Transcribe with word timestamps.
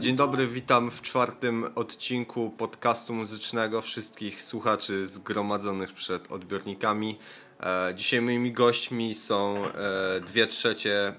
Dzień 0.00 0.16
dobry, 0.16 0.46
witam 0.46 0.90
w 0.90 1.02
czwartym 1.02 1.64
odcinku 1.74 2.50
podcastu 2.50 3.14
muzycznego 3.14 3.80
wszystkich 3.80 4.42
słuchaczy 4.42 5.06
zgromadzonych 5.06 5.92
przed 5.92 6.32
odbiornikami. 6.32 7.18
E, 7.62 7.94
dzisiaj 7.94 8.20
moimi 8.20 8.52
gośćmi 8.52 9.14
są 9.14 9.66
e, 9.66 10.20
dwie 10.20 10.46
trzecie 10.46 11.08
e, 11.08 11.14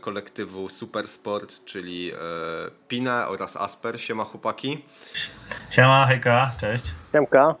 kolektywu 0.00 0.68
Supersport, 0.68 1.64
czyli 1.64 2.12
Pina 2.88 3.28
oraz 3.28 3.56
Asper. 3.56 4.00
Siema 4.00 4.24
chłopaki. 4.24 4.84
Siema, 5.70 6.06
hejka, 6.06 6.50
cześć. 6.60 6.84
Siemka. 7.12 7.54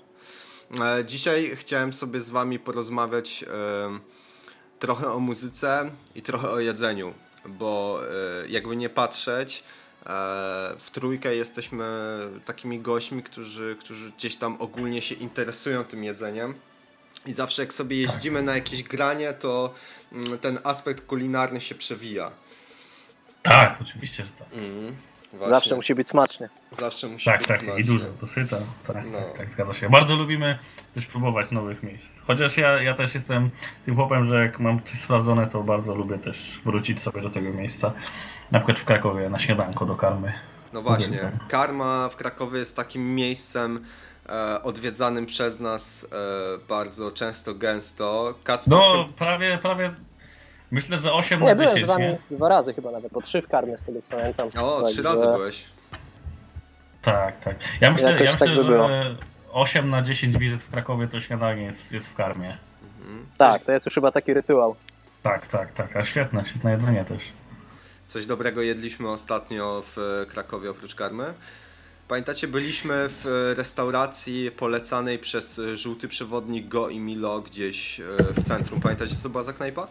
Dzisiaj 1.04 1.50
chciałem 1.54 1.92
sobie 1.92 2.20
z 2.20 2.30
wami 2.30 2.58
porozmawiać 2.58 3.44
trochę 4.78 5.12
o 5.12 5.20
muzyce 5.20 5.90
i 6.14 6.22
trochę 6.22 6.50
o 6.50 6.60
jedzeniu, 6.60 7.14
bo 7.48 8.00
jakby 8.48 8.76
nie 8.76 8.88
patrzeć, 8.88 9.64
w 10.78 10.90
trójkę 10.92 11.36
jesteśmy 11.36 11.84
takimi 12.44 12.80
gośćmi, 12.80 13.22
którzy, 13.22 13.76
którzy 13.80 14.12
gdzieś 14.12 14.36
tam 14.36 14.56
ogólnie 14.60 15.02
się 15.02 15.14
interesują 15.14 15.84
tym 15.84 16.04
jedzeniem. 16.04 16.54
I 17.26 17.32
zawsze 17.32 17.62
jak 17.62 17.72
sobie 17.72 17.96
jeździmy 17.96 18.42
na 18.42 18.54
jakieś 18.54 18.82
granie, 18.82 19.32
to 19.32 19.74
mm, 20.12 20.38
ten 20.38 20.58
aspekt 20.64 21.06
kulinarny 21.06 21.60
się 21.60 21.74
przewija. 21.74 22.30
Tak, 23.42 23.78
oczywiście, 23.82 24.26
że 24.26 24.32
tak. 24.32 24.48
Mm, 24.52 24.96
zawsze 25.46 25.76
musi 25.76 25.94
być 25.94 26.08
smacznie. 26.08 26.48
Zawsze 26.70 27.08
musi 27.08 27.24
tak, 27.24 27.38
być 27.38 27.48
tak, 27.48 27.60
smacznie. 27.60 27.80
i 27.80 27.84
dużo, 27.84 28.06
dosyta. 28.20 28.56
Tak, 28.86 28.96
tak, 28.96 29.04
no. 29.12 29.18
tak, 29.18 29.38
tak, 29.38 29.50
zgadza 29.50 29.74
się. 29.74 29.90
Bardzo 29.90 30.16
lubimy 30.16 30.58
też 30.94 31.06
próbować 31.06 31.50
nowych 31.50 31.82
miejsc. 31.82 32.06
Chociaż 32.26 32.56
ja, 32.56 32.82
ja 32.82 32.94
też 32.94 33.14
jestem 33.14 33.50
tym 33.84 33.96
chłopem, 33.96 34.28
że 34.28 34.42
jak 34.42 34.60
mam 34.60 34.82
coś 34.82 34.98
sprawdzone, 34.98 35.46
to 35.46 35.62
bardzo 35.62 35.94
lubię 35.94 36.18
też 36.18 36.60
wrócić 36.64 37.02
sobie 37.02 37.22
do 37.22 37.30
tego 37.30 37.50
miejsca. 37.52 37.92
Na 38.54 38.60
przykład 38.60 38.78
w 38.78 38.84
Krakowie 38.84 39.30
na 39.30 39.38
śniadanko 39.38 39.86
do 39.86 39.94
karmy. 39.94 40.32
No 40.72 40.82
właśnie, 40.82 41.18
karma 41.48 42.08
w 42.08 42.16
Krakowie 42.16 42.58
jest 42.58 42.76
takim 42.76 43.14
miejscem, 43.14 43.84
e, 44.28 44.62
odwiedzanym 44.62 45.26
przez 45.26 45.60
nas 45.60 46.06
e, 46.12 46.58
bardzo 46.68 47.10
często, 47.10 47.54
gęsto. 47.54 48.34
Kacper 48.44 48.78
no, 48.78 49.08
prawie, 49.18 49.58
prawie 49.62 49.90
myślę, 50.70 50.98
że 50.98 51.12
8 51.12 51.40
nie, 51.40 51.46
na 51.46 51.54
10. 51.54 51.64
byłem 51.64 51.78
z 51.78 51.84
wami 51.84 52.04
nie? 52.04 52.36
dwa 52.36 52.48
razy 52.48 52.74
chyba 52.74 52.90
nawet, 52.90 53.12
po 53.12 53.20
trzy 53.20 53.42
w 53.42 53.48
karmie 53.48 53.78
z 53.78 53.84
tego 53.84 54.00
co 54.00 54.10
pamiętam. 54.10 54.48
O, 54.60 54.82
tak, 54.82 54.90
trzy 54.90 55.02
razy 55.02 55.24
że... 55.24 55.32
byłeś. 55.32 55.64
Tak, 57.02 57.40
tak. 57.40 57.56
Ja 57.80 57.90
myślę, 57.90 58.12
ja 58.12 58.20
myślę 58.20 58.38
tak 58.38 58.48
by 58.48 58.54
że 58.54 58.64
było. 58.64 58.88
8 59.52 59.90
na 59.90 60.02
10 60.02 60.38
wizyt 60.38 60.62
w 60.62 60.70
Krakowie 60.70 61.08
to 61.08 61.20
śniadanie 61.20 61.62
jest, 61.62 61.92
jest 61.92 62.08
w 62.08 62.14
karmie. 62.14 62.56
Mhm. 63.00 63.26
Tak, 63.38 63.64
to 63.64 63.72
jest 63.72 63.86
już 63.86 63.94
chyba 63.94 64.10
taki 64.10 64.34
rytuał. 64.34 64.76
Tak, 65.22 65.46
tak, 65.46 65.72
tak. 65.72 65.96
A 65.96 66.04
świetne, 66.04 66.44
świetne 66.50 66.70
jedzenie 66.70 67.04
też. 67.04 67.22
Coś 68.06 68.26
dobrego 68.26 68.62
jedliśmy 68.62 69.10
ostatnio 69.10 69.82
w 69.84 70.26
Krakowie 70.28 70.70
oprócz 70.70 70.94
karmy. 70.94 71.34
Pamiętacie, 72.08 72.48
byliśmy 72.48 72.94
w 73.08 73.52
restauracji 73.56 74.50
polecanej 74.50 75.18
przez 75.18 75.60
żółty 75.74 76.08
przewodnik 76.08 76.68
Go 76.68 76.88
i 76.88 77.00
Milo 77.00 77.40
gdzieś 77.40 78.00
e, 78.00 78.04
w 78.34 78.42
centrum. 78.42 78.80
Pamiętacie, 78.80 79.14
co 79.14 79.28
była 79.28 79.42
za 79.42 79.52
knajpa? 79.52 79.86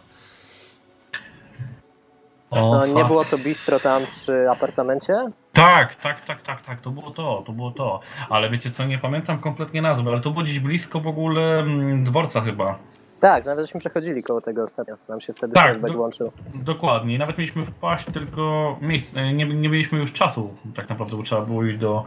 No, 2.52 2.86
nie 2.86 3.06
było 3.06 3.26
to 3.26 3.38
bistro 3.38 3.80
tam 3.80 4.06
przy 4.06 4.50
apartamencie? 4.50 5.14
Tak, 5.54 5.96
tak, 5.96 6.26
tak, 6.26 6.42
tak, 6.42 6.62
tak, 6.62 6.82
to 6.82 6.90
było 6.90 7.12
to, 7.12 7.44
to 7.46 7.52
było 7.52 7.72
to. 7.72 8.00
Ale 8.30 8.50
wiecie 8.50 8.72
co, 8.72 8.86
nie 8.86 8.98
pamiętam 8.98 9.40
kompletnie 9.40 9.82
nazwy, 9.82 10.10
ale 10.10 10.22
to 10.22 10.32
było 10.32 10.44
gdzieś 10.44 10.60
blisko 10.60 11.00
w 11.00 11.08
ogóle 11.08 11.60
mm, 11.60 12.04
dworca 12.04 12.42
chyba. 12.42 12.80
Tak, 13.24 13.46
nawet 13.46 13.66
żeśmy 13.66 13.80
przechodzili 13.80 14.24
koło 14.24 14.42
tego 14.42 14.64
ostatnio. 14.64 14.96
Nam 15.10 15.22
się 15.22 15.34
wtedy 15.34 15.54
tak, 15.54 15.82
do, 15.82 15.94
włączył. 15.94 16.32
Dokładnie. 16.56 17.18
Nawet 17.18 17.38
mieliśmy 17.38 17.66
wpaść, 17.66 18.06
tylko 18.14 18.78
miejsce, 18.82 19.34
nie, 19.34 19.46
nie 19.46 19.70
mieliśmy 19.70 20.00
już 20.00 20.14
czasu 20.14 20.54
tak 20.76 20.90
naprawdę, 20.90 21.18
bo 21.18 21.24
trzeba 21.24 21.42
było 21.42 21.64
iść 21.64 21.78
do, 21.80 22.04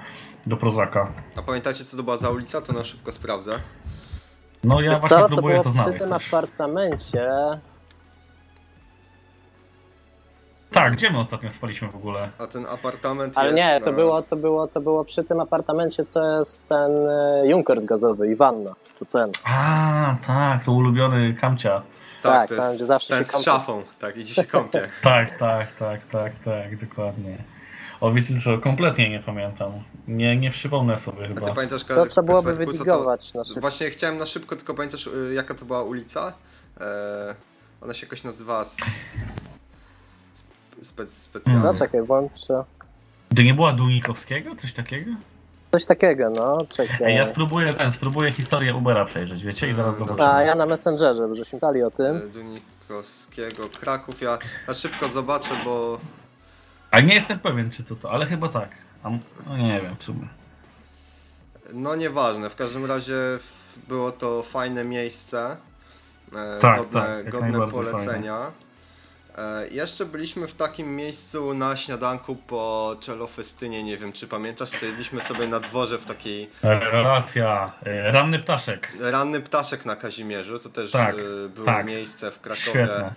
do 0.47 0.57
Prozaka. 0.57 1.13
A 1.37 1.43
pamiętacie, 1.43 1.85
co 1.85 1.97
to 1.97 2.03
była 2.03 2.17
za 2.17 2.31
ulica? 2.31 2.61
To 2.61 2.73
na 2.73 2.85
szybko 2.85 3.13
sprawdzę. 3.13 3.53
No 4.65 4.81
ja 4.81 4.91
Wiesz 4.91 4.99
właśnie 5.01 5.19
co, 5.19 5.29
próbuję 5.29 5.57
to, 5.57 5.63
było 5.63 5.65
to 5.65 5.71
znaleźć. 5.71 5.99
przy 5.99 6.05
tym 6.05 6.13
apartamencie 6.13 7.29
tak, 10.77 10.93
gdzie 10.93 11.11
my 11.11 11.19
ostatnio 11.19 11.51
spaliśmy 11.51 11.89
w 11.89 11.97
ogóle? 11.97 12.31
A 12.39 12.47
ten 12.47 12.67
apartament 12.67 13.39
Ale 13.39 13.47
jest 13.47 13.57
nie, 13.57 13.81
to, 13.81 13.91
na... 13.91 13.97
było, 13.97 14.23
to, 14.23 14.37
było, 14.37 14.67
to 14.67 14.81
było 14.81 15.05
przy 15.05 15.25
tym 15.25 15.41
apartamencie, 15.41 16.05
co 16.05 16.39
jest 16.39 16.69
ten 16.69 17.09
e, 17.09 17.43
Junkers 17.47 17.85
gazowy 17.85 18.29
i 18.29 18.37
wanna. 18.37 18.75
To 18.99 19.05
ten. 19.05 19.31
A, 19.45 20.17
tak, 20.27 20.65
to 20.65 20.73
ulubiony 20.73 21.35
kamcia. 21.35 21.83
Tak, 22.23 22.33
tak 22.33 22.49
to 22.49 22.57
tam, 22.57 22.65
jest 22.65 22.81
zawsze 22.81 23.15
ten 23.15 23.25
z 23.25 23.45
szafą, 23.45 23.83
tak, 23.99 24.17
idzie 24.17 24.35
się 24.35 24.45
kąpie. 24.45 24.89
tak, 25.03 25.39
tak, 25.39 25.77
tak, 25.79 26.01
tak, 26.13 26.33
tak, 26.45 26.89
dokładnie. 26.89 27.39
O, 28.01 28.13
wiecie 28.13 28.35
co, 28.45 28.59
kompletnie 28.59 29.11
nie 29.11 29.21
pamiętam. 29.21 29.73
Nie, 30.09 30.37
nie 30.37 30.51
przypomnę 30.51 30.99
sobie 30.99 31.29
chyba. 31.29 31.41
A 31.41 31.45
ty 31.45 31.55
pamiętasz, 31.55 31.85
to 31.85 32.05
trzeba 32.05 32.27
byłoby 32.27 32.55
wydigować 32.55 33.35
na 33.35 33.45
szybko. 33.45 33.61
Właśnie 33.61 33.91
chciałem 33.91 34.19
na 34.19 34.27
szybko, 34.27 34.57
tylko 34.57 34.75
pamiętasz, 34.75 35.07
y, 35.07 35.35
jaka 35.35 35.55
to 35.55 35.65
była 35.65 35.83
ulica? 35.83 36.33
Eee, 36.81 36.87
ona 37.81 37.95
się 37.95 38.07
jakoś 38.07 38.25
nazywała 38.25 38.65
spe, 40.83 41.09
specjalnie. 41.09 41.63
No 41.63 41.75
czekaj, 41.75 42.03
włączę. 42.03 42.65
To 43.37 43.43
nie 43.43 43.55
była 43.55 43.73
Dunikowskiego? 43.73 44.57
Coś 44.57 44.73
takiego? 44.73 45.11
Coś 45.73 45.87
takiego, 45.87 46.31
no, 46.31 46.59
czekaj. 46.69 47.15
Ja 47.15 47.27
spróbuję, 47.27 47.73
ten, 47.73 47.93
spróbuję 47.93 48.33
historię 48.33 48.75
Ubera 48.75 49.05
przejrzeć, 49.05 49.45
wiecie, 49.45 49.69
i 49.69 49.75
zaraz 49.75 49.99
zobaczymy. 49.99 50.27
A 50.29 50.43
ja 50.43 50.55
na 50.55 50.67
Messengerze, 50.67 51.29
bo 51.29 51.35
żeśmy 51.35 51.59
dali 51.59 51.83
o 51.83 51.91
tym. 51.91 52.17
E, 52.17 52.21
Dunikowskiego, 52.21 53.69
Kraków, 53.81 54.21
ja 54.21 54.39
na 54.69 54.75
szybko 54.75 55.09
zobaczę, 55.09 55.51
bo... 55.65 55.99
A 56.91 57.01
nie 57.01 57.15
jestem 57.15 57.39
pewien, 57.39 57.71
czy 57.71 57.85
to 57.85 57.97
to, 57.97 58.11
ale 58.11 58.27
chyba 58.27 58.49
tak. 58.49 58.69
A, 59.03 59.11
no 59.47 59.57
nie 59.57 59.81
wiem, 59.81 59.97
w 59.99 60.05
sumie. 60.05 60.29
No 61.73 61.97
nieważne, 61.97 62.51
w 62.51 62.57
każdym 62.57 62.85
razie 62.87 63.15
było 63.89 64.13
to 64.13 64.43
fajne 64.43 64.85
miejsce, 64.85 65.57
e, 66.33 66.59
tak, 66.61 66.79
godne, 66.79 67.01
tak, 67.01 67.31
godne 67.31 67.69
polecenia. 67.69 68.39
Fajne. 68.39 68.66
E, 69.37 69.69
jeszcze 69.69 70.07
byliśmy 70.07 70.47
w 70.47 70.55
takim 70.55 70.97
miejscu 70.97 71.55
na 71.55 71.77
śniadanku 71.77 72.37
po 72.37 72.97
czelofestynie, 73.01 73.83
nie 73.83 73.97
wiem 73.97 74.13
czy 74.13 74.29
pamiętasz, 74.29 74.71
co 74.71 74.87
jedliśmy 74.87 75.21
sobie 75.21 75.49
na 75.49 75.61
dworze 75.61 75.99
w 75.99 76.05
takiej... 76.05 76.51
Relacja, 76.63 77.73
e, 77.83 78.13
ranny 78.13 78.39
ptaszek. 78.39 78.93
Ranny 79.01 79.41
ptaszek 79.41 79.87
na 79.87 79.97
Kazimierzu, 79.97 80.59
to 80.59 80.69
też 80.69 80.91
tak, 80.91 81.15
e, 81.15 81.49
było 81.49 81.67
tak. 81.67 81.87
miejsce 81.87 82.31
w 82.31 82.41
Krakowie. 82.41 82.71
Świetne. 82.71 83.15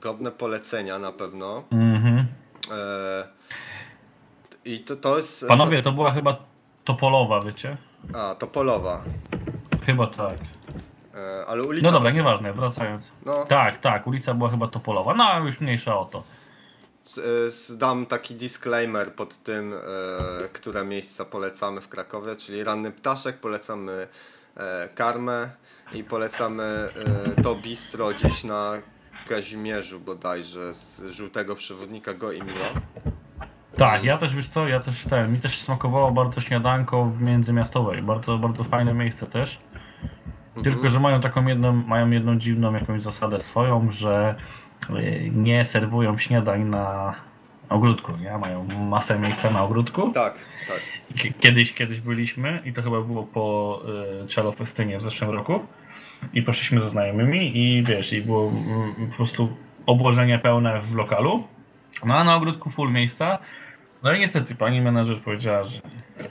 Godne 0.00 0.30
polecenia 0.30 0.98
na 0.98 1.12
pewno. 1.12 1.64
Mhm. 1.72 2.26
I 4.64 4.80
to, 4.80 4.96
to 4.96 5.16
jest... 5.16 5.48
Panowie, 5.48 5.82
to 5.82 5.92
była 5.92 6.10
chyba 6.10 6.36
Topolowa, 6.84 7.40
wiecie? 7.40 7.76
A, 8.14 8.34
Topolowa. 8.34 9.02
Chyba 9.86 10.06
tak. 10.06 10.36
E, 11.14 11.46
ale 11.46 11.62
ulica... 11.62 11.86
No 11.86 11.92
dobra, 11.92 12.10
nieważne, 12.10 12.52
wracając. 12.52 13.10
No. 13.26 13.44
Tak, 13.44 13.78
tak, 13.78 14.06
ulica 14.06 14.34
była 14.34 14.50
chyba 14.50 14.68
Topolowa, 14.68 15.14
no 15.14 15.46
już 15.46 15.60
mniejsza 15.60 15.98
o 15.98 16.04
to. 16.04 16.22
E, 17.18 17.76
dam 17.76 18.06
taki 18.06 18.34
disclaimer 18.34 19.14
pod 19.14 19.36
tym, 19.36 19.72
e, 19.72 20.48
które 20.48 20.84
miejsca 20.84 21.24
polecamy 21.24 21.80
w 21.80 21.88
Krakowie, 21.88 22.36
czyli 22.36 22.64
Ranny 22.64 22.90
Ptaszek, 22.90 23.40
polecamy 23.40 24.08
Karmę 24.94 25.50
i 25.92 26.04
polecamy 26.04 26.88
to 27.42 27.54
bistro 27.54 28.08
gdzieś 28.10 28.44
na 28.44 28.72
Kazimierzu 29.28 30.00
bodajże 30.00 30.74
z 30.74 31.02
żółtego 31.08 31.56
przewodnika 31.56 32.14
Go 32.14 32.32
i 32.32 32.42
Milo. 32.42 32.64
Tak, 33.76 34.04
ja 34.04 34.18
też 34.18 34.34
wiesz 34.34 34.48
co, 34.48 34.68
ja 34.68 34.80
też 34.80 35.04
ten, 35.04 35.32
mi 35.32 35.40
też 35.40 35.60
smakowało 35.60 36.12
bardzo 36.12 36.40
śniadanko 36.40 37.04
w 37.04 37.20
międzymiastowej, 37.20 38.02
bardzo, 38.02 38.38
bardzo 38.38 38.64
fajne 38.64 38.94
miejsce 38.94 39.26
też. 39.26 39.58
Tylko, 40.62 40.76
mhm. 40.76 40.92
że 40.92 41.00
mają 41.00 41.20
taką 41.20 41.46
jedną, 41.46 41.72
mają 41.72 42.10
jedną 42.10 42.38
dziwną 42.38 42.74
jakąś 42.74 43.02
zasadę 43.02 43.40
swoją, 43.40 43.92
że 43.92 44.34
y, 44.90 45.30
nie 45.34 45.64
serwują 45.64 46.18
śniadań 46.18 46.64
na 46.64 47.14
ogródku, 47.68 48.12
nie? 48.16 48.38
Mają 48.38 48.64
masę 48.64 49.18
miejsca 49.18 49.50
na 49.50 49.62
ogródku. 49.62 50.10
Tak, 50.10 50.34
tak. 50.68 50.80
Kiedyś, 51.40 51.72
kiedyś 51.72 52.00
byliśmy 52.00 52.62
i 52.64 52.72
to 52.72 52.82
chyba 52.82 53.00
było 53.00 53.22
po 53.22 53.80
y, 54.24 54.28
Czelo 54.28 54.52
Festynie 54.52 54.98
w 54.98 55.02
zeszłym 55.02 55.30
roku 55.30 55.60
i 56.34 56.42
poszliśmy 56.42 56.80
ze 56.80 56.88
znajomymi 56.88 57.58
i 57.58 57.82
wiesz, 57.82 58.12
i 58.12 58.22
było 58.22 58.48
mm, 58.48 59.10
po 59.10 59.16
prostu 59.16 59.56
obłożenie 59.86 60.38
pełne 60.38 60.80
w 60.80 60.94
lokalu, 60.94 61.44
no 62.04 62.14
a 62.14 62.24
na 62.24 62.36
ogródku 62.36 62.70
full 62.70 62.92
miejsca 62.92 63.38
no 64.02 64.12
i 64.12 64.20
niestety 64.20 64.54
pani 64.54 64.80
menedżer 64.80 65.20
powiedziała, 65.20 65.64
że 65.64 65.80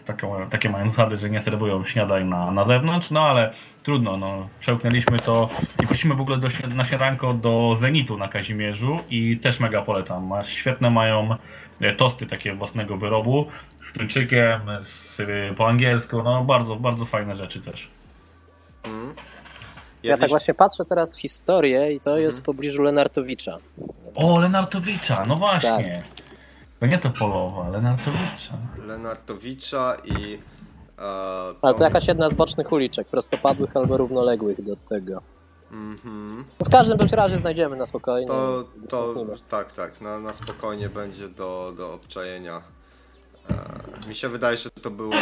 takie, 0.05 0.27
takie 0.49 0.69
mają 0.69 0.89
zasady, 0.89 1.17
że 1.17 1.29
nie 1.29 1.41
serwują 1.41 1.85
śniadań 1.85 2.27
na, 2.27 2.51
na 2.51 2.65
zewnątrz, 2.65 3.11
no 3.11 3.21
ale 3.21 3.53
trudno, 3.83 4.17
no 4.17 4.49
przełknęliśmy 4.59 5.19
to 5.19 5.49
i 5.83 5.87
poszliśmy 5.87 6.15
w 6.15 6.21
ogóle 6.21 6.37
do, 6.37 6.47
na 6.67 6.85
śniadanko 6.85 7.33
do 7.33 7.75
Zenitu 7.77 8.17
na 8.17 8.27
Kazimierzu 8.27 8.99
i 9.09 9.37
też 9.37 9.59
mega 9.59 9.81
polecam. 9.81 10.31
Świetne 10.43 10.89
mają 10.89 11.35
e, 11.81 11.95
tosty 11.95 12.25
takie 12.25 12.55
własnego 12.55 12.97
wyrobu 12.97 13.47
z 13.81 13.93
tuńczykiem, 13.93 14.61
z, 14.83 15.17
po 15.57 15.67
angielsku, 15.67 16.23
no 16.23 16.43
bardzo, 16.43 16.75
bardzo 16.75 17.05
fajne 17.05 17.35
rzeczy 17.35 17.61
też. 17.61 17.87
Mm. 18.83 19.13
Ja 20.03 20.17
tak 20.17 20.29
właśnie 20.29 20.53
patrzę 20.53 20.85
teraz 20.85 21.17
w 21.17 21.21
historię 21.21 21.93
i 21.93 21.99
to 21.99 22.17
jest 22.17 22.37
w 22.37 22.41
mhm. 22.41 22.45
pobliżu 22.45 22.83
Lenartowicza. 22.83 23.57
O, 24.15 24.39
Lenartowicza, 24.39 25.25
no 25.27 25.35
właśnie. 25.35 26.03
Tak. 26.07 26.18
To 26.79 26.85
nie 26.85 26.97
to 26.97 27.09
Polowa, 27.09 27.69
Lenartowicza. 27.69 28.53
Lenartowicza 28.87 29.97
i... 30.05 30.39
E, 30.99 31.01
Ale 31.61 31.73
to 31.73 31.83
jakaś 31.83 32.07
jedna 32.07 32.29
z 32.29 32.33
bocznych 32.33 32.71
uliczek, 32.71 33.07
prostopadłych 33.07 33.77
albo 33.77 33.97
równoległych 33.97 34.63
do 34.63 34.75
tego. 34.75 35.21
Mhm. 35.71 36.45
No 36.59 36.65
w 36.65 36.69
każdym 36.69 36.97
bądź 36.97 37.11
razie 37.11 37.37
znajdziemy 37.37 37.75
na 37.75 37.85
spokojnie. 37.85 38.27
To, 38.27 38.63
to 38.89 39.15
tak, 39.49 39.71
tak, 39.71 40.01
na, 40.01 40.19
na 40.19 40.33
spokojnie 40.33 40.89
będzie 40.89 41.29
do, 41.29 41.73
do 41.77 41.93
obczajenia. 41.93 42.61
E, 43.49 44.07
mi 44.07 44.15
się 44.15 44.29
wydaje, 44.29 44.57
że 44.57 44.69
to 44.69 44.91
było 44.91 45.13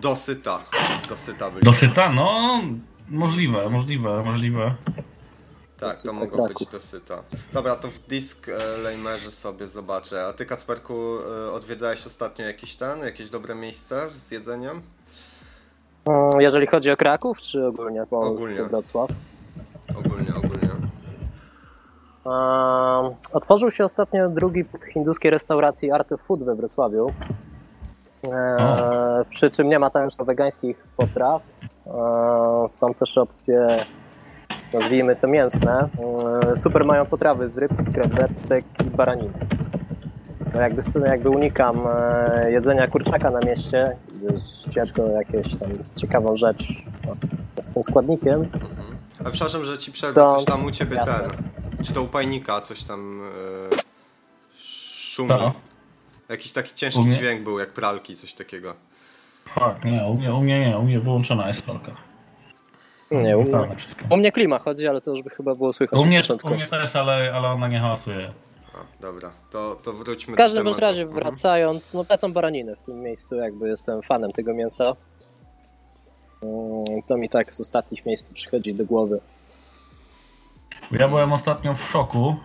dosyta. 0.00 0.60
Dosyta 1.08 1.50
byli. 1.50 1.62
Dosyta? 1.64 2.12
No, 2.12 2.60
możliwe, 3.08 3.70
możliwe, 3.70 4.22
możliwe. 4.24 4.74
Tak, 5.80 5.94
to 6.04 6.12
mogło 6.12 6.48
być 6.48 6.66
dosyta. 6.66 7.22
Dobra, 7.52 7.76
to 7.76 7.88
w 7.90 7.98
disk 7.98 8.48
e, 8.48 8.76
Lejmerze 8.76 9.30
sobie 9.30 9.68
zobaczę. 9.68 10.26
A 10.26 10.32
ty, 10.32 10.46
Kacperku, 10.46 11.18
e, 11.48 11.52
odwiedzałeś 11.52 12.06
ostatnio 12.06 12.44
jakiś 12.44 12.76
ten, 12.76 13.00
jakieś 13.00 13.30
dobre 13.30 13.54
miejsce 13.54 14.10
z 14.10 14.30
jedzeniem? 14.30 14.82
Mm, 16.04 16.30
Jeżeli 16.38 16.66
chodzi 16.66 16.90
o 16.90 16.96
Kraków, 16.96 17.40
czy 17.40 17.66
ogólnie 17.66 18.06
Polskę, 18.10 18.44
Ogólnie. 18.44 18.68
Wrocław? 18.68 19.10
Ogólnie, 19.98 20.34
ogólnie. 20.36 20.70
Um, 22.24 23.14
otworzył 23.32 23.70
się 23.70 23.84
ostatnio 23.84 24.28
drugi 24.28 24.64
hinduskiej 24.92 25.30
restauracji 25.30 25.90
Art 25.90 26.12
of 26.12 26.20
Food 26.20 26.44
we 26.44 26.54
Wrocławiu. 26.54 27.12
E, 28.32 29.24
przy 29.30 29.50
czym 29.50 29.68
nie 29.68 29.78
ma 29.78 29.90
tam 29.90 30.04
już 30.04 30.14
wegańskich 30.26 30.84
potraw. 30.96 31.42
E, 31.86 32.68
są 32.68 32.94
też 32.94 33.18
opcje, 33.18 33.84
nazwijmy 34.72 35.16
to 35.16 35.28
mięsne. 35.28 35.88
E, 36.52 36.56
super 36.56 36.84
mają 36.84 37.06
potrawy 37.06 37.48
z 37.48 37.58
ryb, 37.58 37.72
krewetek 37.94 38.64
i 38.80 38.84
baraniny. 38.84 39.32
No 40.54 40.60
jakby, 40.60 40.82
jakby 41.06 41.30
unikam 41.30 41.86
e, 41.86 42.50
jedzenia 42.50 42.88
kurczaka 42.88 43.30
na 43.30 43.40
mieście, 43.40 43.96
gdyż 44.22 44.42
ciężko 44.74 45.06
jakieś 45.06 45.56
tam 45.56 45.70
ciekawą 45.96 46.36
rzecz 46.36 46.82
no, 47.06 47.16
z 47.58 47.74
tym 47.74 47.82
składnikiem. 47.82 48.42
Mhm. 48.42 48.96
A 49.20 49.30
przepraszam, 49.30 49.64
że 49.64 49.78
ci 49.78 49.92
przerwę, 49.92 50.20
To- 50.20 50.34
coś 50.36 50.44
tam 50.44 50.64
u 50.64 50.70
ciebie 50.70 50.96
jasne. 50.96 51.20
ten. 51.20 51.84
Czy 51.84 51.92
to 51.92 52.02
u 52.02 52.08
pajnika 52.08 52.60
coś 52.60 52.82
tam 52.82 53.20
e, 53.20 54.56
szumi? 54.58 55.28
To. 55.28 55.52
Jakiś 56.28 56.52
taki 56.52 56.74
ciężki 56.74 57.08
dźwięk 57.08 57.42
był, 57.42 57.58
jak 57.58 57.72
pralki, 57.72 58.16
coś 58.16 58.34
takiego. 58.34 58.74
Fuck, 59.44 59.84
nie, 59.84 60.04
u 60.06 60.14
mnie, 60.14 60.34
u 60.34 60.40
mnie 60.40 60.60
nie, 60.60 60.78
u 60.78 60.82
mnie 60.82 61.00
wyłączona 61.00 61.48
jest 61.48 61.62
pralka. 61.62 61.92
Nie, 63.10 63.38
u 63.38 63.42
mnie, 63.42 63.76
wszystko. 63.76 64.04
u 64.10 64.16
mnie 64.16 64.32
klima 64.32 64.58
chodzi, 64.58 64.88
ale 64.88 65.00
to 65.00 65.10
już 65.10 65.22
by 65.22 65.30
chyba 65.30 65.54
było 65.54 65.72
słychać 65.72 66.00
U 66.00 66.06
mnie, 66.06 66.16
na 66.16 66.22
początku. 66.22 66.48
u 66.48 66.54
mnie 66.54 66.66
też, 66.66 66.96
ale, 66.96 67.32
ale 67.34 67.48
ona 67.48 67.68
nie 67.68 67.80
hałasuje. 67.80 68.28
A, 68.74 69.02
dobra, 69.02 69.30
to, 69.50 69.76
to 69.82 69.92
wróćmy 69.92 70.34
W 70.34 70.36
każdym 70.36 70.64
do 70.64 70.70
tematu. 70.70 70.80
razie 70.80 71.02
Mhm. 71.02 71.22
wracając, 71.24 71.94
no 71.94 72.04
lecą 72.10 72.32
baraniny 72.32 72.76
w 72.76 72.82
tym 72.82 73.00
miejscu, 73.02 73.34
jakby 73.36 73.68
jestem 73.68 74.02
fanem 74.02 74.32
tego 74.32 74.54
mięsa. 74.54 74.96
Mm, 76.42 77.02
To 77.08 77.16
mi 77.16 77.28
tak 77.28 77.54
z 77.54 77.60
ostatnich 77.60 78.06
miejsc 78.06 78.32
przychodzi 78.32 78.74
do 78.74 78.84
głowy. 78.84 79.20
Ja 80.90 81.08
byłem 81.08 81.32
ostatnio 81.32 81.74
w 81.74 81.82
szoku 81.82 82.36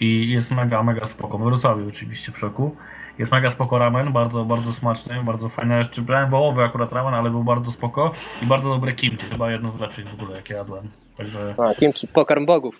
i 0.00 0.30
jest 0.30 0.50
mega, 0.50 0.82
mega 0.82 1.06
spoko. 1.06 1.38
W 1.38 1.42
Wrocławiu 1.44 1.88
oczywiście 1.88 2.32
w 2.32 2.38
szoku. 2.38 2.76
Jest 3.20 3.32
mega 3.32 3.50
spoko 3.50 3.78
ramen, 3.78 4.12
bardzo, 4.12 4.44
bardzo 4.44 4.72
smaczny, 4.72 5.22
bardzo 5.24 5.48
fajne 5.48 5.78
jeszcze. 5.78 6.02
Brałem 6.02 6.30
wołowy 6.30 6.62
akurat 6.64 6.92
ramen, 6.92 7.14
ale 7.14 7.30
był 7.30 7.44
bardzo 7.44 7.72
spoko 7.72 8.12
i 8.42 8.46
bardzo 8.46 8.70
dobre 8.70 8.92
kimchi. 8.92 9.26
Chyba 9.26 9.50
jedno 9.52 9.72
z 9.72 9.80
lepszych 9.80 10.08
w 10.08 10.14
ogóle, 10.14 10.36
jakie 10.36 10.54
jadłem. 10.54 10.88
Także 11.16 11.54
A, 11.58 11.74
kimchi, 11.74 12.08
pokarm 12.08 12.46
bogów. 12.46 12.74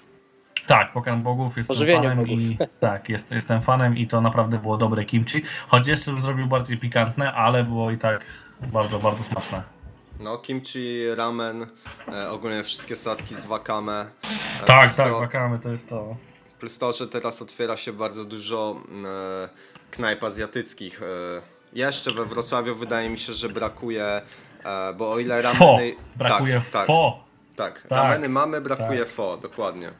tak, 0.66 0.92
pokarm 0.92 1.22
bogów, 1.22 1.56
jestem 1.56 1.74
Pożywienie 1.76 2.08
fanem 2.08 2.18
bogów. 2.18 2.40
i 2.40 2.58
tak, 2.80 3.08
jest, 3.08 3.30
jestem 3.30 3.62
fanem 3.62 3.96
i 3.96 4.06
to 4.06 4.20
naprawdę 4.20 4.58
było 4.58 4.76
dobre 4.76 5.04
kimchi. 5.04 5.42
Choć 5.68 5.88
jeszcze 5.88 6.12
bym 6.12 6.22
zrobił 6.22 6.46
bardziej 6.46 6.78
pikantne, 6.78 7.32
ale 7.32 7.64
było 7.64 7.90
i 7.90 7.98
tak 7.98 8.20
bardzo, 8.72 8.98
bardzo 8.98 9.24
smaczne. 9.24 9.62
No, 10.20 10.38
kimchi, 10.38 11.14
ramen, 11.16 11.66
e, 12.12 12.30
ogólnie 12.30 12.62
wszystkie 12.62 12.96
satki 12.96 13.34
z 13.34 13.46
wakame. 13.46 14.06
E, 14.62 14.66
Tak, 14.66 14.94
tak, 14.94 15.08
to- 15.08 15.20
wakamy 15.20 15.58
to 15.58 15.68
jest 15.68 15.88
to. 15.88 16.16
Plus 16.60 16.78
to, 16.78 16.92
że 16.92 17.08
teraz 17.08 17.42
otwiera 17.42 17.76
się 17.76 17.92
bardzo 17.92 18.24
dużo 18.24 18.76
e, 19.44 19.48
knajp 19.90 20.24
azjatyckich. 20.24 21.02
E, 21.02 21.06
jeszcze 21.72 22.12
we 22.12 22.24
Wrocławiu 22.24 22.74
wydaje 22.74 23.10
mi 23.10 23.18
się, 23.18 23.32
że 23.32 23.48
brakuje, 23.48 24.04
e, 24.64 24.92
bo 24.94 25.12
o 25.12 25.18
ile 25.18 25.42
Fo! 25.42 25.64
rameny... 25.64 25.94
Brakuje 26.16 26.54
tak, 26.54 26.70
tak, 26.72 26.86
fo! 26.86 27.18
tak, 27.56 27.82
Tak, 27.82 27.90
rameny 27.90 28.28
mamy, 28.28 28.60
brakuje 28.60 28.98
tak. 29.00 29.08
fo, 29.08 29.36
dokładnie. 29.36 29.90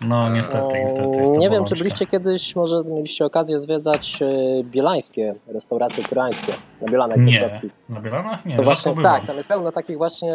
No 0.00 0.30
niestety, 0.30 0.74
niestety. 0.74 1.18
Mm, 1.18 1.38
Nie 1.38 1.50
wiem, 1.50 1.64
czy 1.64 1.74
byliście 1.76 2.06
kiedyś, 2.06 2.56
może 2.56 2.76
mieliście 2.88 3.24
okazję 3.24 3.58
zwiedzać 3.58 4.22
e, 4.22 4.26
bielańskie 4.64 5.34
restauracje 5.46 6.04
koreańskie 6.04 6.54
na 6.80 6.90
Bielanach 6.90 7.18
Nie, 7.18 7.48
na 7.88 8.00
Bielanach 8.00 8.44
nie, 8.44 8.56
To 8.56 8.64
rzadko 8.64 8.64
właśnie 8.64 9.02
tak, 9.02 9.24
tam 9.26 9.36
jest 9.36 9.48
pełno 9.48 9.72
takich 9.72 9.96
właśnie 9.96 10.34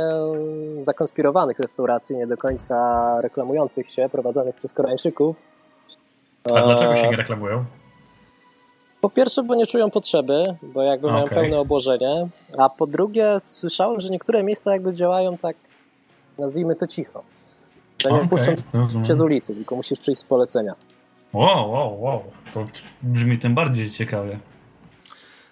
zakonspirowanych 0.79 1.59
restauracji, 1.59 2.15
nie 2.15 2.27
do 2.27 2.37
końca 2.37 2.75
reklamujących 3.21 3.91
się, 3.91 4.09
prowadzonych 4.09 4.55
przez 4.55 4.73
Koreańczyków. 4.73 5.35
A 6.45 6.49
dlaczego 6.61 6.95
się 6.95 7.01
E, 7.01 7.09
nie 7.09 7.17
reklamują? 7.17 7.65
Po 9.01 9.09
pierwsze, 9.09 9.43
bo 9.43 9.55
nie 9.55 9.65
czują 9.65 9.91
potrzeby, 9.91 10.43
bo 10.61 10.81
jakby 10.81 11.11
mają 11.11 11.25
Okej. 11.25 11.37
pełne 11.37 11.59
obłożenie, 11.59 12.27
a 12.57 12.69
po 12.69 12.87
drugie 12.87 13.39
słyszałem, 13.39 13.99
że 13.99 14.09
niektóre 14.09 14.43
miejsca 14.43 14.71
jakby 14.71 14.93
działają 14.93 15.37
tak, 15.37 15.55
nazwijmy 16.37 16.75
to 16.75 16.87
cicho. 16.87 17.23
To 18.03 18.09
nie 18.09 18.15
Okej, 18.15 18.29
puszczą 18.29 18.55
cię 19.05 19.15
z 19.15 19.21
ulicy, 19.21 19.55
tylko 19.55 19.75
musisz 19.75 19.99
przyjść 19.99 20.21
z 20.21 20.23
polecenia. 20.23 20.75
Wow, 21.33 21.71
wow, 21.71 22.01
wow. 22.01 22.21
To 22.53 22.65
brzmi 23.01 23.39
tym 23.39 23.55
bardziej 23.55 23.91
ciekawie. 23.91 24.39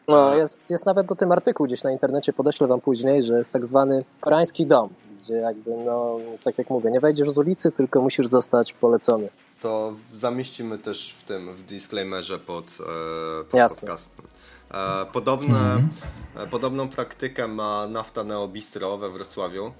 No, 0.07 0.35
jest, 0.35 0.71
jest 0.71 0.85
nawet 0.85 1.11
o 1.11 1.15
tym 1.15 1.31
artykuł 1.31 1.65
gdzieś 1.65 1.83
na 1.83 1.91
internecie, 1.91 2.33
podeślę 2.33 2.67
wam 2.67 2.81
później, 2.81 3.23
że 3.23 3.37
jest 3.37 3.53
tak 3.53 3.65
zwany 3.65 4.03
koreański 4.19 4.65
dom, 4.65 4.89
gdzie 5.19 5.33
jakby, 5.33 5.71
no, 5.85 6.17
tak 6.43 6.57
jak 6.57 6.69
mówię, 6.69 6.91
nie 6.91 6.99
wejdziesz 6.99 7.29
z 7.29 7.37
ulicy, 7.37 7.71
tylko 7.71 8.01
musisz 8.01 8.27
zostać 8.27 8.73
polecony. 8.73 9.29
To 9.61 9.93
zamieścimy 10.11 10.77
też 10.77 11.13
w 11.17 11.23
tym, 11.23 11.55
w 11.55 11.63
disclaimerze 11.63 12.39
pod, 12.39 12.65
e, 12.65 13.43
pod 13.43 13.57
Jasne. 13.57 13.79
podcastem. 13.87 14.25
E, 14.71 15.05
podobne, 15.13 15.57
Mhm. 15.59 15.89
e, 16.35 16.47
podobną 16.47 16.89
praktykę 16.89 17.47
ma 17.47 17.87
Nafta 17.87 18.23
Neo 18.23 18.47
Bistro 18.47 18.97
we 18.97 19.09
Wrocławiu. 19.11 19.73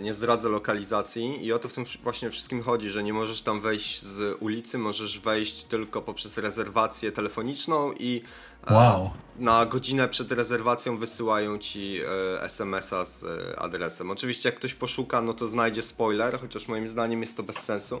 Nie 0.00 0.14
zdradzę 0.14 0.48
lokalizacji 0.48 1.44
i 1.46 1.52
o 1.52 1.58
to 1.58 1.68
w 1.68 1.72
tym 1.72 1.84
właśnie 2.02 2.30
wszystkim 2.30 2.62
chodzi, 2.62 2.90
że 2.90 3.02
nie 3.02 3.12
możesz 3.12 3.42
tam 3.42 3.60
wejść 3.60 4.02
z 4.02 4.36
ulicy, 4.42 4.78
możesz 4.78 5.20
wejść 5.20 5.64
tylko 5.64 6.02
poprzez 6.02 6.38
rezerwację 6.38 7.12
telefoniczną 7.12 7.92
i 7.98 8.22
Wow. 8.70 9.10
na 9.38 9.66
godzinę 9.66 10.08
przed 10.08 10.32
rezerwacją 10.32 10.96
wysyłają 10.98 11.58
ci 11.58 12.00
SMS-a 12.40 13.04
z 13.04 13.24
adresem. 13.58 14.10
Oczywiście 14.10 14.48
jak 14.48 14.56
ktoś 14.58 14.74
poszuka, 14.74 15.22
no 15.22 15.34
to 15.34 15.48
znajdzie 15.48 15.82
spoiler, 15.82 16.40
chociaż 16.40 16.68
moim 16.68 16.88
zdaniem 16.88 17.20
jest 17.20 17.36
to 17.36 17.42
bez 17.42 17.56
sensu. 17.56 18.00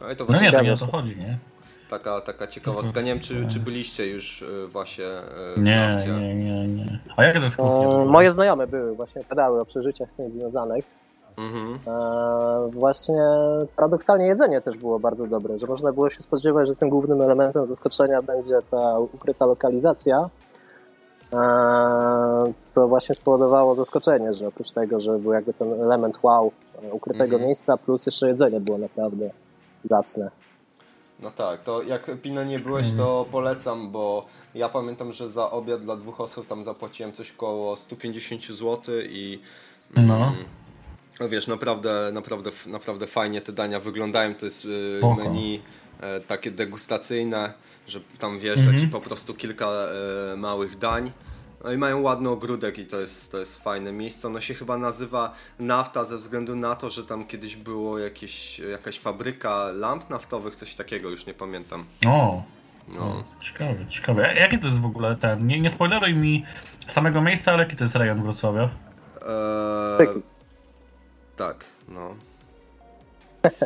No 0.00 0.10
i 0.10 0.16
to 0.16 0.24
No 0.24 0.30
właśnie 0.30 0.50
nie, 0.50 0.58
to 0.58 0.62
nie 0.64 0.72
o 0.72 0.76
to 0.76 0.86
chodzi, 0.86 1.16
nie? 1.16 1.38
taka, 1.90 2.20
taka 2.20 2.46
ciekawostka. 2.46 3.00
Nie 3.00 3.06
wiem, 3.12 3.20
czy, 3.20 3.46
czy 3.48 3.60
byliście 3.60 4.06
już 4.06 4.42
e, 4.42 4.66
właśnie 4.66 5.04
e, 5.04 5.54
w 5.56 5.62
Nie, 5.62 5.76
nafcie. 5.88 6.08
nie, 6.10 6.34
nie, 6.34 6.68
nie. 6.68 6.98
A 7.16 7.24
jakie 7.24 7.38
to 7.38 7.44
jest? 7.44 7.60
E, 7.60 8.04
moje 8.06 8.30
znajome 8.30 8.66
były, 8.66 8.94
właśnie 8.94 9.24
padały 9.24 9.60
o 9.60 9.64
przeżyciach 9.64 10.10
z 10.10 10.14
tym 10.14 10.30
związanych. 10.30 10.84
Mhm. 11.38 11.78
E, 11.86 12.70
właśnie 12.72 13.22
paradoksalnie 13.76 14.26
jedzenie 14.26 14.60
też 14.60 14.76
było 14.76 14.98
bardzo 15.00 15.26
dobre, 15.26 15.58
że 15.58 15.66
można 15.66 15.92
było 15.92 16.10
się 16.10 16.20
spodziewać, 16.20 16.68
że 16.68 16.74
tym 16.74 16.88
głównym 16.88 17.22
elementem 17.22 17.66
zaskoczenia 17.66 18.22
będzie 18.22 18.54
ta 18.70 18.98
ukryta 18.98 19.46
lokalizacja, 19.46 20.28
co 22.62 22.88
właśnie 22.88 23.14
spowodowało 23.14 23.74
zaskoczenie, 23.74 24.34
że 24.34 24.48
oprócz 24.48 24.70
tego, 24.70 25.00
że 25.00 25.18
był 25.18 25.32
jakby 25.32 25.52
ten 25.54 25.72
element 25.82 26.18
wow 26.22 26.52
ukrytego 26.92 27.24
Mhm. 27.24 27.42
miejsca, 27.42 27.76
plus 27.76 28.06
jeszcze 28.06 28.28
jedzenie 28.28 28.60
było 28.60 28.78
naprawdę 28.78 29.30
zacne. 29.82 30.30
No 31.20 31.30
tak, 31.30 31.62
to 31.62 31.82
jak 31.82 32.10
Pino 32.22 32.44
nie 32.44 32.58
byłeś, 32.58 32.86
to 32.96 33.26
polecam, 33.30 33.90
bo 33.90 34.26
ja 34.54 34.68
pamiętam, 34.68 35.12
że 35.12 35.28
za 35.28 35.50
obiad 35.50 35.82
dla 35.82 35.96
dwóch 35.96 36.20
osób 36.20 36.46
tam 36.46 36.62
zapłaciłem 36.62 37.12
coś 37.12 37.32
koło 37.32 37.76
150 37.76 38.44
zł 38.44 38.94
i 39.08 39.40
No. 39.96 40.02
mm, 40.14 40.34
no 41.20 41.28
wiesz, 41.28 41.46
naprawdę, 41.46 42.10
naprawdę, 42.12 42.50
naprawdę 42.66 43.06
fajnie 43.06 43.40
te 43.40 43.52
dania 43.52 43.80
wyglądają. 43.80 44.34
To 44.34 44.44
jest 44.46 44.64
y, 44.64 44.98
Spoko. 44.98 45.14
menu 45.14 45.62
e, 46.00 46.20
takie 46.20 46.50
degustacyjne, 46.50 47.52
że 47.88 48.00
tam 48.18 48.38
wjeżdża 48.38 48.62
Mhm. 48.70 48.78
ci 48.78 48.88
po 48.88 49.00
prostu 49.00 49.34
kilka 49.34 49.66
e, 49.66 50.36
małych 50.36 50.78
dań. 50.78 51.12
No 51.64 51.72
i 51.72 51.78
mają 51.78 52.00
ładny 52.00 52.28
ogródek 52.28 52.78
i 52.78 52.86
to 52.86 53.00
jest, 53.00 53.32
to 53.32 53.38
jest 53.38 53.62
fajne 53.62 53.92
miejsce. 53.92 54.28
Ono 54.28 54.40
się 54.40 54.54
chyba 54.54 54.76
nazywa 54.76 55.34
Nafta 55.58 56.04
ze 56.04 56.16
względu 56.16 56.56
na 56.56 56.74
to, 56.76 56.90
że 56.90 57.04
tam 57.04 57.26
kiedyś 57.26 57.56
było 57.56 57.98
jakieś, 57.98 58.58
jakaś 58.58 58.98
fabryka 58.98 59.64
lamp 59.72 60.10
naftowych, 60.10 60.56
coś 60.56 60.74
takiego, 60.74 61.08
już 61.10 61.26
nie 61.26 61.34
pamiętam. 61.34 61.84
O, 62.06 62.42
No. 62.94 63.00
o, 63.00 63.24
ciekawe, 63.44 63.74
ciekawe. 63.90 64.34
Jakie 64.34 64.58
to 64.58 64.66
jest 64.66 64.80
w 64.80 64.84
ogóle 64.86 65.16
ten? 65.16 65.46
Nie, 65.46 65.60
nie 65.60 65.70
spoileruj 65.70 66.14
mi 66.14 66.44
samego 66.86 67.22
miejsca, 67.22 67.52
ale 67.52 67.62
jaki 67.62 67.76
to 67.76 67.84
jest 67.84 67.94
rejon 67.96 68.22
Wrocławia? 68.22 68.62
Eee, 68.62 69.98
Pyki. 69.98 70.22
tak, 71.36 71.64
no. 71.88 72.14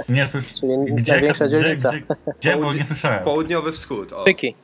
Nie 0.09 0.27
słyszę. 0.27 0.55
Czyli 0.55 0.73
największa 1.09 1.45
gdzie, 1.47 1.57
dzielnica. 1.59 1.91
Gdzie, 1.91 2.03
gdzie, 2.41 2.57
bo 2.57 2.73
nie 2.73 2.85
słyszałem. 2.85 3.25
Południowy 3.25 3.73
wschód. 3.73 4.13
O. 4.13 4.25
Krzyki. 4.25 4.55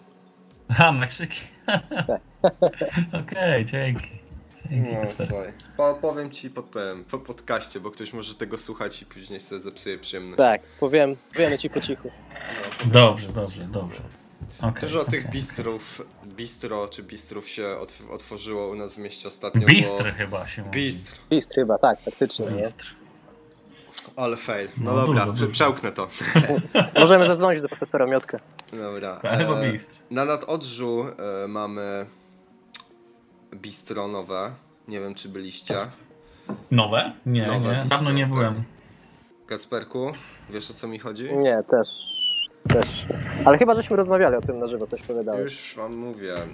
A, 0.69 1.07
krzyki. 1.07 1.41
Okej, 3.23 3.65
dzięki. 3.65 4.07
Dzięki, 4.71 4.93
No, 4.93 5.27
słuchaj. 5.27 5.53
Po, 5.77 5.95
powiem 6.03 6.31
ci 6.31 6.51
po 6.51 6.63
tym, 6.63 7.05
po 7.05 7.19
podcaście, 7.19 7.81
bo 7.81 7.91
ktoś 7.91 8.13
może 8.13 8.35
tego 8.35 8.59
słuchać 8.59 9.03
i 9.03 9.07
później 9.07 9.41
sobie 9.41 9.61
zepsuje 9.61 9.99
przyjemność. 9.99 10.39
Tak, 10.39 10.61
powiem, 10.81 11.17
powiemy 11.33 11.59
ci 11.59 11.71
po 11.71 11.81
cichu. 11.81 12.11
Dobrze, 12.85 13.29
dobrze, 13.29 13.65
dobrze. 13.65 14.01
Okej. 14.63 14.81
Dużo 14.83 15.05
tych 15.05 15.31
bistrów, 15.31 16.07
bistro 16.27 16.87
czy 16.89 17.03
bistrów 17.03 17.49
się 17.49 17.63
otw- 17.63 18.11
otworzyło 18.11 18.69
u 18.69 18.75
nas 18.75 18.95
w 18.95 18.99
mieście 18.99 19.29
ostatnio. 19.29 19.67
Bistry 19.67 20.13
Bo... 20.13 20.19
chyba 20.19 20.49
się 20.49 20.63
mówi. 20.63 20.81
Bistr, 21.31 21.55
chyba, 21.55 21.79
tak, 21.79 22.01
faktycznie, 22.01 22.47
nie? 22.47 22.71
Ale 24.17 24.37
fail. 24.37 24.69
No, 24.81 24.93
No, 24.93 25.07
dobra, 25.07 25.27
dużo. 25.27 25.47
przełknę 25.47 25.93
to. 25.93 26.09
Możemy 27.01 27.27
zadzwonić 27.27 27.63
do 27.63 27.69
profesora 27.69 28.07
Miotka. 28.07 28.39
Dobra. 28.73 29.21
Bistr. 29.73 29.95
na 30.11 30.25
nadodrzu 30.25 31.07
e, 31.45 31.49
mamy 31.49 32.07
bistro 33.55 34.09
nowe. 34.09 34.51
Nie 34.89 35.01
wiem, 35.01 35.15
czy 35.15 35.29
byliście. 35.29 35.75
Nowe? 36.71 37.13
Nie, 37.27 37.47
Nowe 37.47 37.61
nie. 37.61 37.81
bistro, 37.81 37.97
Dawno 37.97 38.13
nie 38.13 38.23
tak. 38.23 38.33
byłem. 38.33 38.65
Kacperku, 39.47 40.13
wiesz 40.51 40.71
o 40.71 40.75
co 40.75 40.89
mi 40.89 40.99
chodzi? 40.99 41.37
Nie, 41.37 41.63
też, 41.71 41.87
też. 42.69 43.07
Ale 43.45 43.59
chyba 43.59 43.75
żeśmy 43.75 43.97
rozmawiali 43.97 44.37
o 44.37 44.41
tym 44.41 44.59
na 44.59 44.67
żywo, 44.67 44.87
coś 44.87 45.03
powiedziałeś. 45.03 45.43
Już 45.43 45.77
wam 45.77 45.97
mówię. 45.97 46.35
E, 46.37 46.47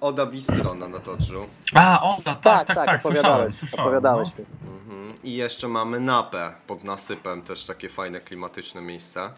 Oda 0.00 0.26
Bistro 0.26 0.74
na 0.74 0.88
nadodrzu. 0.88 1.46
A, 1.74 2.02
o, 2.02 2.18
tak, 2.24 2.40
tak, 2.40 2.66
tak, 2.66 2.76
tak, 2.86 3.00
opowiadałeś, 3.00 3.52
słyszałem. 3.52 3.86
opowiadałeś 3.86 4.28
no. 4.38 4.44
mi. 4.44 4.74
Mhm. 4.78 5.14
I 5.24 5.34
jeszcze 5.34 5.68
mamy 5.68 6.00
Napę 6.00 6.52
pod 6.66 6.84
nasypem, 6.84 7.42
też 7.42 7.64
takie 7.64 7.88
fajne, 7.88 8.20
klimatyczne 8.20 8.80
miejsce. 8.80 9.30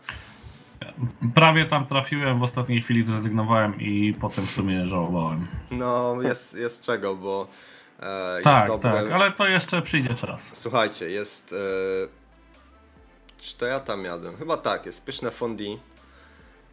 Prawie 1.35 1.64
tam 1.67 1.87
trafiłem, 1.87 2.38
w 2.38 2.43
ostatniej 2.43 2.83
chwili 2.83 3.05
zrezygnowałem 3.05 3.81
i 3.81 4.14
potem 4.21 4.47
w 4.47 4.50
sumie 4.50 4.87
żałowałem. 4.88 5.47
No, 5.71 6.17
jest, 6.23 6.59
jest 6.59 6.85
czego, 6.85 7.17
bo 7.17 7.47
e, 8.02 8.33
jest 8.33 8.45
Tak, 8.45 8.67
dobre. 8.67 8.93
tak, 8.93 9.12
ale 9.12 9.33
to 9.33 9.47
jeszcze 9.47 9.83
przyjdzie 9.83 10.14
czas. 10.14 10.50
Słuchajcie, 10.52 11.11
jest. 11.11 11.52
E, 11.52 12.19
czy 13.38 13.57
to 13.57 13.66
ja 13.66 13.80
tam 13.80 14.04
jadłem? 14.04 14.37
Chyba 14.37 14.57
tak, 14.57 14.87
jest 14.87 15.07
pyszne 15.07 15.30
fondue. 15.30 15.78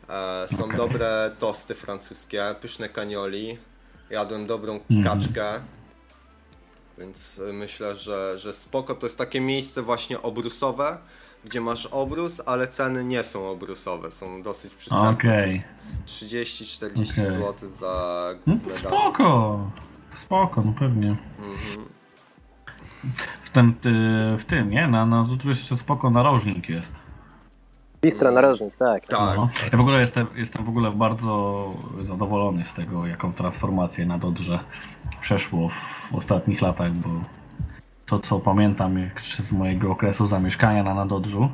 E, 0.09 0.47
są 0.47 0.63
Okej. 0.65 0.77
dobre 0.77 1.31
tosty 1.39 1.75
francuskie, 1.75 2.55
pyszne 2.61 2.89
cannoli. 2.89 3.57
Jadłem 4.09 4.47
dobrą 4.47 4.79
Mhm. 4.91 5.03
kaczkę. 5.03 5.45
Więc 6.97 7.41
myślę, 7.53 7.95
że, 7.95 8.37
że 8.39 8.53
spoko. 8.53 8.95
To 8.95 9.05
jest 9.05 9.17
takie 9.17 9.41
miejsce 9.41 9.81
właśnie 9.81 10.21
obrusowe, 10.21 10.97
gdzie 11.45 11.61
masz 11.61 11.85
obrus, 11.85 12.41
ale 12.45 12.67
ceny 12.67 13.03
nie 13.03 13.23
są 13.23 13.49
obrusowe, 13.49 14.11
są 14.11 14.43
dosyć 14.43 14.73
przystępne. 14.73 15.09
Okej. 15.11 15.63
30-40 16.07 16.87
Okej. 17.11 17.31
zł 17.31 17.69
za 17.69 18.25
No 18.47 18.55
to 18.69 18.77
spoko. 18.77 19.59
Spoko, 20.21 20.61
no 20.65 20.73
pewnie. 20.79 21.17
Mhm. 21.39 21.85
W 23.55 23.57
tym, 23.57 23.69
y, 23.85 24.37
w 24.37 24.45
tym 24.45 24.69
nie? 24.69 24.87
Na, 24.87 25.05
na 25.05 25.25
tu 25.41 25.49
jeszcze 25.49 25.77
spoko 25.77 26.09
narożnik 26.09 26.69
jest. 26.69 26.95
Bistro, 28.01 28.31
narożnik, 28.31 28.75
tak. 28.75 29.07
Tak. 29.07 29.37
No. 29.37 29.49
Ja 29.71 29.77
w 29.77 29.81
ogóle 29.81 29.99
jestem, 30.01 30.27
jestem 30.35 30.65
w 30.65 30.69
ogóle 30.69 30.91
bardzo 30.91 31.71
zadowolony 32.01 32.65
z 32.65 32.73
tego, 32.73 33.07
jaką 33.07 33.33
transformację 33.33 34.05
na 34.05 34.17
Dodrze 34.17 34.59
przeszło 35.21 35.69
w 36.11 36.15
ostatnich 36.15 36.61
latach, 36.61 36.93
bo 36.93 37.09
to 38.05 38.19
co 38.19 38.39
pamiętam 38.39 38.97
jeszcze 38.99 39.43
z 39.43 39.53
mojego 39.53 39.91
okresu 39.91 40.27
zamieszkania 40.27 40.83
na 40.83 40.93
Nadodrzu, 40.93 41.49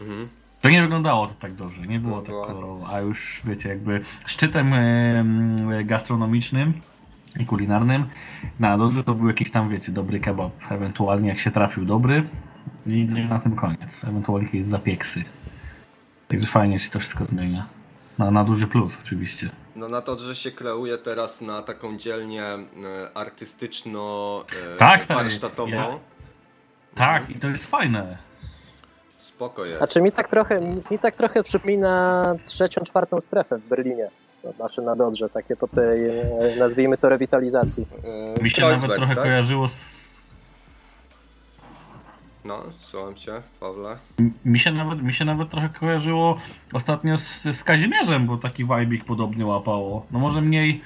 Mhm. 0.00 0.28
to 0.60 0.68
nie 0.68 0.82
wyglądało 0.82 1.26
to 1.26 1.34
tak 1.34 1.54
dobrze, 1.54 1.86
nie 1.86 2.00
było 2.00 2.16
No, 2.16 2.22
tak 2.22 2.30
była. 2.30 2.46
kolorowo, 2.46 2.88
a 2.88 3.00
już 3.00 3.40
wiecie, 3.44 3.68
jakby 3.68 4.04
szczytem 4.26 4.74
em, 4.74 5.68
gastronomicznym 5.86 6.72
i 7.40 7.46
kulinarnym 7.46 8.08
na 8.60 8.78
Dodrze 8.78 9.04
to 9.04 9.14
był 9.14 9.28
jakiś 9.28 9.50
tam, 9.50 9.68
wiecie, 9.68 9.92
dobry 9.92 10.20
kebab, 10.20 10.52
ewentualnie 10.70 11.28
jak 11.28 11.38
się 11.38 11.50
trafił 11.50 11.84
dobry 11.84 12.28
i 12.86 13.04
na 13.04 13.38
tym 13.38 13.56
koniec, 13.56 14.04
ewentualnie 14.04 14.46
jakieś 14.46 14.66
zapieksy. 14.68 15.24
Także 16.28 16.48
fajnie 16.48 16.80
się 16.80 16.90
to 16.90 16.98
wszystko 17.00 17.24
zmienia. 17.24 17.66
Na, 18.18 18.30
na 18.30 18.44
duży 18.44 18.66
plus 18.66 18.92
oczywiście. 19.04 19.50
No 19.76 19.88
na 19.88 20.00
to, 20.02 20.18
że 20.18 20.34
się 20.36 20.50
kreuje 20.50 20.98
teraz 20.98 21.40
na 21.40 21.62
taką 21.62 21.96
dzielnię 21.96 22.42
e, 22.44 22.58
artystyczno 23.14 24.44
e, 24.74 24.76
Tak, 24.76 25.04
stary, 25.04 25.20
warsztatową. 25.20 25.70
ja- 25.70 25.98
Tak, 26.94 27.30
i 27.30 27.34
to 27.34 27.48
jest 27.48 27.66
fajne. 27.66 28.18
Spoko 29.18 29.64
jest. 29.64 29.78
Znaczy 29.78 30.02
mi 30.02 30.12
tak 30.12 30.28
trochę, 30.28 30.60
mi, 30.60 30.82
mi 30.90 30.98
tak 30.98 31.14
trochę 31.16 31.42
przypomina 31.42 32.34
trzecią, 32.46 32.80
czwartą 32.80 33.20
strefę 33.20 33.58
w 33.58 33.68
Berlinie. 33.68 34.08
Nasze 34.58 34.82
na 34.82 34.96
Dodrze, 34.96 35.28
takie 35.28 35.56
po 35.56 35.68
tej, 35.68 36.08
e, 36.08 36.56
nazwijmy 36.58 36.98
to, 36.98 37.08
rewitalizacji. 37.08 37.86
E, 38.38 38.42
Mi 38.42 38.50
się 38.50 38.62
nawet 38.62 38.78
Kreuzberg, 38.78 38.98
trochę 38.98 39.14
tak? 39.14 39.24
kojarzyło 39.24 39.68
z... 39.68 40.02
No, 42.44 42.62
słucham 42.80 43.14
cię, 43.14 43.32
Pawle. 43.60 43.96
Mi 44.44 44.58
się 44.58 44.72
nawet, 44.72 45.02
mi 45.02 45.14
się 45.14 45.24
nawet 45.24 45.50
trochę 45.50 45.68
kojarzyło 45.68 46.38
ostatnio 46.72 47.18
z, 47.18 47.42
z 47.42 47.64
Kazimierzem, 47.64 48.26
bo 48.26 48.36
taki 48.36 48.66
vibe'ik 48.66 49.04
podobnie 49.04 49.46
łapało. 49.46 50.06
No 50.10 50.18
może 50.18 50.40
mniej... 50.40 50.80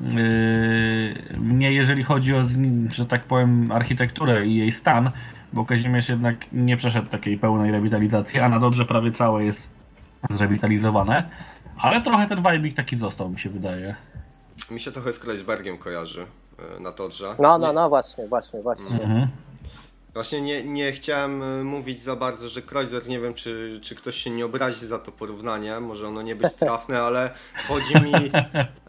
Yy, 0.00 1.38
mniej 1.38 1.76
jeżeli 1.76 2.04
chodzi 2.04 2.34
o, 2.34 2.42
że 2.90 3.06
tak 3.06 3.24
powiem, 3.24 3.72
architekturę 3.72 4.46
i 4.46 4.56
jej 4.56 4.72
stan, 4.72 5.10
bo 5.52 5.64
Kazimierz 5.64 6.08
jednak 6.08 6.36
nie 6.52 6.76
przeszedł 6.76 7.08
takiej 7.08 7.38
pełnej 7.38 7.70
rewitalizacji, 7.70 8.40
a 8.40 8.48
na 8.48 8.60
Dodrze 8.60 8.84
prawie 8.84 9.12
całe 9.12 9.44
jest 9.44 9.70
zrewitalizowane. 10.30 11.28
Ale 11.78 12.00
trochę 12.02 12.28
ten 12.28 12.42
vibe'ik 12.42 12.74
taki 12.76 12.96
został, 12.96 13.28
mi 13.30 13.40
się 13.40 13.50
wydaje. 13.50 13.94
Mi 14.70 14.80
się 14.80 14.92
trochę 14.92 15.12
z 15.12 15.18
Kreuzbergiem 15.18 15.78
kojarzy 15.78 16.26
e, 16.76 16.80
na 16.80 16.92
Todrze. 16.92 17.34
No, 17.38 17.58
no, 17.58 17.72
no, 17.72 17.88
właśnie, 17.88 18.26
właśnie, 18.28 18.62
właśnie. 18.62 19.02
Mhm. 19.02 19.28
Właśnie 20.14 20.40
nie, 20.42 20.64
nie 20.64 20.92
chciałem 20.92 21.42
e, 21.42 21.64
mówić 21.64 22.02
za 22.02 22.16
bardzo, 22.16 22.48
że 22.48 22.62
Kreuzer, 22.62 23.08
nie 23.08 23.20
wiem 23.20 23.34
czy, 23.34 23.80
czy 23.82 23.94
ktoś 23.94 24.14
się 24.16 24.30
nie 24.30 24.44
obrazi 24.44 24.86
za 24.86 24.98
to 24.98 25.12
porównanie, 25.12 25.80
może 25.80 26.08
ono 26.08 26.22
nie 26.22 26.34
być 26.36 26.54
trafne, 26.54 27.00
ale 27.02 27.30
chodzi 27.68 27.94
mi, 27.94 28.12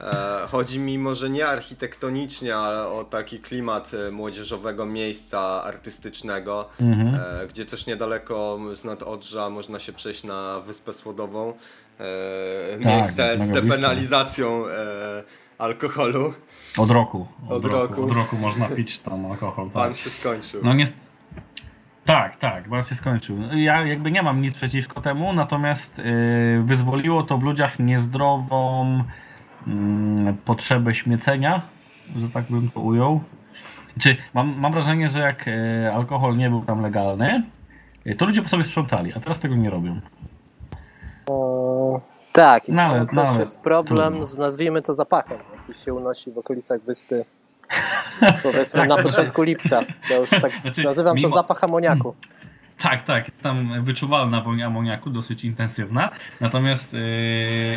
e, 0.02 0.48
chodzi 0.48 0.80
mi 0.80 0.98
może 0.98 1.30
nie 1.30 1.48
architektonicznie, 1.48 2.56
ale 2.56 2.88
o 2.88 3.04
taki 3.04 3.40
klimat 3.40 3.92
e, 4.08 4.12
młodzieżowego 4.12 4.86
miejsca 4.86 5.64
artystycznego, 5.64 6.70
Mhm. 6.82 7.16
e, 7.44 7.48
gdzie 7.48 7.66
też 7.66 7.86
niedaleko 7.88 8.60
z 8.76 8.86
Nadodrza 8.86 9.50
można 9.50 9.80
się 9.80 9.94
przejść 9.94 10.24
na 10.24 10.60
Wyspę 10.60 10.94
Słodową, 10.94 11.54
e, 12.00 12.86
miejsce 12.86 13.24
mega 13.24 13.46
z 13.46 13.52
depenalizacją 13.52 14.68
e, 14.68 14.72
alkoholu. 15.58 16.34
Od 16.78 16.92
roku. 16.92 17.28
Od 17.50 17.66
roku. 17.66 18.04
Od 18.04 18.12
roku 18.12 18.38
można 18.38 18.68
pić 18.68 19.00
tam 19.00 19.26
alkohol. 19.26 19.70
Pan 19.70 19.90
Tak. 19.90 19.98
się 19.98 20.10
skończył. 20.10 20.62
No 20.64 20.74
nie. 20.74 20.88
Tak, 22.06 22.38
tak, 22.38 22.70
ban 22.70 22.84
się 22.84 22.96
skończył. 22.96 23.38
Ja 23.56 23.86
jakby 23.86 24.12
nie 24.12 24.22
mam 24.22 24.42
nic 24.42 24.56
przeciwko 24.56 25.02
temu, 25.02 25.34
natomiast 25.34 25.98
yy, 25.98 26.64
wyzwoliło 26.64 27.24
to 27.24 27.38
w 27.38 27.44
ludziach 27.44 27.80
niezdrową 27.80 29.04
mm, 29.68 30.38
potrzebę 30.38 30.94
śmiecenia, 30.96 31.62
że 32.18 32.30
tak 32.30 32.46
bym 32.50 32.70
to 32.72 32.80
ujął. 32.80 33.22
Czy 34.00 34.18
mam, 34.34 34.60
mam 34.60 34.72
wrażenie, 34.74 35.10
że 35.10 35.20
jak 35.20 35.46
e, 35.48 35.94
alkohol 35.94 36.38
nie 36.38 36.50
był 36.50 36.62
tam 36.62 36.82
legalny, 36.82 37.44
e, 38.06 38.16
to 38.16 38.26
ludzie 38.26 38.42
po 38.42 38.50
sobie 38.50 38.64
sprzątali, 38.64 39.14
a 39.14 39.20
teraz 39.20 39.40
tego 39.40 39.56
nie 39.56 39.70
robią. 39.70 40.02
O, 41.30 42.02
tak, 42.32 42.70
i 42.70 42.72
też 42.76 42.76
no 43.16 43.22
ale 43.22 43.40
jest 43.40 43.58
problem 43.58 44.08
trudno. 44.08 44.26
z, 44.26 44.38
nazwijmy 44.38 44.82
to, 44.82 44.94
zapachem, 44.94 45.38
jaki 45.68 45.80
się 45.80 45.94
unosi 45.94 46.32
w 46.32 46.38
okolicach 46.38 46.82
wyspy, 46.82 47.26
powiedzmy 48.44 48.88
na 48.88 48.98
początku 48.98 49.42
lipca. 49.42 49.82
To 50.08 50.14
już 50.14 50.30
tak 50.30 50.58
Znaczy, 50.58 50.84
nazywam 50.84 51.18
to 51.18 51.28
zapach 51.28 51.64
amoniaku. 51.64 52.16
Tak, 52.82 53.04
tak, 53.04 53.28
jest 53.28 53.44
tam 53.44 53.84
wyczuwalna 53.84 54.42
woń 54.42 54.62
amoniaku, 54.62 55.10
dosyć 55.10 55.44
intensywna. 55.44 56.10
Natomiast 56.42 56.94
yy, 56.94 57.00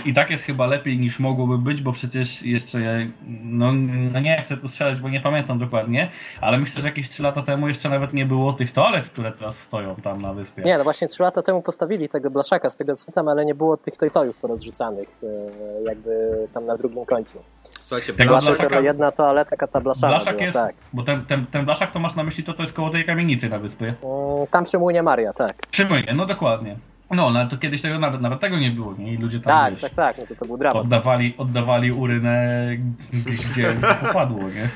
i 0.05 0.15
tak 0.15 0.31
jest 0.31 0.45
chyba 0.45 0.67
lepiej 0.67 0.99
niż 0.99 1.19
mogłoby 1.19 1.59
być, 1.59 1.83
bo 1.83 1.93
przecież 1.93 2.43
jeszcze, 2.43 2.99
no, 3.43 3.73
no 4.13 4.21
nie 4.21 4.43
chcę 4.43 4.57
tu 4.57 4.69
strzelać, 4.69 5.01
bo 5.01 5.09
nie 5.09 5.21
pamiętam 5.21 5.59
dokładnie, 5.59 6.11
ale 6.41 6.59
myślę, 6.59 6.83
że 6.83 6.89
jakieś 6.89 7.09
3 7.09 7.23
lata 7.23 7.43
temu 7.43 7.69
jeszcze 7.69 7.89
nawet 7.89 8.13
nie 8.13 8.27
było 8.27 8.53
tych 8.53 8.73
toalet, 8.73 9.07
które 9.07 9.33
teraz 9.33 9.59
stoją 9.59 9.95
tam 9.97 10.23
na 10.23 10.33
wyspie. 10.33 10.63
Nie, 10.63 10.79
no 10.79 10.85
właśnie 10.85 11.09
trzy 11.09 11.23
lata 11.23 11.43
temu 11.43 11.63
postawili 11.63 12.09
tego 12.09 12.31
blaszaka, 12.31 12.71
z 12.71 12.77
tego 12.77 12.93
co 12.95 13.31
ale 13.31 13.45
nie 13.45 13.55
było 13.55 13.77
tych 13.77 13.97
tojtojów 13.97 14.37
porozrzucanych 14.37 15.09
e, 15.23 15.83
jakby 15.83 16.13
tam 16.53 16.65
na 16.65 16.77
drugim 16.77 17.05
końcu. 17.05 17.39
Słuchajcie, 17.71 18.13
Tego 18.13 18.29
Blaszak 18.31 18.55
blaszaka- 18.59 18.75
to 18.75 18.81
jedna 18.81 19.13
toaleta, 19.13 19.51
taka 19.51 19.67
ta 19.67 19.81
blaszana 19.81 20.13
Blaszak 20.13 20.33
była, 20.35 20.45
jest, 20.45 20.57
tak. 20.57 20.75
bo 20.93 21.03
ten, 21.03 21.25
ten, 21.25 21.47
ten 21.47 21.65
blaszak 21.65 21.93
to 21.93 21.99
masz 21.99 22.15
na 22.15 22.25
myśli 22.25 22.45
to, 22.45 22.53
co 22.55 22.63
jest 22.63 22.75
koło 22.75 22.91
tej 22.91 23.05
kamienicy 23.05 23.49
na 23.49 23.59
wyspie. 23.59 23.85
Mm, 23.87 24.47
Tam 24.51 24.65
przy 24.65 24.79
młynie 24.79 25.03
Maria, 25.03 25.33
tak. 25.33 25.53
Przymyję, 25.71 26.15
no 26.15 26.27
dokładnie. 26.27 26.77
No, 27.11 27.31
no, 27.31 27.39
ale 27.41 27.49
to 27.49 27.59
kiedyś 27.59 27.83
tego 27.83 27.99
nawet, 27.99 28.21
nawet 28.21 28.41
tego 28.41 28.59
nie 28.59 28.71
było, 28.71 28.95
nie? 28.99 29.13
I 29.15 29.17
ludzie 29.17 29.41
tam 29.41 29.73
Tak, 29.73 29.81
tak, 29.81 29.95
tak, 29.95 30.19
no 30.19 30.27
to, 30.27 30.35
to 30.35 30.45
był 30.47 30.59
dramat, 30.59 30.77
oddawali, 30.85 31.35
oddawali 31.39 31.93
urynę, 31.93 32.67
gdzie 33.13 33.69
popadło, 34.07 34.39
nie? 34.43 34.69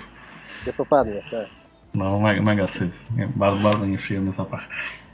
nie 0.66 0.72
popadnie, 0.72 1.22
tak. 1.30 1.46
No, 1.94 2.20
mega, 2.20 2.42
mega 2.42 2.66
syf. 2.66 2.90
Nie, 3.16 3.28
bardzo, 3.36 3.62
bardzo 3.62 3.86
nieprzyjemny 3.86 4.32
zapach. 4.32 4.60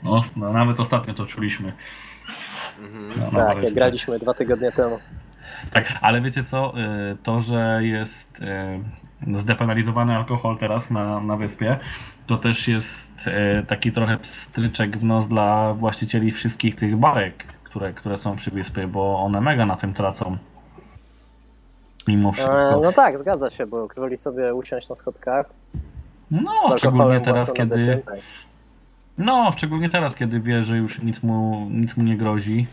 No, 0.03 0.21
no, 0.35 0.53
nawet 0.53 0.79
ostatnio 0.79 1.13
to 1.13 1.25
czuliśmy. 1.25 1.73
Mhm. 2.79 3.09
No, 3.09 3.15
na 3.15 3.29
Tak, 3.31 3.33
jak 3.33 3.55
Waleczce. 3.55 3.75
graliśmy 3.75 4.19
dwa 4.19 4.33
tygodnie 4.33 4.71
temu. 4.71 4.99
Tak, 5.71 5.97
ale 6.01 6.21
wiecie 6.21 6.43
co, 6.43 6.73
y, 7.11 7.17
to, 7.23 7.41
że 7.41 7.79
jest 7.81 8.39
y, 9.27 9.39
zdepenalizowany 9.39 10.15
alkohol 10.15 10.57
teraz 10.57 10.91
na, 10.91 11.19
na 11.19 11.37
wyspie, 11.37 11.79
to 12.27 12.37
też 12.37 12.67
jest 12.67 13.27
y, 13.27 13.65
taki 13.67 13.91
trochę 13.91 14.17
pstryczek 14.17 14.97
w 14.97 15.03
nos 15.03 15.27
dla 15.27 15.73
właścicieli 15.73 16.31
wszystkich 16.31 16.75
tych 16.75 16.97
barek, 16.97 17.43
które, 17.63 17.93
które 17.93 18.17
są 18.17 18.35
przy 18.35 18.51
wyspie, 18.51 18.87
bo 18.87 19.19
one 19.19 19.41
mega 19.41 19.65
na 19.65 19.75
tym 19.75 19.93
tracą. 19.93 20.37
Mimo 22.07 22.29
E, 22.29 22.33
wszystko. 22.33 22.79
no 22.83 22.91
tak, 22.91 23.17
zgadza 23.17 23.49
się, 23.49 23.65
bo 23.65 23.87
woli 23.97 24.17
sobie 24.17 24.53
usiąść 24.53 24.89
na 24.89 24.95
schodkach. 24.95 25.45
No, 26.31 26.77
szczególnie 26.77 27.21
teraz, 27.21 27.53
kiedy. 27.53 28.01
tak. 28.05 28.15
No, 29.17 29.51
szczególnie 29.57 29.89
teraz, 29.89 30.15
kiedy 30.15 30.39
wie, 30.39 30.65
że 30.65 30.77
już 30.77 31.01
nic 31.01 31.23
mu, 31.23 31.67
nic 31.71 31.97
mu 31.97 32.03
nie 32.03 32.17
grozi. 32.17 32.67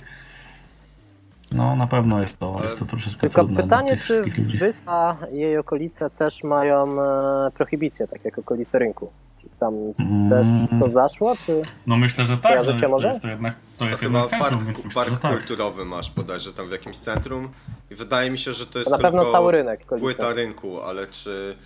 No, 1.52 1.76
na 1.76 1.86
pewno 1.86 2.22
jest 2.22 2.38
to, 2.38 2.60
jest 2.62 2.78
to 2.78 2.84
troszeczkę 2.84 3.20
Tylko 3.20 3.42
trudne 3.42 3.62
pytanie, 3.62 3.96
czy 3.96 4.24
wyspa 4.60 5.16
i 5.32 5.36
jej 5.38 5.58
okolice 5.58 6.10
też 6.10 6.44
mają 6.44 7.02
e, 7.02 7.50
prohibicję, 7.50 8.06
tak 8.06 8.24
jak 8.24 8.38
okolice 8.38 8.78
rynku? 8.78 9.10
Czy 9.42 9.48
tam 9.60 9.74
Mm. 9.98 10.28
też 10.28 10.46
to 10.80 10.88
zaszło, 10.88 11.36
czy... 11.36 11.62
No 11.86 11.96
myślę, 11.96 12.26
że 12.26 12.36
tak, 12.36 12.64
że 12.64 12.72
jest, 12.72 12.88
może? 12.88 13.08
to 13.08 13.12
jest 13.12 13.22
to 13.22 13.28
jednak, 13.28 13.54
to 13.54 13.84
To 13.84 13.90
jest 13.90 14.00
chyba 14.02 14.18
jednak 14.20 14.40
park, 14.40 14.64
centrum, 14.64 14.90
park 14.94 15.10
że 15.10 15.16
tak. 15.16 15.36
kulturowy 15.36 15.84
masz 15.84 16.10
bodajże 16.10 16.52
tam 16.52 16.68
w 16.68 16.72
jakimś 16.72 16.96
centrum 16.98 17.48
i 17.90 17.94
wydaje 17.94 18.30
mi 18.30 18.38
się, 18.38 18.52
że 18.52 18.66
to 18.66 18.78
jest 18.78 18.90
To 18.90 18.96
na 18.96 19.02
pewno 19.02 19.20
tylko 19.20 19.32
cały 19.32 19.52
rynek 19.52 19.80
okolice. 19.82 20.04
płyta 20.04 20.32
rynku, 20.32 20.80
ale 20.80 21.06
czy... 21.06 21.56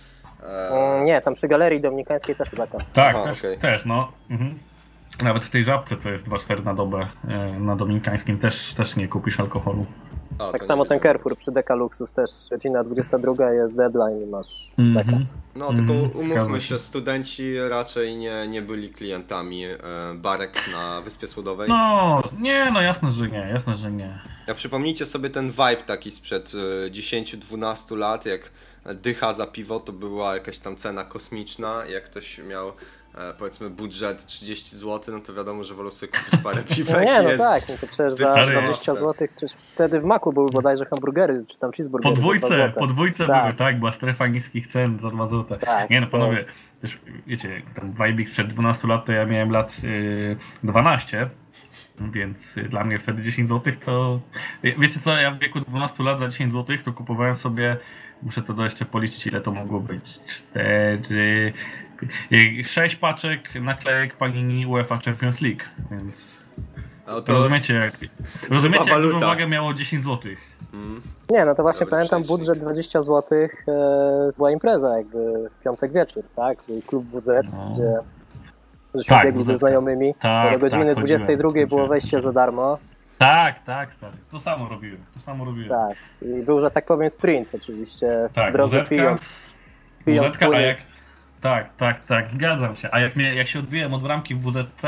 E, 0.43 0.69
Mm, 0.71 1.05
Nie, 1.05 1.21
tam 1.21 1.33
przy 1.33 1.47
Galerii 1.47 1.81
Dominikańskiej 1.81 2.35
też 2.35 2.49
zakaz. 2.51 2.93
Tak, 2.93 3.15
Aha, 3.15 3.25
też, 3.25 3.39
okej. 3.39 3.57
też, 3.57 3.85
no. 3.85 4.11
Mhm. 4.29 4.59
Nawet 5.23 5.43
w 5.45 5.49
tej 5.49 5.63
żabce, 5.65 5.97
co 5.97 6.09
jest 6.09 6.27
2-4 6.29 6.63
na 6.63 6.73
dobę 6.73 7.07
e, 7.27 7.59
na 7.59 7.75
Dominikańskim, 7.75 8.39
też, 8.39 8.73
też 8.73 8.95
nie 8.95 9.07
kupisz 9.07 9.39
alkoholu. 9.39 9.85
to 10.37 10.51
Tak 10.51 10.65
samo 10.65 10.85
ten. 10.85 10.99
Carrefour 10.99 11.37
przy 11.37 11.51
Decaluxus 11.51 12.13
też, 12.13 12.29
godzina 12.51 12.83
22 12.83 13.51
jest 13.51 13.75
deadline 13.75 14.21
i 14.21 14.25
masz 14.25 14.71
Mhm. 14.77 14.91
zakaz. 14.91 15.37
No 15.55 15.73
tylko 15.73 15.93
Mhm, 15.93 16.11
umówmy 16.31 16.61
się. 16.61 16.79
studenci 16.79 17.55
raczej 17.69 18.17
nie, 18.17 18.47
nie 18.47 18.61
byli 18.61 18.89
klientami 18.89 19.65
e, 19.65 19.77
barek 20.15 20.53
na 20.71 21.01
Wyspie 21.01 21.27
Słodowej. 21.27 21.69
No, 21.69 22.23
nie, 22.39 22.71
no 22.73 22.81
jasne, 22.81 23.11
że 23.11 23.27
nie, 23.27 23.47
jasne, 23.53 23.77
że 23.77 23.91
nie. 23.91 24.19
A 24.47 24.53
przypomnijcie 24.53 25.05
sobie 25.05 25.29
ten 25.29 25.49
vibe 25.49 25.83
taki 25.85 26.11
sprzed 26.11 26.51
e, 26.87 26.89
10-12 26.91 27.97
lat, 27.97 28.25
jak 28.25 28.51
dycha 28.95 29.33
za 29.33 29.47
piwo 29.47 29.79
to 29.79 29.93
była 29.93 30.33
jakaś 30.33 30.59
tam 30.59 30.75
cena 30.75 31.03
kosmiczna. 31.03 31.73
Jak 31.89 32.03
ktoś 32.03 32.37
miał 32.49 32.67
e, 32.69 32.73
powiedzmy 33.37 33.69
budżet 33.69 34.25
30 34.25 34.75
zł, 34.77 35.15
no 35.15 35.21
to 35.21 35.33
wiadomo, 35.33 35.63
że 35.63 35.73
wolał 35.73 35.91
sobie 35.91 36.11
kupić 36.11 36.39
parę 36.43 36.61
No 36.69 36.75
piwek. 36.75 37.05
nie, 37.05 37.21
no 37.21 37.29
jest. 37.29 37.43
tak, 37.43 37.69
no 37.69 37.75
to 37.81 37.87
przecież 37.87 38.13
za 38.13 38.31
Stary, 38.31 38.51
20 38.61 38.93
zł, 38.93 39.27
przecież 39.31 39.51
wtedy 39.51 39.99
w 40.01 40.05
Maku 40.05 40.33
były 40.33 40.49
bodajże 40.53 40.85
hamburgery, 40.85 41.35
czy 41.51 41.59
tam 41.59 41.71
cheeseburgery 41.71 42.15
Podwójce, 42.15 42.71
podwójce 42.79 43.27
Tak. 43.27 43.43
były, 43.43 43.53
tak, 43.53 43.79
była 43.79 43.91
strefa 43.91 44.27
niskich 44.27 44.67
cen 44.67 44.99
za 45.01 45.09
2 45.09 45.27
zł. 45.27 45.57
Tak, 45.61 45.89
nie 45.89 45.99
no, 46.01 46.05
to- 46.05 46.11
panowie, 46.11 46.45
też 46.81 46.99
wiecie, 47.27 47.61
ten 47.75 47.93
Vibix 47.93 48.31
sprzed 48.31 48.47
12 48.47 48.87
lat 48.87 49.05
to 49.05 49.11
ja 49.11 49.25
miałem 49.25 49.51
lat 49.51 49.75
y, 49.83 50.37
12, 50.63 51.29
więc 51.99 52.57
y, 52.57 52.63
dla 52.63 52.83
mnie 52.83 52.99
wtedy 52.99 53.21
10 53.21 53.49
zł 53.49 53.73
to... 53.85 54.19
Wiecie 54.63 54.99
co, 54.99 55.17
ja 55.17 55.31
w 55.31 55.39
wieku 55.39 55.59
12 55.59 56.03
lat 56.03 56.19
za 56.19 56.27
10 56.27 56.53
zł 56.53 56.77
to 56.85 56.93
kupowałem 56.93 57.35
sobie, 57.35 57.77
muszę 58.23 58.41
to 58.41 58.63
jeszcze 58.63 58.85
policzyć 58.85 59.27
ile 59.27 59.41
to 59.41 59.51
mogło 59.51 59.79
być, 59.79 60.19
4... 60.27 61.53
6 62.63 62.95
paczek 62.95 63.55
naklejek 63.61 64.15
Panini 64.15 64.65
UEFA 64.67 64.97
Champions 65.05 65.41
League, 65.41 65.61
więc 65.91 66.35
No 67.07 67.21
to, 67.21 67.33
rozumiecie 67.33 67.73
jak, 67.73 67.93
rozumiecie 68.49 68.89
jak 68.91 69.01
dużą 69.01 69.19
wagę 69.19 69.47
miało 69.47 69.73
10 69.73 70.03
zł. 70.03 70.31
mm, 70.73 71.01
Nie, 71.29 71.45
no 71.45 71.55
to 71.55 71.61
właśnie 71.63 71.79
Dobry 71.85 71.91
pamiętam 71.97 72.23
przejście. 72.23 72.45
budżet 72.47 72.59
20 72.59 73.01
zł, 73.01 73.37
e, 73.39 73.47
była 74.37 74.51
impreza 74.51 74.97
jakby 74.97 75.49
w 75.59 75.63
piątek 75.63 75.91
wieczór, 75.93 76.23
tak? 76.35 76.57
Był 76.67 76.81
klub 76.81 77.05
WZ, 77.05 77.29
No. 77.57 77.69
gdzie 77.71 77.93
żeśmy 78.95 79.15
Tak, 79.15 79.25
biegli 79.25 79.43
ze 79.43 79.53
WZ. 79.53 79.59
znajomymi. 79.59 80.13
Tak, 80.19 80.51
do 80.53 80.59
godziny 80.59 80.85
tak, 80.85 80.95
22 80.95 81.49
chodziłem, 81.49 81.69
było 81.69 81.87
wejście 81.87 82.19
za 82.19 82.33
darmo. 82.33 82.77
Tak, 83.17 83.63
tak, 83.63 83.89
stary. 83.97 84.17
To 84.31 84.39
samo 84.39 84.69
robiłem. 84.69 84.97
To 85.13 85.19
samo 85.19 85.45
robiłem. 85.45 85.69
Tak. 85.69 85.97
I 86.21 86.43
był, 86.43 86.61
że 86.61 86.71
tak 86.71 86.85
powiem, 86.85 87.09
sprint 87.09 87.55
oczywiście. 87.55 88.29
Tak, 88.33 88.49
w 88.49 88.53
drodze 88.53 88.83
pijąc. 88.83 89.39
Pijąc 90.05 90.33
a 90.53 90.59
jak... 90.59 90.77
Tak, 91.45 91.75
tak, 91.77 92.05
tak, 92.05 92.33
zgadzam 92.33 92.75
się. 92.75 92.89
A 92.91 92.99
jak, 92.99 93.15
mnie, 93.15 93.35
jak 93.35 93.47
się 93.47 93.59
odbiłem 93.59 93.93
od 93.93 94.01
bramki 94.01 94.35
w 94.35 94.41
WZC, 94.41 94.83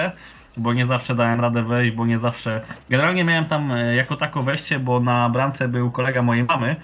bo 0.58 0.74
nie 0.74 0.86
zawsze 0.86 1.15
dałem 1.15 1.41
radę 1.41 1.63
wejść, 1.63 1.96
bo 1.96 2.06
nie 2.06 2.20
zawsze... 2.20 2.62
Generalnie 2.89 3.24
miałem 3.24 3.46
tam 3.46 3.72
e, 3.72 3.96
jako 3.96 4.15
tako 4.15 4.43
wejście, 4.43 4.80
bo 4.80 5.00
na 5.00 5.30
bramce 5.30 5.67
był 5.67 5.91
kolega 5.91 6.22
mojej 6.22 6.43
mamy 6.43 6.76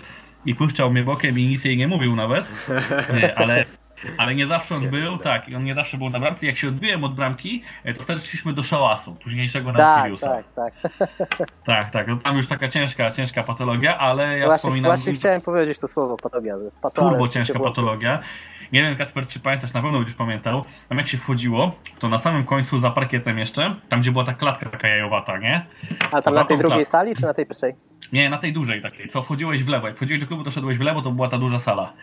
i 0.46 0.56
puszczał 0.56 0.92
mnie 0.92 1.04
bokiem 1.04 1.40
i 1.40 1.48
nic 1.48 1.66
jej 1.66 1.78
nie 1.78 1.88
mówił 1.88 2.16
nawet. 2.16 2.46
Nie, 3.22 3.38
ale... 3.38 3.66
Ale 4.18 4.36
nie 4.36 4.48
zawsze 4.48 4.76
on 4.76 4.90
był, 4.90 5.18
tak, 5.18 5.50
i 5.50 5.56
on 5.56 5.64
nie 5.64 5.76
zawsze 5.76 5.98
był 5.98 6.10
na 6.10 6.20
bramce. 6.20 6.46
Jak 6.46 6.58
się 6.58 6.68
odbiłem 6.68 7.04
od 7.04 7.16
bramki, 7.16 7.64
e, 7.84 7.94
to 7.94 8.04
wtedy 8.04 8.20
szliśmy 8.20 8.54
do 8.54 8.64
szałasu, 8.64 9.16
późniejszego 9.16 9.72
na 9.72 9.78
Tak, 9.78 10.12
tak, 10.20 10.44
tak. 10.56 10.74
tak, 11.66 11.92
tak. 11.92 12.08
No 12.08 12.18
tam 12.18 12.38
już 12.38 12.48
taka 12.48 12.68
ciężka, 12.68 13.12
ciężka 13.12 13.44
patologia, 13.44 13.98
ale 13.98 14.38
ja 14.38 14.46
właśnie, 14.46 14.58
wspominam... 14.58 14.90
właśnie 14.90 15.14
chciałem 15.14 15.42
powiedzieć 15.42 15.80
to 15.80 15.88
słowo 15.88 16.18
patologia. 16.18 16.56
turbo 16.94 17.28
ciężka 17.28 17.60
patologia. 17.60 18.20
Nie 18.72 18.82
wiem, 18.82 18.96
Kacper, 18.96 19.28
czy 19.28 19.40
pamiętasz, 19.40 19.74
na 19.74 19.82
pewno 19.82 19.98
będziesz 19.98 20.16
pamiętał. 20.16 20.66
Tam 20.90 20.98
jak 20.98 21.08
się 21.08 21.18
wchodziło, 21.18 21.76
to 22.00 22.10
na 22.10 22.18
samym 22.18 22.44
końcu 22.44 22.78
za 22.80 22.90
parkietem 22.90 23.40
jeszcze, 23.40 23.76
tam 23.90 24.02
gdzie 24.02 24.12
była 24.12 24.24
ta 24.24 24.34
klatka 24.34 24.70
taka 24.70 24.88
jajowata, 24.88 25.38
nie? 25.38 25.66
A 26.12 26.22
tam 26.22 26.34
na 26.34 26.44
tej 26.44 26.58
drugiej 26.58 26.86
sali, 26.86 27.16
czy 27.16 27.24
na 27.24 27.34
tej 27.34 27.46
pierwszej? 27.46 27.74
Nie, 28.14 28.30
na 28.30 28.38
tej 28.38 28.54
dużej 28.54 28.82
takiej, 28.82 29.10
co 29.10 29.24
wchodziłeś 29.24 29.64
w 29.64 29.70
lewo. 29.70 29.88
Jak 29.88 29.96
wchodziłeś 29.96 30.22
do 30.22 30.28
klubu, 30.28 30.44
to 30.44 30.52
szedłeś 30.52 30.78
w 30.78 30.82
lewo, 30.82 31.02
to 31.02 31.12
była 31.12 31.30
ta 31.30 31.38
duża 31.38 31.60
sala. 31.60 31.94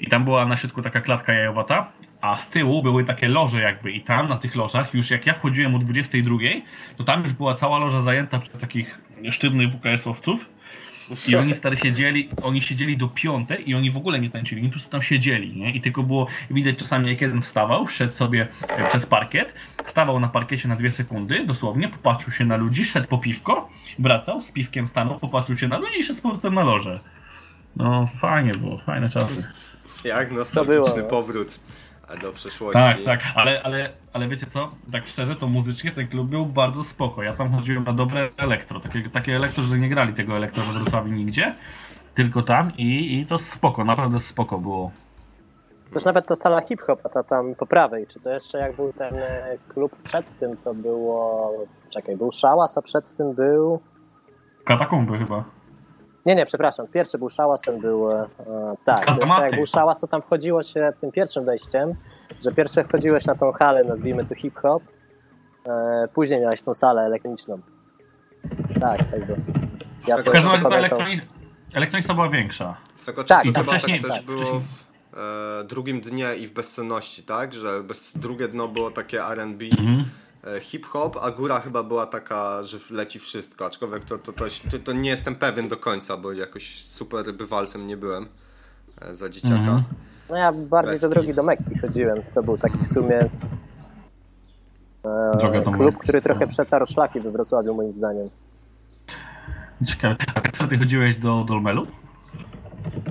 I 0.00 0.06
tam 0.06 0.24
była 0.24 0.46
na 0.46 0.56
środku 0.56 0.82
taka 0.82 1.00
klatka 1.00 1.32
jajowata, 1.32 1.92
a 2.20 2.36
z 2.36 2.50
tyłu 2.50 2.82
były 2.82 3.04
takie 3.04 3.28
loże 3.28 3.60
jakby 3.60 3.92
i 3.92 4.00
tam 4.00 4.28
na 4.28 4.36
tych 4.36 4.56
lożach, 4.56 4.94
już 4.94 5.10
jak 5.10 5.26
ja 5.26 5.34
wchodziłem 5.34 5.74
o 5.74 5.78
22, 5.78 6.36
to 6.96 7.04
tam 7.04 7.22
już 7.22 7.32
była 7.32 7.54
cała 7.54 7.78
loża 7.78 8.02
zajęta 8.02 8.38
przez 8.38 8.58
takich 8.58 9.00
sztywnych 9.30 9.68
WKS-owców. 9.68 10.48
I 11.28 11.36
oni 11.36 11.54
stary 11.54 11.76
siedzieli, 11.76 12.28
oni 12.42 12.62
siedzieli 12.62 12.96
do 12.96 13.08
piątej 13.08 13.70
i 13.70 13.74
oni 13.74 13.90
w 13.90 13.96
ogóle 13.96 14.18
nie 14.18 14.30
tańczyli, 14.30 14.60
oni 14.60 14.68
po 14.68 14.72
prostu 14.72 14.90
tam 14.90 15.02
siedzieli, 15.02 15.56
nie? 15.56 15.70
I 15.70 15.80
tylko 15.80 16.02
było 16.02 16.26
widać 16.50 16.76
czasami 16.76 17.08
jak 17.08 17.20
jeden 17.20 17.42
wstawał, 17.42 17.88
szedł 17.88 18.12
sobie 18.12 18.48
e, 18.68 18.88
przez 18.88 19.06
parkiet, 19.06 19.54
stawał 19.86 20.20
na 20.20 20.28
parkiecie 20.28 20.68
na 20.68 20.76
dwie 20.76 20.90
sekundy, 20.90 21.46
dosłownie, 21.46 21.88
popatrzył 21.88 22.32
się 22.32 22.44
na 22.44 22.56
ludzi, 22.56 22.84
szedł 22.84 23.08
po 23.08 23.18
piwko, 23.18 23.68
wracał, 23.98 24.42
z 24.42 24.52
piwkiem 24.52 24.86
stanął, 24.86 25.18
popatrzył 25.18 25.56
się 25.56 25.68
na 25.68 25.78
ludzi 25.78 25.98
i 25.98 26.02
szedł 26.02 26.18
z 26.18 26.22
powrotem 26.22 26.54
na 26.54 26.64
loże. 26.64 27.00
No, 27.76 28.08
fajnie 28.20 28.52
było, 28.52 28.78
fajne 28.78 29.10
czasy. 29.10 29.48
jak 30.04 30.32
nostalgiczny 30.32 30.94
było, 30.94 30.96
no. 30.96 31.04
powrót 31.04 31.60
do 32.22 32.32
przeszłości. 32.32 32.80
Tak, 32.80 33.02
tak, 33.04 33.20
ale, 33.34 33.62
ale, 33.62 33.90
ale 34.12 34.28
wiecie 34.28 34.46
co, 34.46 34.70
tak 34.92 35.06
szczerze, 35.06 35.36
to 35.36 35.46
muzycznie 35.46 35.92
ten 35.92 36.08
klub 36.08 36.28
był 36.28 36.46
bardzo 36.46 36.84
spoko. 36.84 37.22
Ja 37.22 37.32
tam 37.32 37.52
chodziłem 37.52 37.84
na 37.84 37.92
dobre 37.92 38.28
elektro, 38.36 38.80
takie, 38.80 39.10
takie 39.10 39.36
elektro, 39.36 39.64
że 39.64 39.78
nie 39.78 39.88
grali 39.88 40.14
tego 40.14 40.36
elektro 40.36 40.62
w 40.62 40.66
Wrocławiu 40.66 41.12
nigdzie, 41.12 41.54
tylko 42.14 42.42
tam 42.42 42.72
i, 42.76 43.20
i 43.20 43.26
to 43.26 43.38
spoko, 43.38 43.84
naprawdę 43.84 44.20
spoko 44.20 44.58
było. 44.58 44.90
Też 45.92 46.04
nawet 46.04 46.26
ta 46.26 46.34
sala 46.34 46.60
hip-hop, 46.60 47.02
ta 47.02 47.22
tam 47.22 47.54
po 47.54 47.66
prawej, 47.66 48.06
czy 48.06 48.20
to 48.20 48.30
jeszcze 48.30 48.58
jak 48.58 48.76
był 48.76 48.92
ten 48.92 49.14
e, 49.14 49.58
klub 49.68 49.96
przed 50.02 50.38
tym, 50.38 50.56
to 50.56 50.74
było... 50.74 51.52
Czekaj, 51.90 52.16
był 52.16 52.32
Szałas, 52.32 52.78
a 52.78 52.82
przed 52.82 53.16
tym 53.16 53.34
był... 53.34 53.80
Katakumby 54.64 55.18
chyba. 55.18 55.44
Nie, 56.26 56.34
nie, 56.34 56.46
przepraszam, 56.46 56.86
pierwszy 56.86 57.18
był 57.18 57.28
Szałas, 57.28 57.60
ten 57.60 57.80
był... 57.80 58.10
E, 58.12 58.26
tak, 58.84 59.00
Kazamaty. 59.06 59.20
jeszcze 59.30 59.42
jak 59.42 59.54
był 59.54 59.66
Szałas, 59.66 59.98
to 59.98 60.06
tam 60.06 60.22
wchodziło 60.22 60.62
się 60.62 60.92
tym 61.00 61.12
pierwszym 61.12 61.44
wejściem, 61.44 61.94
że 62.44 62.52
pierwsze 62.52 62.84
wchodziłeś 62.84 63.24
na 63.26 63.34
tą 63.34 63.52
halę, 63.52 63.84
nazwijmy 63.84 64.24
to 64.24 64.34
hip-hop, 64.34 64.82
e, 65.66 66.08
później 66.14 66.40
miałeś 66.40 66.62
tą 66.62 66.74
salę 66.74 67.02
elektroniczną. 67.02 67.58
Tak, 68.80 68.98
tak 69.10 69.26
było. 69.26 69.38
Ja 70.08 70.16
W 70.16 70.24
każdym 70.24 70.52
razie 70.52 70.62
ta 70.62 70.76
elektronika 71.74 72.14
była 72.14 72.28
większa. 72.28 72.76
Swego 72.94 73.24
Tak, 73.24 73.38
czasu 73.38 73.52
to 73.52 73.60
chyba 73.60 73.72
wcześniej- 73.72 74.00
tak 74.00 74.10
też 74.10 74.16
tak, 74.16 74.26
było 74.26 74.38
wcześniej. 74.38 74.60
w 75.12 75.18
e, 75.60 75.64
drugim 75.64 76.00
dnie 76.00 76.34
i 76.34 76.46
w 76.46 76.52
bezsenności, 76.52 77.22
tak? 77.22 77.54
Że 77.54 77.82
bez, 77.82 78.18
drugie 78.18 78.48
dno 78.48 78.68
było 78.68 78.90
takie 78.90 79.24
R&B, 79.24 79.64
Mhm. 79.64 80.04
E, 80.44 80.60
hip-hop, 80.60 81.16
a 81.22 81.30
góra 81.30 81.60
chyba 81.60 81.82
była 81.82 82.06
taka, 82.06 82.62
że 82.64 82.78
leci 82.90 83.18
wszystko. 83.18 83.66
Aczkolwiek 83.66 84.04
to, 84.04 84.18
to, 84.18 84.32
to, 84.32 84.44
to, 84.70 84.78
to 84.84 84.92
nie 84.92 85.10
jestem 85.10 85.34
pewien 85.34 85.68
do 85.68 85.76
końca, 85.76 86.16
bo 86.16 86.32
jakoś 86.32 86.84
super 86.84 87.34
bywalcem 87.34 87.86
nie 87.86 87.96
byłem 87.96 88.26
e, 89.00 89.14
za 89.16 89.28
dzieciaka. 89.28 89.54
Mhm. 89.54 89.82
No 90.30 90.36
ja 90.36 90.52
bardziej 90.52 91.00
do 91.00 91.08
Bez 91.08 91.14
drogi 91.14 91.34
do 91.34 91.42
Mekki 91.42 91.78
chodziłem. 91.78 92.22
To 92.34 92.42
był 92.42 92.58
taki 92.58 92.78
w 92.78 92.88
sumie 92.88 93.18
e, 95.04 95.60
do 95.64 95.70
klub, 95.70 95.78
Mekki. 95.78 95.98
który 96.00 96.20
trochę 96.20 96.46
przetarł 96.46 96.86
szlaki 96.86 97.20
we 97.20 97.30
Wrocławiu 97.30 97.74
moim 97.74 97.92
zdaniem. 97.92 98.30
Ciekawe. 99.86 100.16
A 100.58 100.66
ty 100.66 100.78
chodziłeś 100.78 101.16
do 101.16 101.44
Dolmelu? 101.44 101.86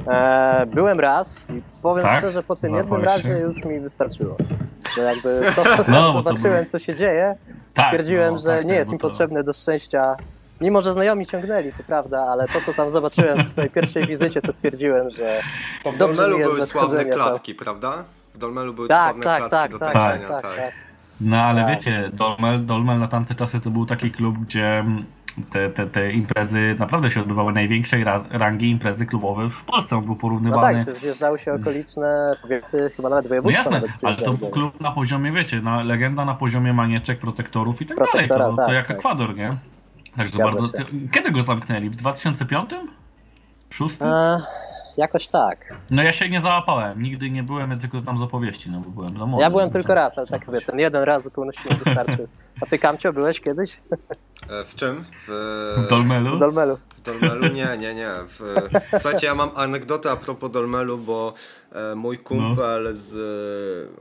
E, 0.07 0.65
byłem 0.65 0.99
raz 0.99 1.47
i 1.49 1.61
powiem 1.81 2.05
Tak? 2.05 2.17
szczerze, 2.19 2.43
po 2.43 2.55
tym 2.55 2.75
jednym 2.75 2.99
się? 2.99 3.05
razie 3.05 3.37
już 3.39 3.63
mi 3.65 3.79
wystarczyło. 3.79 4.37
Że 4.95 5.01
jakby 5.01 5.41
to, 5.55 5.63
co 5.63 5.75
tam 5.83 5.93
No, 5.93 6.11
zobaczyłem, 6.13 6.65
co 6.65 6.79
się 6.79 6.95
dzieje, 6.95 7.35
Tak, 7.73 7.85
stwierdziłem, 7.85 8.31
no, 8.31 8.37
że 8.37 8.49
tak, 8.57 8.65
nie 8.65 8.69
tak, 8.71 8.77
jest 8.79 8.91
mi 8.91 8.97
to- 8.97 9.07
potrzebne 9.07 9.43
do 9.43 9.53
szczęścia. 9.53 10.15
Mimo, 10.61 10.81
że 10.81 10.93
znajomi 10.93 11.25
ciągnęli, 11.25 11.71
to 11.71 11.83
prawda, 11.87 12.21
ale 12.21 12.47
to, 12.47 12.61
co 12.61 12.73
tam 12.73 12.89
zobaczyłem 12.89 13.39
w 13.39 13.43
swojej 13.43 13.69
pierwszej 13.69 14.07
wizycie, 14.07 14.41
to 14.41 14.51
stwierdziłem, 14.51 15.09
że 15.09 15.41
To 15.83 15.91
w 15.91 15.97
Dobrze 15.97 16.21
Dolmelu 16.21 16.49
były 16.49 16.67
sławne 16.67 17.05
klatki, 17.05 17.55
prawda? 17.55 18.03
W 18.33 18.37
Dolmelu 18.37 18.73
były 18.73 18.87
tak, 18.87 19.03
sławne 19.03 19.23
tak, 19.23 19.37
klatki 19.37 19.51
tak, 19.57 19.71
do 19.71 19.79
tak, 19.79 19.93
tańczenia, 19.93 20.27
tak, 20.29 20.41
tak. 20.41 20.55
tak. 20.57 20.71
No 21.21 21.37
ale 21.37 21.61
Tak. 21.63 21.69
wiecie, 21.75 22.09
Dolmel, 22.13 22.65
Dolmel 22.65 22.99
na 22.99 23.07
tamte 23.07 23.35
czasy 23.35 23.59
to 23.61 23.69
był 23.69 23.85
taki 23.85 24.11
klub, 24.11 24.37
gdzie 24.37 24.65
mm, 24.79 25.05
te, 25.51 25.69
te, 25.69 25.87
te 25.87 26.11
imprezy 26.11 26.75
naprawdę 26.79 27.11
się 27.11 27.21
odbywały 27.21 27.53
największej 27.53 28.03
ra- 28.03 28.23
rangi 28.29 28.69
imprezy 28.69 29.05
klubowe 29.05 29.49
w 29.49 29.65
Polsce. 29.65 29.97
On 29.97 30.05
był 30.05 30.13
No 30.13 30.19
porównywany. 30.21 30.61
tak, 30.77 30.85
że 30.85 30.93
zjeżdżały 30.95 31.39
się 31.39 31.53
okoliczne 31.53 32.35
powiaty, 32.41 32.89
chyba 32.95 33.09
nawet 33.09 33.25
No 33.25 33.29
województwa 33.29 33.61
jasne, 33.63 33.75
nawet 33.87 33.91
ale 34.03 34.15
to 34.15 34.33
był 34.33 34.49
klub 34.49 34.81
na 34.81 34.91
poziomie, 34.91 35.31
wiecie, 35.31 35.61
na, 35.61 35.83
legenda 35.83 36.25
na 36.25 36.35
poziomie 36.35 36.73
manieczek, 36.73 37.19
protektorów 37.19 37.81
i 37.81 37.85
tak 37.85 37.97
dalej. 37.97 38.27
To, 38.27 38.37
to 38.39 38.55
tak, 38.55 38.73
jak 38.73 38.87
tak. 38.87 38.97
Ekwador, 38.97 39.35
nie? 39.35 39.57
Także 40.17 40.33
Zgadza 40.33 40.51
bardzo. 40.59 40.77
się. 40.77 40.83
Kiedy 41.11 41.31
go 41.31 41.43
zamknęli? 41.43 41.89
W 41.89 41.95
2005? 41.95 42.69
Szóstym? 43.69 44.07
E, 44.07 44.41
jakoś 44.97 45.27
tak. 45.27 45.73
No 45.91 46.03
ja 46.03 46.11
się 46.11 46.29
nie 46.29 46.41
załapałem, 46.41 47.01
nigdy 47.01 47.29
nie 47.29 47.43
byłem, 47.43 47.71
ja 47.71 47.77
tylko 47.77 47.99
znam 47.99 48.17
z 48.17 48.21
opowieści, 48.21 48.69
no 48.69 48.79
bo 48.79 48.89
byłem 48.89 49.17
za 49.17 49.25
młody. 49.25 49.43
Ja 49.43 49.49
byłem 49.49 49.69
tylko 49.69 49.95
raz, 49.95 50.17
ale 50.17 50.27
tak 50.27 50.47
mówię, 50.47 50.61
ten 50.61 50.79
jeden 50.79 51.03
raz 51.03 51.23
zupełności 51.23 51.69
nie 51.69 51.75
wystarczył. 51.77 52.27
A 52.61 52.65
ty, 52.65 52.79
Kamcio, 52.79 53.13
byłeś 53.13 53.39
kiedyś 53.41 53.81
E, 54.49 54.63
W 54.63 54.75
czym? 54.75 55.05
W, 55.27 55.73
W 55.85 55.89
Dolmelu? 55.89 56.35
w 56.35 56.39
Dolmelu? 56.39 56.77
w 56.97 57.01
Dolmelu? 57.01 57.47
Nie, 57.47 57.67
nie, 57.79 57.93
nie. 57.95 58.07
W, 58.27 58.55
słuchajcie, 58.99 59.27
ja 59.27 59.35
mam 59.35 59.49
anegdotę 59.55 60.11
a 60.11 60.15
propos 60.15 60.51
Dolmelu, 60.51 60.97
bo 60.97 61.33
e, 61.71 61.95
mój 61.95 62.17
kumpel 62.17 62.93
z, 62.93 63.15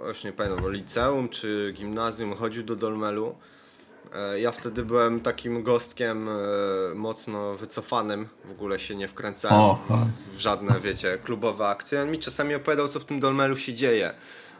e, 0.04 0.08
już 0.08 0.24
nie 0.24 0.32
pamiętam, 0.32 0.72
liceum 0.72 1.28
czy 1.28 1.72
gimnazjum 1.76 2.34
chodził 2.34 2.62
do 2.62 2.76
Dolmelu. 2.76 3.34
E, 4.14 4.40
Ja 4.40 4.52
wtedy 4.52 4.82
byłem 4.84 5.20
takim 5.20 5.62
gostkiem 5.62 6.28
e, 6.28 6.32
mocno 6.94 7.54
wycofanym, 7.56 8.28
w 8.44 8.50
ogóle 8.50 8.78
się 8.78 8.96
nie 8.96 9.08
wkręcałem 9.08 9.76
w 10.36 10.40
żadne, 10.40 10.80
wiecie, 10.80 11.18
klubowe 11.24 11.68
akcje. 11.68 12.02
On 12.02 12.10
mi 12.10 12.18
czasami 12.18 12.54
opowiadał, 12.54 12.88
co 12.88 13.00
w 13.00 13.04
tym 13.04 13.20
Dolmelu 13.20 13.56
się 13.56 13.74
dzieje. 13.74 14.14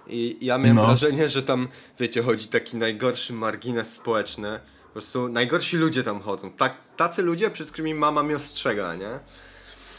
I 0.07 0.39
ja 0.41 0.59
miałem 0.59 0.77
No. 0.77 0.87
wrażenie, 0.87 1.29
że 1.29 1.43
tam, 1.43 1.69
wiecie, 1.99 2.23
chodzi 2.23 2.49
taki 2.49 2.77
najgorszy 2.77 3.33
margines 3.33 3.93
społeczny. 3.95 4.61
Po 4.87 4.93
prostu 4.93 5.29
najgorsi 5.29 5.77
ludzie 5.77 6.03
tam 6.03 6.21
chodzą. 6.21 6.51
Tak, 6.53 6.75
tacy 6.97 7.23
ludzie, 7.23 7.51
przed 7.51 7.71
którymi 7.71 7.95
mama 7.95 8.23
mnie 8.23 8.37
ostrzega, 8.37 8.95
nie? 8.95 9.19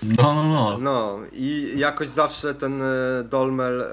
No, 0.03 0.33
no, 0.33 0.43
no. 0.43 0.77
No 0.77 1.19
i 1.33 1.73
jakoś 1.77 2.07
zawsze 2.07 2.55
ten 2.55 2.81
e, 2.81 2.85
Dolmel, 3.23 3.81
e, 3.81 3.85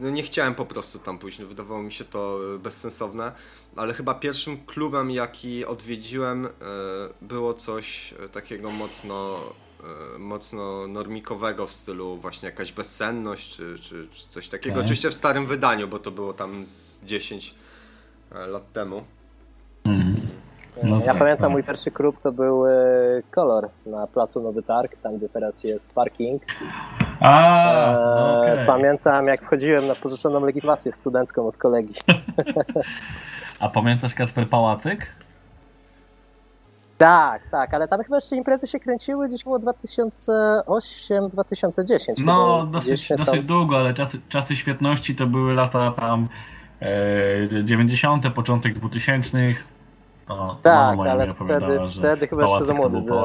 no 0.00 0.10
nie 0.10 0.22
chciałem 0.22 0.54
po 0.54 0.66
prostu 0.66 0.98
tam 0.98 1.18
pójść, 1.18 1.42
wydawało 1.42 1.82
mi 1.82 1.92
się 1.92 2.04
to 2.04 2.38
e, 2.54 2.58
bezsensowne, 2.58 3.32
ale 3.76 3.94
chyba 3.94 4.14
pierwszym 4.14 4.58
klubem 4.66 5.10
jaki 5.10 5.64
odwiedziłem 5.64 6.48
było 7.22 7.54
coś 7.54 8.14
takiego 8.32 8.70
mocno, 8.70 9.40
mocno 10.18 10.86
normikowego 10.86 11.66
w 11.66 11.72
stylu 11.72 12.16
właśnie 12.16 12.46
jakaś 12.46 12.72
bezsenność 12.72 13.56
czy, 13.56 13.78
czy, 13.82 14.08
czy 14.12 14.28
coś 14.28 14.48
takiego, 14.48 14.74
Okej. 14.74 14.84
oczywiście 14.84 15.10
w 15.10 15.14
starym 15.14 15.46
wydaniu, 15.46 15.88
bo 15.88 15.98
to 15.98 16.10
było 16.10 16.32
tam 16.32 16.66
z 16.66 17.04
10 17.04 17.54
e, 18.32 18.46
lat 18.46 18.72
temu. 18.72 19.04
Mhm. 19.84 20.28
No 20.82 21.00
ja 21.00 21.06
tak, 21.06 21.18
pamiętam, 21.18 21.42
tak. 21.44 21.50
mój 21.50 21.64
pierwszy 21.64 21.90
klub 21.90 22.20
to 22.20 22.32
był 22.32 22.66
e, 22.66 22.70
Kolor 23.30 23.68
na 23.86 24.06
placu 24.06 24.42
Nowy 24.42 24.62
Targ, 24.62 24.96
tam 25.02 25.16
gdzie 25.16 25.28
teraz 25.28 25.64
jest 25.64 25.92
parking. 25.94 26.42
A, 27.20 27.92
E, 27.92 28.40
okej. 28.52 28.66
Pamiętam, 28.66 29.26
jak 29.26 29.42
wchodziłem 29.42 29.86
na 29.86 29.94
pożyczoną 29.94 30.46
legitymację 30.46 30.92
studencką 30.92 31.46
od 31.48 31.56
kolegi. 31.56 31.94
A 33.60 33.68
pamiętasz 33.68 34.14
Kasper 34.14 34.48
Pałacyk? 34.48 35.06
Tak, 36.98 37.46
tak, 37.46 37.74
ale 37.74 37.88
tam 37.88 38.02
chyba 38.02 38.16
jeszcze 38.16 38.36
imprezy 38.36 38.66
się 38.66 38.80
kręciły 38.80 39.28
gdzieś 39.28 39.44
było 39.44 39.58
2008-2010. 39.58 42.24
No, 42.24 42.66
dosyć, 42.66 43.08
tam- 43.08 43.18
dosyć 43.18 43.44
długo, 43.44 43.76
ale 43.76 43.94
czasy, 43.94 44.20
czasy 44.28 44.56
świetności 44.56 45.16
to 45.16 45.26
były 45.26 45.54
lata 45.54 45.92
tam 45.92 46.28
e, 46.82 47.64
90., 47.64 48.34
początek 48.34 48.74
2000. 48.78 49.38
O, 50.30 50.56
Tak, 50.62 50.96
moja 50.96 51.12
ale 51.12 51.26
wtedy- 51.28 51.78
wtedy 51.98 52.28
chyba 52.28 52.42
jeszcze 52.42 52.64
za 52.64 52.72
to 52.72 52.76
młody 52.78 53.00
był. 53.00 53.16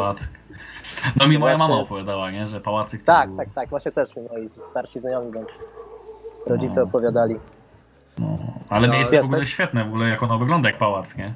No 1.15 1.27
mi 1.27 1.37
moja 1.37 1.55
Właśnie- 1.55 1.73
mama 1.73 1.81
opowiadała, 1.81 2.31
nie, 2.31 2.47
że 2.47 2.61
Pałacyk 2.61 3.01
to 3.01 3.05
Tak, 3.05 3.27
był... 3.29 3.37
tak, 3.37 3.49
tak, 3.55 3.69
właśnie 3.69 3.91
też 3.91 4.15
mi 4.15 4.23
moi 4.31 4.49
starsi 4.49 4.99
znajomi 4.99 5.31
bądź 5.31 5.49
rodzice 6.47 6.79
No. 6.79 6.85
opowiadali. 6.85 7.35
No, 8.19 8.37
ale 8.69 8.87
No, 8.87 8.93
miejsce 8.93 9.11
w 9.11 9.13
jasne. 9.13 9.37
ogóle 9.37 9.45
świetne, 9.47 9.83
w 9.85 9.87
ogóle 9.87 10.09
jak 10.09 10.23
ono 10.23 10.37
wygląda 10.39 10.69
jak 10.69 10.77
pałac, 10.77 11.15
nie? 11.17 11.33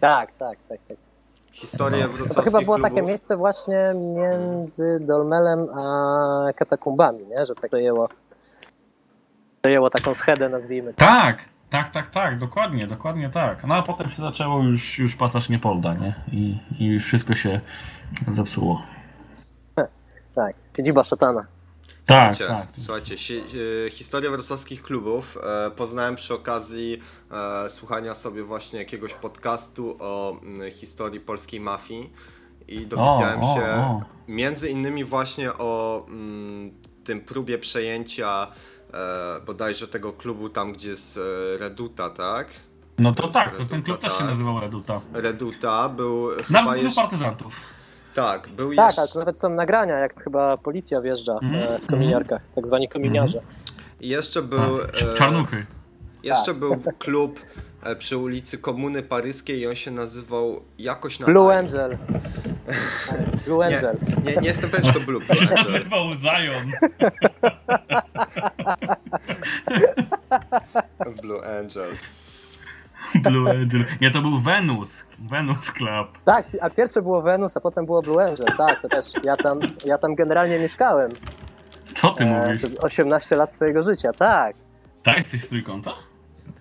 Tak, 0.00 0.32
tak, 0.32 0.58
tak, 0.68 0.78
tak. 0.88 0.96
Historię 1.52 2.06
No. 2.20 2.28
To, 2.28 2.34
to 2.34 2.42
chyba 2.42 2.60
było 2.62 2.76
klubów. 2.76 2.90
takie 2.90 3.02
miejsce 3.06 3.36
właśnie 3.36 3.92
między 4.16 4.98
Dolmelem 5.00 5.66
a 5.78 6.52
katakumbami, 6.56 7.26
nie? 7.26 7.44
Że 7.44 7.54
tak 7.54 7.70
przejęło, 7.70 8.08
przejęło 9.62 9.90
taką 9.90 10.14
schedę, 10.14 10.48
nazwijmy 10.48 10.94
to. 10.94 10.98
Tak, 10.98 11.38
tak, 11.70 11.92
tak, 11.92 12.10
tak, 12.10 12.38
dokładnie, 12.38 12.86
dokładnie 12.86 13.30
tak. 13.30 13.64
No 13.66 13.74
a 13.74 13.82
potem 13.82 14.10
się 14.10 14.22
zaczęło 14.22 14.62
już, 14.62 14.98
już 14.98 15.16
pasaż 15.16 15.48
Niepolda, 15.48 15.94
nie? 15.94 16.14
I, 16.32 16.58
I 16.78 17.00
wszystko 17.00 17.34
się 17.34 17.60
zepsuło. 18.28 18.82
Tak, 20.34 20.54
siedziba 20.76 21.04
szatana. 21.04 21.46
Tak, 22.06 22.34
Słuchajcie, 22.36 22.54
tak. 22.54 22.68
słuchajcie 22.76 23.18
si- 23.18 23.42
e, 23.86 23.90
historię 23.90 24.30
wrocławskich 24.30 24.82
klubów 24.82 25.38
e, 25.66 25.70
poznałem 25.70 26.16
przy 26.16 26.34
okazji 26.34 26.98
e, 27.64 27.68
słuchania 27.70 28.14
sobie 28.14 28.42
właśnie 28.42 28.78
jakiegoś 28.78 29.14
podcastu 29.14 29.96
o 30.00 30.40
historii 30.72 31.20
polskiej 31.20 31.60
mafii 31.60 32.12
i 32.68 32.86
dowiedziałem 32.86 33.40
o, 33.42 33.54
się 33.54 33.62
o. 33.66 34.00
między 34.28 34.68
innymi 34.68 35.04
właśnie 35.04 35.52
o 35.52 36.06
tym 37.04 37.20
próbie 37.20 37.58
przejęcia 37.58 38.46
e, 38.94 39.40
bodajże 39.46 39.88
tego 39.88 40.12
klubu 40.12 40.48
tam, 40.48 40.72
gdzie 40.72 40.88
jest 40.88 41.16
e, 41.54 41.58
Reduta, 41.58 42.10
tak? 42.10 42.48
No 42.98 43.14
To 43.14 43.22
to 43.22 43.28
tak, 43.28 43.50
to 43.50 43.64
ten 43.64 43.68
Reduta, 43.68 43.84
klub 43.84 44.00
też 44.00 44.12
się 44.12 44.18
tak. 44.18 44.28
nazywał 44.30 44.60
Reduta. 44.60 45.00
Reduta 45.12 45.88
był 45.88 46.28
chyba 46.46 46.62
Nawet 46.62 46.82
jeszcze... 46.82 47.00
klub 47.00 47.10
partyzantów. 47.10 47.54
Tak, 48.14 48.48
był 48.48 48.74
Tak, 48.76 48.86
jeszcze... 48.86 49.00
ale 49.00 49.10
to 49.10 49.18
nawet 49.18 49.40
są 49.40 49.50
nagrania, 49.50 49.98
jak 49.98 50.22
chyba 50.24 50.56
policja 50.56 51.00
wjeżdża 51.00 51.32
Mhm, 51.32 51.54
e, 51.74 51.78
w 51.78 51.86
kominiarkach, 51.86 52.42
tak 52.54 52.66
zwani 52.66 52.88
kominiarze. 52.88 53.40
Jeszcze 54.00 54.42
był... 54.42 54.78
Tak, 54.78 55.02
e, 55.02 55.14
Czarnuchy. 55.14 55.66
Jeszcze 56.22 56.54
był 56.54 56.76
klub 56.98 57.40
e, 57.82 57.96
przy 57.96 58.16
ulicy 58.16 58.58
Komuny 58.58 59.02
Paryskiej 59.02 59.58
i 59.60 59.66
on 59.66 59.74
się 59.74 59.90
nazywał 59.90 60.60
jakoś 60.78 61.20
na 61.20 61.26
Blue. 61.26 61.56
Angel. 61.58 61.98
Blue 63.46 63.68
Nie, 63.68 63.76
Angel. 63.76 63.96
nie, 64.24 64.36
nie 64.36 64.46
jestem 64.48 64.70
pewien, 64.70 64.86
czy 64.92 65.00
to 65.00 65.06
Blue, 65.06 65.20
Blue 65.20 65.40
Angel. 65.40 65.72
Nazywał 65.72 66.04
Zion. 66.12 66.72
Blue 71.22 71.40
Angel. 71.58 71.96
Blue 73.14 73.50
Angel. 73.50 73.84
Nie, 74.00 74.10
to 74.10 74.22
był 74.22 74.40
Venus. 74.40 75.04
Venus 75.18 75.70
Club. 75.72 76.18
Tak, 76.24 76.46
a 76.60 76.70
pierwsze 76.70 77.02
było 77.02 77.22
Venus, 77.22 77.56
a 77.56 77.60
potem 77.60 77.86
było 77.86 78.02
Blue 78.02 78.24
Angel. 78.24 78.46
Tak, 78.56 78.82
to 78.82 78.88
też 78.88 79.04
ja 79.24 79.36
tam, 79.36 79.60
ja 79.84 79.98
tam 79.98 80.14
generalnie 80.14 80.58
mieszkałem 80.58 81.10
Co 81.96 82.10
ty 82.10 82.24
e, 82.24 82.26
mówisz? 82.26 82.58
przez 82.58 82.76
18 82.76 83.36
lat 83.36 83.54
swojego 83.54 83.82
życia. 83.82 84.12
Tak, 84.12 84.56
Tak, 85.02 85.18
jesteś 85.18 85.44
z 85.44 85.48
trójkąta? 85.48 85.90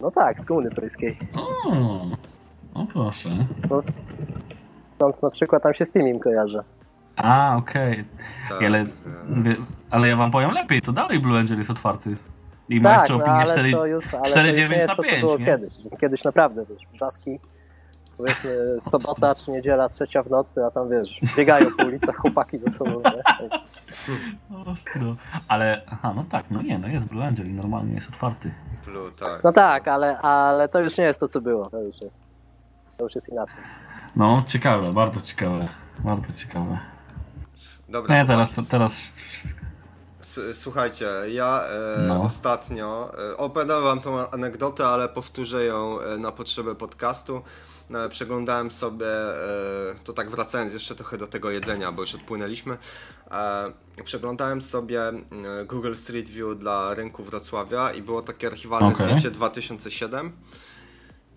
no 0.02 0.12
tak, 0.12 0.40
z 0.40 0.46
Komuny 0.46 0.70
Paryskiej. 0.72 1.18
O, 1.36 2.06
o 2.74 2.86
proszę. 2.94 3.30
No, 3.70 3.78
z- 3.78 4.48
stąd 4.98 5.24
na 5.24 5.30
przykład 5.30 5.64
tam 5.64 5.74
się 5.74 5.86
z 5.86 5.92
Timim 5.92 6.20
kojarzę. 6.20 6.64
A, 7.16 7.56
okej. 7.58 8.06
Tak. 8.50 8.64
Ale, 8.64 8.80
e, 8.80 8.86
ale 9.90 10.08
ja 10.08 10.16
wam 10.16 10.32
powiem 10.32 10.52
lepiej, 10.52 10.82
to 10.82 10.92
dalej 10.92 11.20
Blue 11.20 11.40
Angel 11.40 11.58
jest 11.58 11.70
otwarty. 11.70 12.16
I 12.70 12.82
ma 12.82 12.90
Tak, 12.90 13.00
jeszcze 13.00 13.14
no, 13.14 13.20
opinię 13.20 13.38
ale 13.38 13.54
4... 13.54 13.72
to 13.72 13.86
już, 13.86 14.14
ale 14.14 14.24
to 14.24 14.40
4,9 14.40 14.60
już 14.60 14.70
nie 14.70 14.78
jest 14.78 14.90
to, 14.90 15.04
co 15.04 15.10
5, 15.10 15.22
było 15.22 15.38
nie? 15.38 15.46
kiedyś. 15.46 15.74
Kiedyś 16.02 16.24
naprawdę, 16.24 16.66
wiesz, 16.70 16.88
brzaski, 16.94 17.40
powiedzmy 18.18 18.76
sobota 18.80 19.36
czy 19.36 19.52
niedziela, 19.52 19.90
trzecia 19.90 20.24
w 20.24 20.30
nocy, 20.30 20.66
a 20.66 20.72
tam 20.72 20.90
wiesz, 20.90 21.22
biegają 21.38 21.68
po 21.78 21.86
ulicach 21.86 22.16
chłopaki 22.16 22.58
ze 22.58 22.72
sobą. 22.72 23.02
Nie? 23.02 23.50
Ostro. 24.66 25.16
Ale, 25.48 25.82
aha, 25.92 26.14
no 26.16 26.26
tak, 26.32 26.46
no 26.50 26.62
nie, 26.62 26.80
no 26.80 26.88
jest 26.88 27.06
Blue 27.06 27.26
Angel 27.26 27.48
i 27.48 27.54
normalnie 27.54 27.94
jest 27.94 28.10
otwarty. 28.10 28.52
Blue, 28.86 29.12
tak. 29.12 29.44
No 29.44 29.54
tak, 29.54 29.88
ale, 29.88 30.18
ale 30.18 30.70
to 30.70 30.80
już 30.80 30.98
nie 30.98 31.04
jest 31.04 31.20
to, 31.20 31.28
co 31.28 31.42
było. 31.42 31.66
To 31.70 31.82
już 31.82 32.02
jest, 32.02 32.28
to 32.98 33.04
już 33.04 33.16
jest 33.16 33.30
inaczej. 33.30 33.60
No, 34.18 34.44
ciekawe, 34.48 34.94
bardzo 34.94 35.22
ciekawe. 35.22 35.68
Bardzo 36.00 36.34
ciekawe. 36.34 36.80
Dobra, 37.90 38.16
Nie, 38.22 38.28
teraz, 38.28 38.48
chłopaki, 38.48 38.70
teraz... 38.72 39.14
Słuchajcie, 40.54 41.06
ja 41.34 41.62
e, 41.98 42.02
No. 42.08 42.22
ostatnio 42.24 43.12
e, 43.32 43.38
opowiadam 43.38 43.84
wam 43.84 44.00
tą 44.02 44.30
anegdotę, 44.32 44.88
ale 44.88 45.10
powtórzę 45.10 45.66
ją 45.66 46.02
e, 46.02 46.18
na 46.18 46.32
potrzeby 46.32 46.76
podcastu. 46.76 47.42
ale 47.94 48.10
przeglądałem 48.10 48.72
sobie, 48.72 49.08
e, 49.08 49.96
to 50.04 50.14
tak 50.14 50.30
wracając 50.30 50.74
jeszcze 50.74 50.96
trochę 50.96 51.18
do 51.18 51.28
tego 51.28 51.50
jedzenia, 51.50 51.92
bo 51.92 52.02
już 52.02 52.16
odpłynęliśmy, 52.16 52.78
e, 53.32 54.04
przeglądałem 54.04 54.62
sobie 54.62 55.02
e, 55.08 55.16
Google 55.66 55.94
Street 55.96 56.30
View 56.30 56.58
dla 56.60 56.94
rynku 56.94 57.24
Wrocławia 57.24 57.92
i 57.92 58.02
było 58.02 58.22
takie 58.22 58.48
archiwalne 58.48 58.88
Okej. 58.88 59.06
zdjęcie 59.06 59.32
2007 59.32 60.32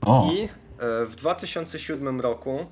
O, 0.02 0.30
i 0.32 0.42
e, 0.44 0.48
w 1.06 1.14
2007 1.16 2.20
roku 2.20 2.58
e, 2.58 2.64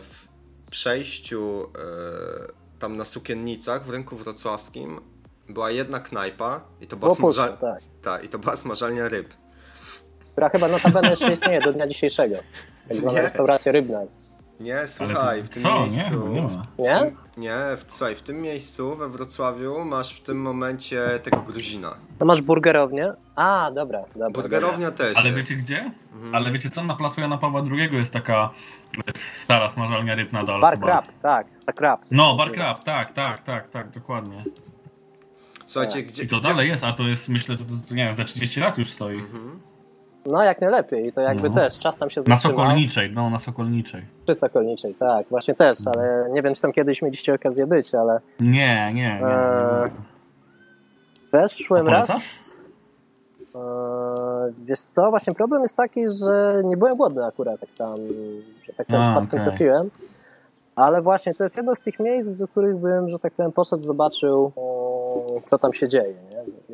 w 0.00 0.28
przejściu 0.70 1.62
e, 1.62 2.78
tam 2.78 2.96
na 2.96 3.04
Sukiennicach 3.04 3.84
w 3.86 3.90
rynku 3.90 4.16
wrocławskim 4.16 5.00
była 5.48 5.70
jedna 5.70 6.00
knajpa 6.00 6.60
i 6.80 6.86
to 6.86 6.96
była, 6.96 7.16
pusto, 7.16 7.48
tak. 7.48 7.80
ta, 8.02 8.20
i 8.20 8.28
to 8.28 8.38
była 8.38 8.56
smażalnia 8.56 9.08
ryb. 9.08 9.34
Która 10.32 10.48
chyba 10.48 10.68
notabene 10.68 11.10
jeszcze 11.10 11.32
istnieje 11.32 11.60
do 11.60 11.72
dnia 11.72 11.86
dzisiejszego. 11.86 12.36
Tak 12.88 13.00
zwana 13.00 13.16
Nie. 13.16 13.22
restauracja 13.22 13.72
rybna 13.72 14.02
jest. 14.02 14.37
Nie, 14.60 14.86
słuchaj, 14.86 15.40
to, 15.40 15.46
w 15.46 15.48
tym 15.48 15.62
co, 15.62 15.74
nie? 15.74 15.80
miejscu. 15.80 16.24
No, 16.26 16.32
nie 16.32 16.42
ma. 16.42 16.48
Nie? 16.78 17.12
Nie, 17.36 17.56
w, 17.76 17.84
słuchaj, 17.88 18.14
w 18.16 18.22
tym 18.22 18.40
miejscu 18.42 18.96
we 18.96 19.08
Wrocławiu 19.08 19.84
masz 19.84 20.14
w 20.14 20.22
tym 20.22 20.42
momencie 20.42 21.02
tego 21.22 21.36
Gruzina. 21.36 21.94
No 22.20 22.26
masz 22.26 22.42
burgerownię? 22.42 23.12
A, 23.36 23.70
dobra, 23.74 24.02
dobra. 24.12 24.30
Burgerownia 24.30 24.90
też 24.90 25.16
Ale 25.16 25.30
jest. 25.30 25.50
wiecie 25.50 25.62
gdzie? 25.62 25.90
Mhm. 26.14 26.34
Ale 26.34 26.52
wiecie 26.52 26.70
co? 26.70 26.84
Na 26.84 26.96
placu 26.96 27.20
Jana 27.20 27.38
Pawła 27.38 27.62
II 27.72 27.96
jest 27.96 28.12
taka 28.12 28.50
stara 29.42 29.68
smażalnia 29.68 30.14
ryb 30.14 30.32
nadal. 30.32 30.60
dobra. 30.60 30.76
Bar. 30.76 30.80
Crab, 30.80 31.18
tak, 31.22 31.46
bar 31.66 31.74
Crab. 31.74 32.00
No, 32.10 32.36
Bar 32.36 32.52
Crab, 32.52 32.84
tak, 32.84 33.12
tak, 33.12 33.38
tak, 33.38 33.70
tak, 33.70 33.90
dokładnie. 33.90 34.44
Słuchajcie, 35.66 36.02
gdzie, 36.02 36.22
I 36.22 36.28
to 36.28 36.36
gdzie, 36.36 36.48
dalej 36.48 36.68
jest, 36.68 36.84
a 36.84 36.92
to 36.92 37.02
jest, 37.02 37.28
myślę, 37.28 37.56
że 37.56 37.64
to, 37.64 37.70
to 37.88 37.94
nie 37.94 38.04
wiem, 38.04 38.14
za 38.14 38.24
30 38.24 38.60
lat 38.60 38.78
już 38.78 38.90
stoi. 38.92 39.22
No 40.32 40.42
jak 40.44 40.60
najlepiej. 40.60 41.06
I 41.06 41.12
to 41.12 41.20
jakby 41.20 41.48
No. 41.48 41.54
też 41.54 41.78
czas 41.78 41.98
tam 41.98 42.10
się 42.10 42.20
Na 42.26 42.36
zatrzymał. 42.36 42.56
Sokolniczej, 42.58 43.10
no, 43.14 43.30
na 43.30 43.38
Sokolniczej. 43.38 44.02
Przy 44.24 44.34
Sokolniczej, 44.34 44.94
tak, 44.94 45.26
właśnie 45.30 45.54
też, 45.54 45.76
ale 45.96 46.26
nie 46.32 46.42
wiem, 46.42 46.54
czy 46.54 46.62
tam 46.62 46.72
kiedyś 46.72 47.02
mieliście 47.02 47.34
okazję 47.34 47.66
być, 47.66 47.94
ale 47.94 48.20
Nie, 48.40 48.92
nie, 48.94 48.94
nie. 48.94 49.26
Eee, 49.26 49.90
weszłem 51.32 51.88
raz. 51.88 52.48
Eee, 53.54 53.60
wiesz 54.64 54.78
co, 54.80 55.10
właśnie 55.10 55.34
problem 55.34 55.62
jest 55.62 55.76
taki, 55.76 56.00
że 56.24 56.62
nie 56.64 56.76
byłem 56.76 56.96
głodny 56.96 57.24
akurat, 57.24 57.60
jak 57.60 57.70
tam, 57.78 57.96
że 58.66 58.72
tak 58.72 58.86
A, 58.90 59.04
spadkiem 59.04 59.28
okej. 59.40 59.40
trafiłem. 59.40 59.90
Ale 60.76 61.02
właśnie 61.02 61.34
to 61.34 61.42
jest 61.42 61.56
jedno 61.56 61.74
z 61.74 61.80
tych 61.80 62.00
miejsc, 62.00 62.30
do 62.40 62.48
których 62.48 62.76
bym, 62.76 63.08
że 63.08 63.18
tak 63.18 63.32
powiem, 63.32 63.52
poszedł, 63.52 63.82
zobaczył, 63.82 64.52
mm, 65.30 65.42
co 65.44 65.58
tam 65.58 65.72
się 65.72 65.88
dzieje? 65.88 66.14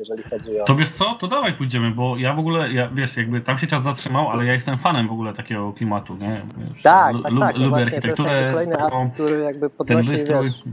Jeżeli 0.05 0.23
chodzi 0.23 0.61
o... 0.61 0.65
To 0.65 0.75
wiesz 0.75 0.89
co, 0.89 1.15
to 1.19 1.27
dawaj 1.27 1.53
pójdziemy, 1.53 1.91
bo 1.91 2.17
ja 2.17 2.33
w 2.33 2.39
ogóle, 2.39 2.73
ja, 2.73 2.89
wiesz, 2.89 3.17
jakby 3.17 3.41
tam 3.41 3.57
się 3.57 3.67
czas 3.67 3.83
zatrzymał, 3.83 4.29
ale 4.29 4.45
ja 4.45 4.53
jestem 4.53 4.77
fanem 4.77 5.07
w 5.07 5.11
ogóle 5.11 5.33
takiego 5.33 5.73
klimatu, 5.73 6.15
nie? 6.15 6.41
Wiesz, 6.57 6.83
Tak, 6.83 7.13
tak, 7.13 7.23
tak. 7.23 7.31
No 7.31 7.65
lubię 7.65 7.69
właśnie, 7.69 8.01
to 8.01 8.07
jest 8.07 8.19
architekturę, 8.19 8.51
kolejny 8.51 8.77
aspekt, 8.81 9.13
który 9.13 9.39
jakby 9.39 9.69
podnosi, 9.69 10.09
wystrój. 10.09 10.35
wiesz, 10.41 10.63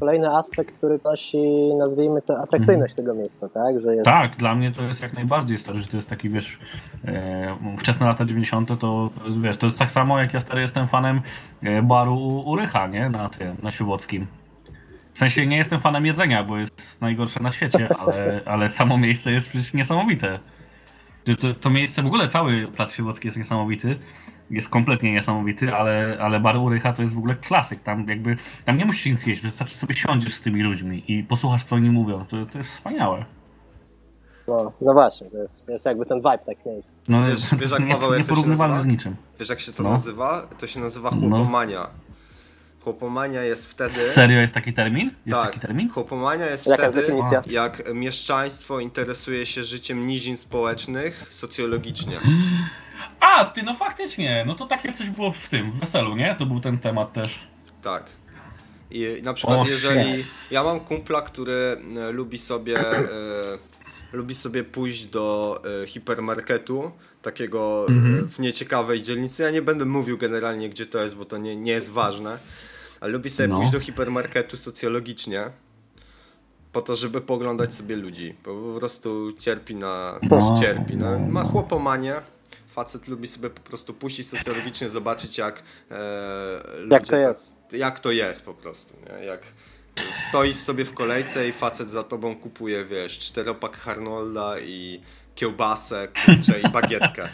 kolejny 0.00 0.30
aspekt, 0.36 0.76
który 0.76 0.98
podnosi, 0.98 1.74
nazwijmy 1.78 2.22
to, 2.22 2.38
atrakcyjność 2.38 2.94
tego 2.94 3.14
miejsca, 3.14 3.48
tak? 3.48 3.80
Że 3.80 3.94
jest... 3.94 4.06
Tak, 4.06 4.36
dla 4.36 4.54
mnie 4.54 4.72
to 4.72 4.82
jest 4.82 5.02
jak 5.02 5.12
najbardziej 5.12 5.58
stary, 5.58 5.82
że 5.82 5.88
to 5.88 5.96
jest 5.96 6.08
taki, 6.08 6.28
wiesz, 6.28 6.58
e, 7.04 7.56
wczesne 7.78 8.06
lata 8.06 8.24
90. 8.24 8.68
To, 8.68 8.76
to 8.76 9.10
jest, 9.26 9.40
wiesz, 9.40 9.56
to 9.56 9.66
jest 9.66 9.78
tak 9.78 9.90
samo 9.90 10.18
jak 10.18 10.34
ja 10.34 10.40
stary 10.40 10.60
jestem 10.60 10.88
fanem 10.88 11.20
e, 11.62 11.82
baru 11.82 12.14
u, 12.14 12.50
u 12.50 12.56
Rycha, 12.56 12.86
nie? 12.86 13.10
Na 13.10 13.28
tym, 13.28 13.56
na 13.62 13.70
Siłowockim. 13.70 14.26
W 15.14 15.18
sensie 15.18 15.46
nie 15.46 15.56
jestem 15.56 15.80
fanem 15.80 16.06
jedzenia, 16.06 16.44
bo 16.44 16.58
jest 16.58 17.00
najgorsze 17.00 17.40
na 17.42 17.52
świecie, 17.52 17.88
ale, 17.98 18.40
ale 18.44 18.68
samo 18.68 18.98
miejsce 18.98 19.32
jest 19.32 19.48
przecież 19.48 19.74
niesamowite. 19.74 20.38
To, 21.40 21.54
to, 21.60 21.70
miejsce, 21.70 22.02
w 22.02 22.06
ogóle 22.06 22.28
cały 22.28 22.66
plac 22.66 22.92
Siłowocki 22.92 23.28
jest 23.28 23.38
niesamowity. 23.38 23.98
Jest 24.50 24.68
kompletnie 24.68 25.12
niesamowity, 25.12 25.74
ale, 25.74 26.18
ale 26.20 26.40
bar 26.40 26.56
u 26.56 26.68
Rycha 26.68 26.92
to 26.92 27.02
jest 27.02 27.14
w 27.14 27.18
ogóle 27.18 27.34
klasyk. 27.34 27.82
Tam 27.82 28.08
jakby, 28.08 28.36
tam 28.64 28.76
nie 28.78 28.84
musisz 28.84 29.06
nic 29.06 29.26
jeść, 29.26 29.42
wystarczy 29.42 29.76
sobie 29.76 29.94
siądziesz 29.94 30.34
z 30.34 30.42
tymi 30.42 30.62
ludźmi 30.62 31.04
i 31.08 31.24
posłuchasz 31.24 31.64
co 31.64 31.76
oni 31.76 31.90
mówią. 31.90 32.24
To, 32.28 32.46
to 32.46 32.58
jest 32.58 32.70
wspaniałe. 32.70 33.24
No, 34.48 34.72
no 34.80 34.92
właśnie, 34.92 35.30
to 35.30 35.36
jest, 35.36 35.68
jest 35.68 35.86
jakby 35.86 36.06
ten 36.06 36.18
vibe 36.18 36.38
tak 36.38 36.66
miejsc. 36.66 36.98
No, 37.08 37.26
Wiesz- 37.26 37.54
wiesz, 37.58 37.70
jak 37.70 37.80
nie- 37.88 37.94
Paweł, 37.94 38.12
jak 38.14 38.26
to 38.26 38.34
się 38.34 38.46
nazywa? 38.48 38.82
z 38.82 38.86
niczym. 38.86 39.16
Wiesz 39.38 39.48
jak 39.48 39.60
się 39.60 39.72
to 39.72 39.82
No. 39.82 39.90
nazywa? 39.90 40.46
To 40.58 40.66
się 40.66 40.80
nazywa 40.80 41.10
No. 41.20 41.50
Chłopomania. 42.84 43.42
Jest 43.42 43.70
wtedy... 43.70 43.94
Serio 43.94 44.40
jest 44.40 44.54
taki 44.54 44.72
termin? 44.72 45.10
Jest 45.26 45.38
tak, 45.38 45.46
taki 45.48 45.60
termin? 45.60 45.90
chłopomania 45.90 46.46
jest 46.46 46.66
Jaka 46.66 46.82
jest 46.82 46.94
wtedy, 46.96 47.06
definicja? 47.06 47.42
jak 47.46 47.94
mieszczaństwo 47.94 48.80
interesuje 48.80 49.46
się 49.46 49.64
życiem 49.64 50.06
nizin 50.06 50.36
społecznych 50.36 51.26
socjologicznie. 51.30 52.20
A, 53.20 53.44
ty, 53.44 53.62
no 53.62 53.74
faktycznie. 53.74 54.44
No 54.46 54.54
to 54.54 54.66
takie 54.66 54.92
coś 54.92 55.10
było 55.10 55.32
w 55.32 55.48
tym, 55.48 55.72
w 55.72 55.80
weselu, 55.80 56.16
nie? 56.16 56.36
To 56.38 56.46
był 56.46 56.60
ten 56.60 56.78
temat 56.78 57.12
też. 57.12 57.38
Tak. 57.82 58.04
I 58.90 59.20
na 59.22 59.34
przykład 59.34 59.60
O, 59.60 59.66
jeżeli 59.68 60.14
shit. 60.14 60.26
ja 60.50 60.62
mam 60.62 60.80
kumpla, 60.80 61.22
który 61.22 61.76
e, 62.08 62.10
lubi 62.12 62.38
sobie 62.38 62.78
e, 62.78 63.02
lubi 64.12 64.34
sobie 64.34 64.64
pójść 64.64 65.06
do 65.06 65.60
e, 65.82 65.86
hipermarketu 65.86 66.90
takiego 67.22 67.86
e, 67.88 67.92
Mhm. 67.92 68.28
w 68.28 68.38
nieciekawej 68.38 69.02
dzielnicy. 69.02 69.42
Ja 69.42 69.50
nie 69.50 69.62
będę 69.62 69.84
mówił 69.84 70.18
generalnie 70.18 70.68
gdzie 70.70 70.86
to 70.86 71.02
jest, 71.02 71.16
bo 71.16 71.24
to 71.24 71.38
nie, 71.38 71.56
nie 71.56 71.72
jest 71.72 71.90
ważne. 71.90 72.38
Ale 73.00 73.12
lubi 73.12 73.30
sobie 73.30 73.48
No. 73.48 73.56
pójść 73.56 73.70
do 73.72 73.80
hipermarketu 73.80 74.56
socjologicznie 74.56 75.44
po 76.72 76.82
to, 76.82 76.96
żeby 76.96 77.20
poglądać 77.20 77.74
sobie 77.74 77.96
ludzi. 77.96 78.34
Bo 78.44 78.72
po 78.72 78.78
prostu 78.78 79.32
cierpi 79.38 79.74
na 79.76 80.18
No. 80.30 80.56
cierpi. 80.60 80.96
No, 80.96 81.18
ma 81.18 81.44
chłopomanię. 81.44 82.14
Facet 82.68 83.08
lubi 83.08 83.28
sobie 83.28 83.50
po 83.50 83.60
prostu 83.60 83.94
puścić 83.94 84.28
socjologicznie, 84.28 84.88
zobaczyć 84.88 85.38
jak 85.38 85.62
e, 85.90 85.96
Jak 86.90 87.04
to 87.04 87.10
tak- 87.10 87.20
jest. 87.20 87.72
jak 87.72 88.00
to 88.00 88.10
jest 88.10 88.44
po 88.44 88.54
prostu, 88.54 88.94
nie? 89.06 89.24
Jak 89.26 89.40
stoisz 90.28 90.56
sobie 90.56 90.84
w 90.84 90.94
kolejce 90.94 91.48
i 91.48 91.52
facet 91.52 91.88
za 91.90 92.02
tobą 92.04 92.36
kupuje, 92.36 92.84
wiesz, 92.84 93.18
czteropak 93.18 93.76
Harnolda 93.76 94.58
i 94.58 95.00
kiełbasę, 95.34 96.08
kurczę 96.24 96.60
i 96.60 96.68
bagietkę. 96.68 97.28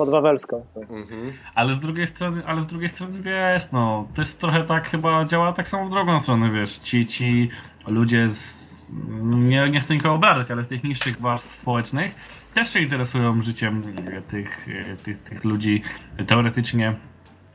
Pod 0.00 0.10
Wawelską. 0.10 0.64
Mhm. 0.76 1.32
Ale 1.54 1.74
z 1.74 1.80
drugiej 1.80 2.06
strony, 2.06 2.46
ale 2.46 2.62
z 2.62 2.66
drugiej 2.66 2.88
strony 2.88 3.18
wiesz, 3.22 3.72
no, 3.72 4.08
to 4.14 4.22
jest 4.22 4.40
trochę 4.40 4.64
tak 4.64 4.90
chyba 4.90 5.24
działa 5.24 5.52
tak 5.52 5.68
samo 5.68 5.86
w 5.86 5.90
drugą 5.90 6.20
stronę, 6.20 6.50
wiesz, 6.50 6.78
ci, 6.78 7.06
ci 7.06 7.50
ludzie 7.86 8.30
z, 8.30 8.88
nie, 9.20 9.70
nie 9.70 9.80
chcę 9.80 9.94
nikogo 9.94 10.14
obrażać, 10.14 10.50
ale 10.50 10.64
z 10.64 10.68
tych 10.68 10.84
niższych 10.84 11.20
warstw 11.20 11.56
społecznych 11.56 12.14
też 12.54 12.72
się 12.72 12.80
interesują 12.80 13.42
życiem 13.42 13.82
e, 14.06 14.22
tych, 14.22 14.68
e, 14.68 14.96
tych, 14.96 15.22
tych 15.22 15.44
ludzi 15.44 15.82
teoretycznie 16.26 16.94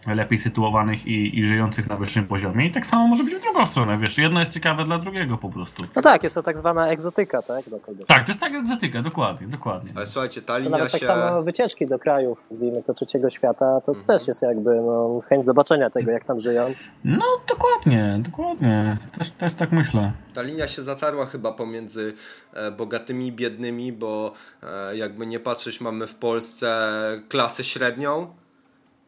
lepiej 0.07 0.39
sytuowanych 0.39 1.07
i, 1.07 1.39
i 1.39 1.47
żyjących 1.47 1.89
na 1.89 1.95
wyższym 1.95 2.27
poziomie. 2.27 2.67
I 2.67 2.71
tak 2.71 2.85
samo 2.85 3.07
może 3.07 3.23
być 3.23 3.35
w 3.35 3.41
drugą 3.41 3.65
stronę, 3.65 3.97
wiesz, 3.97 4.17
jedno 4.17 4.39
jest 4.39 4.51
ciekawe 4.51 4.83
dla 4.85 4.99
drugiego 4.99 5.37
po 5.37 5.49
prostu. 5.49 5.83
No 5.95 6.01
tak, 6.01 6.23
jest 6.23 6.35
to 6.35 6.43
tak 6.43 6.57
zwana 6.57 6.87
egzotyka, 6.87 7.41
tak? 7.41 7.69
Do 7.69 7.79
kogoś. 7.79 8.05
Tak, 8.05 8.23
to 8.25 8.31
jest 8.31 8.39
tak 8.41 8.53
egzotyka, 8.53 9.01
dokładnie, 9.01 9.47
dokładnie. 9.47 9.91
Ale 9.95 10.05
słuchajcie, 10.05 10.41
ta 10.41 10.53
To 10.53 10.59
linia 10.59 10.71
nawet 10.77 10.91
tak 10.91 11.01
się... 11.01 11.07
samo 11.07 11.43
wycieczki 11.43 11.87
do 11.87 11.99
krajów, 11.99 12.37
nazwijmy 12.51 12.83
to 12.83 12.93
trzeciego 12.93 13.29
świata, 13.29 13.81
to 13.85 13.91
Mhm. 13.91 14.07
też 14.07 14.27
jest 14.27 14.41
jakby 14.41 14.75
no, 14.75 15.21
chęć 15.29 15.45
zobaczenia 15.45 15.89
tego, 15.89 16.11
jak 16.11 16.23
tam 16.25 16.39
żyją. 16.39 16.73
No, 17.03 17.25
dokładnie, 17.49 18.19
dokładnie. 18.19 18.97
Też, 19.19 19.31
też 19.31 19.53
tak 19.53 19.71
myślę. 19.71 20.11
Ta 20.33 20.41
linia 20.41 20.67
się 20.67 20.81
zatarła 20.81 21.25
chyba 21.25 21.51
pomiędzy 21.51 22.13
e, 22.53 22.71
bogatymi 22.71 23.27
i 23.27 23.31
biednymi, 23.31 23.91
bo 23.93 24.31
e, 24.63 24.95
jakby 24.97 25.25
nie 25.25 25.39
patrzeć, 25.39 25.81
mamy 25.81 26.07
w 26.07 26.15
Polsce 26.15 26.91
klasę 27.29 27.63
średnią. 27.63 28.27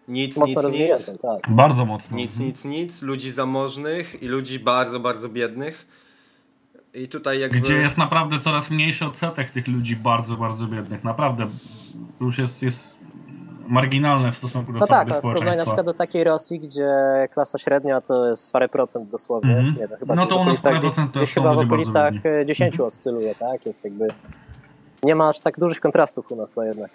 Nic, 0.07 0.37
Mocno 0.37 0.69
nic, 0.69 0.73
nic. 0.79 1.19
tak. 1.21 1.39
Bardzo 1.55 1.85
mocno. 1.85 2.17
Nic, 2.17 2.39
nic, 2.39 2.65
nic. 2.65 3.01
Ludzi 3.01 3.31
zamożnych 3.31 4.23
i 4.23 4.27
ludzi 4.27 4.59
bardzo, 4.59 4.99
bardzo 4.99 5.29
biednych. 5.29 5.87
I 6.93 7.07
tutaj 7.07 7.39
jakby... 7.39 7.59
Gdzie 7.59 7.75
jest 7.77 7.97
naprawdę 7.97 8.39
coraz 8.39 8.69
mniejszy 8.71 9.05
odsetek 9.05 9.51
tych 9.51 9.67
ludzi 9.67 9.95
bardzo, 9.95 10.35
bardzo 10.37 10.67
biednych. 10.67 11.03
Naprawdę 11.03 11.47
już 12.21 12.37
jest, 12.37 12.63
jest 12.63 12.97
marginalne 13.67 14.31
w 14.31 14.37
stosunku 14.37 14.73
do 14.73 14.79
No 14.79 14.87
całego 14.87 15.05
tak, 15.11 15.15
a 15.17 15.19
w 15.19 15.21
porównaniu 15.21 15.45
na 15.57 15.63
społeczeństwa. 15.63 15.65
przykład 15.75 15.85
do 15.85 15.93
takiej 15.93 16.23
Rosji, 16.23 16.59
gdzie 16.59 16.87
klasa 17.33 17.57
średnia 17.57 18.01
to 18.01 18.29
jest 18.29 18.53
parę 18.53 18.69
procent 18.69 19.09
dosłownie. 19.09 19.51
Mhm. 19.57 19.73
Nie 19.75 19.87
wiem, 19.87 19.99
chyba 19.99 20.15
No 20.15 20.25
to 20.25 20.37
u 20.37 20.45
nas 20.45 20.63
parę 20.63 20.79
procent 20.79 21.13
to 21.13 21.25
są 21.25 21.33
chyba 21.33 21.53
w 21.55 21.57
okolicach 21.57 22.13
biedni. 22.13 22.29
e, 22.31 22.45
10 22.45 22.79
oscyluje, 22.79 23.35
tak? 23.35 23.65
Jest 23.65 23.83
jakby... 23.83 24.07
Nie 25.03 25.15
ma 25.15 25.27
aż 25.27 25.39
tak 25.39 25.59
dużych 25.59 25.79
kontrastów 25.79 26.31
u 26.31 26.35
nas 26.35 26.51
to 26.51 26.63
jednak. 26.63 26.91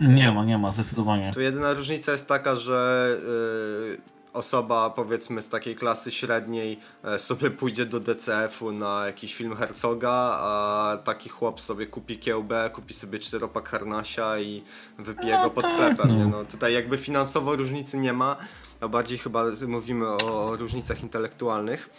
Nie 0.00 0.32
ma, 0.32 0.44
nie 0.44 0.58
ma, 0.58 0.70
zdecydowanie. 0.70 1.30
Tu 1.34 1.40
jedyna 1.40 1.72
różnica 1.72 2.12
jest 2.12 2.28
taka, 2.28 2.56
że 2.56 3.08
y, 3.96 4.20
osoba 4.32 4.90
powiedzmy 4.90 5.42
z 5.42 5.48
takiej 5.48 5.76
klasy 5.76 6.10
średniej 6.10 6.78
e, 7.04 7.18
sobie 7.18 7.50
pójdzie 7.50 7.86
do 7.86 8.00
DCF-u 8.00 8.72
na 8.72 9.06
jakiś 9.06 9.34
film 9.34 9.56
Herzoga, 9.56 10.38
a 10.40 10.98
taki 11.04 11.28
chłop 11.28 11.60
sobie 11.60 11.86
kupi 11.86 12.18
kiełbę, 12.18 12.70
kupi 12.74 12.94
sobie 12.94 13.18
czteropak 13.18 13.68
harnasia 13.68 14.38
i 14.38 14.62
wypije 14.98 15.38
go 15.42 15.50
pod 15.50 15.68
sklepem. 15.68 16.18
Nie? 16.18 16.26
No, 16.26 16.44
tutaj 16.44 16.74
jakby 16.74 16.98
finansowo 16.98 17.56
różnicy 17.56 17.98
nie 17.98 18.12
ma, 18.12 18.36
a 18.80 18.88
bardziej 18.88 19.18
chyba 19.18 19.44
mówimy 19.66 20.08
o 20.08 20.56
różnicach 20.56 21.02
intelektualnych. 21.02 21.90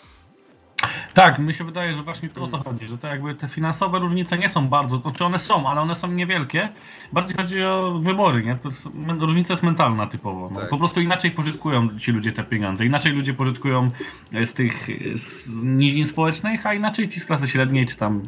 Tak, 1.13 1.39
mi 1.39 1.54
się 1.54 1.63
wydaje, 1.63 1.94
że 1.94 2.04
właśnie 2.04 2.30
o 2.39 2.48
to 2.48 2.58
chodzi, 2.58 2.88
że 2.88 2.98
to 2.98 3.08
jakby 3.08 3.36
te 3.36 3.48
finansowe 3.48 4.00
różnice 4.00 4.38
nie 4.38 4.50
są 4.50 4.67
bardzo, 4.67 4.98
to 4.98 5.12
czy 5.12 5.26
one 5.26 5.39
są, 5.39 5.70
ale 5.70 5.82
one 5.82 5.96
są 5.96 6.12
niewielkie. 6.12 6.70
Bardziej 7.13 7.36
chodzi 7.36 7.63
o 7.63 8.00
wybory, 8.02 8.44
nie? 8.44 8.56
To 8.56 8.70
jest, 8.70 8.89
różnica 9.20 9.54
jest 9.54 9.63
mentalna 9.63 10.08
typowo. 10.08 10.50
No. 10.54 10.60
Tak. 10.60 10.70
Po 10.70 10.78
prostu 10.78 11.02
inaczej 11.02 11.32
pożytkują 11.32 12.00
ci 12.00 12.12
ludzie 12.12 12.32
te 12.32 12.44
pieniądze. 12.44 12.86
Inaczej 12.86 13.12
ludzie 13.12 13.34
pożytkują 13.34 13.88
e, 14.34 14.46
z 14.46 14.54
tych 14.54 14.89
e, 14.89 15.17
z 15.17 15.50
nizin 15.63 16.08
społecznych, 16.08 16.65
a 16.65 16.74
inaczej 16.74 17.08
ci 17.08 17.20
z 17.20 17.26
klasy 17.26 17.48
średniej, 17.48 17.88
czy 17.88 17.98
tam, 17.98 18.22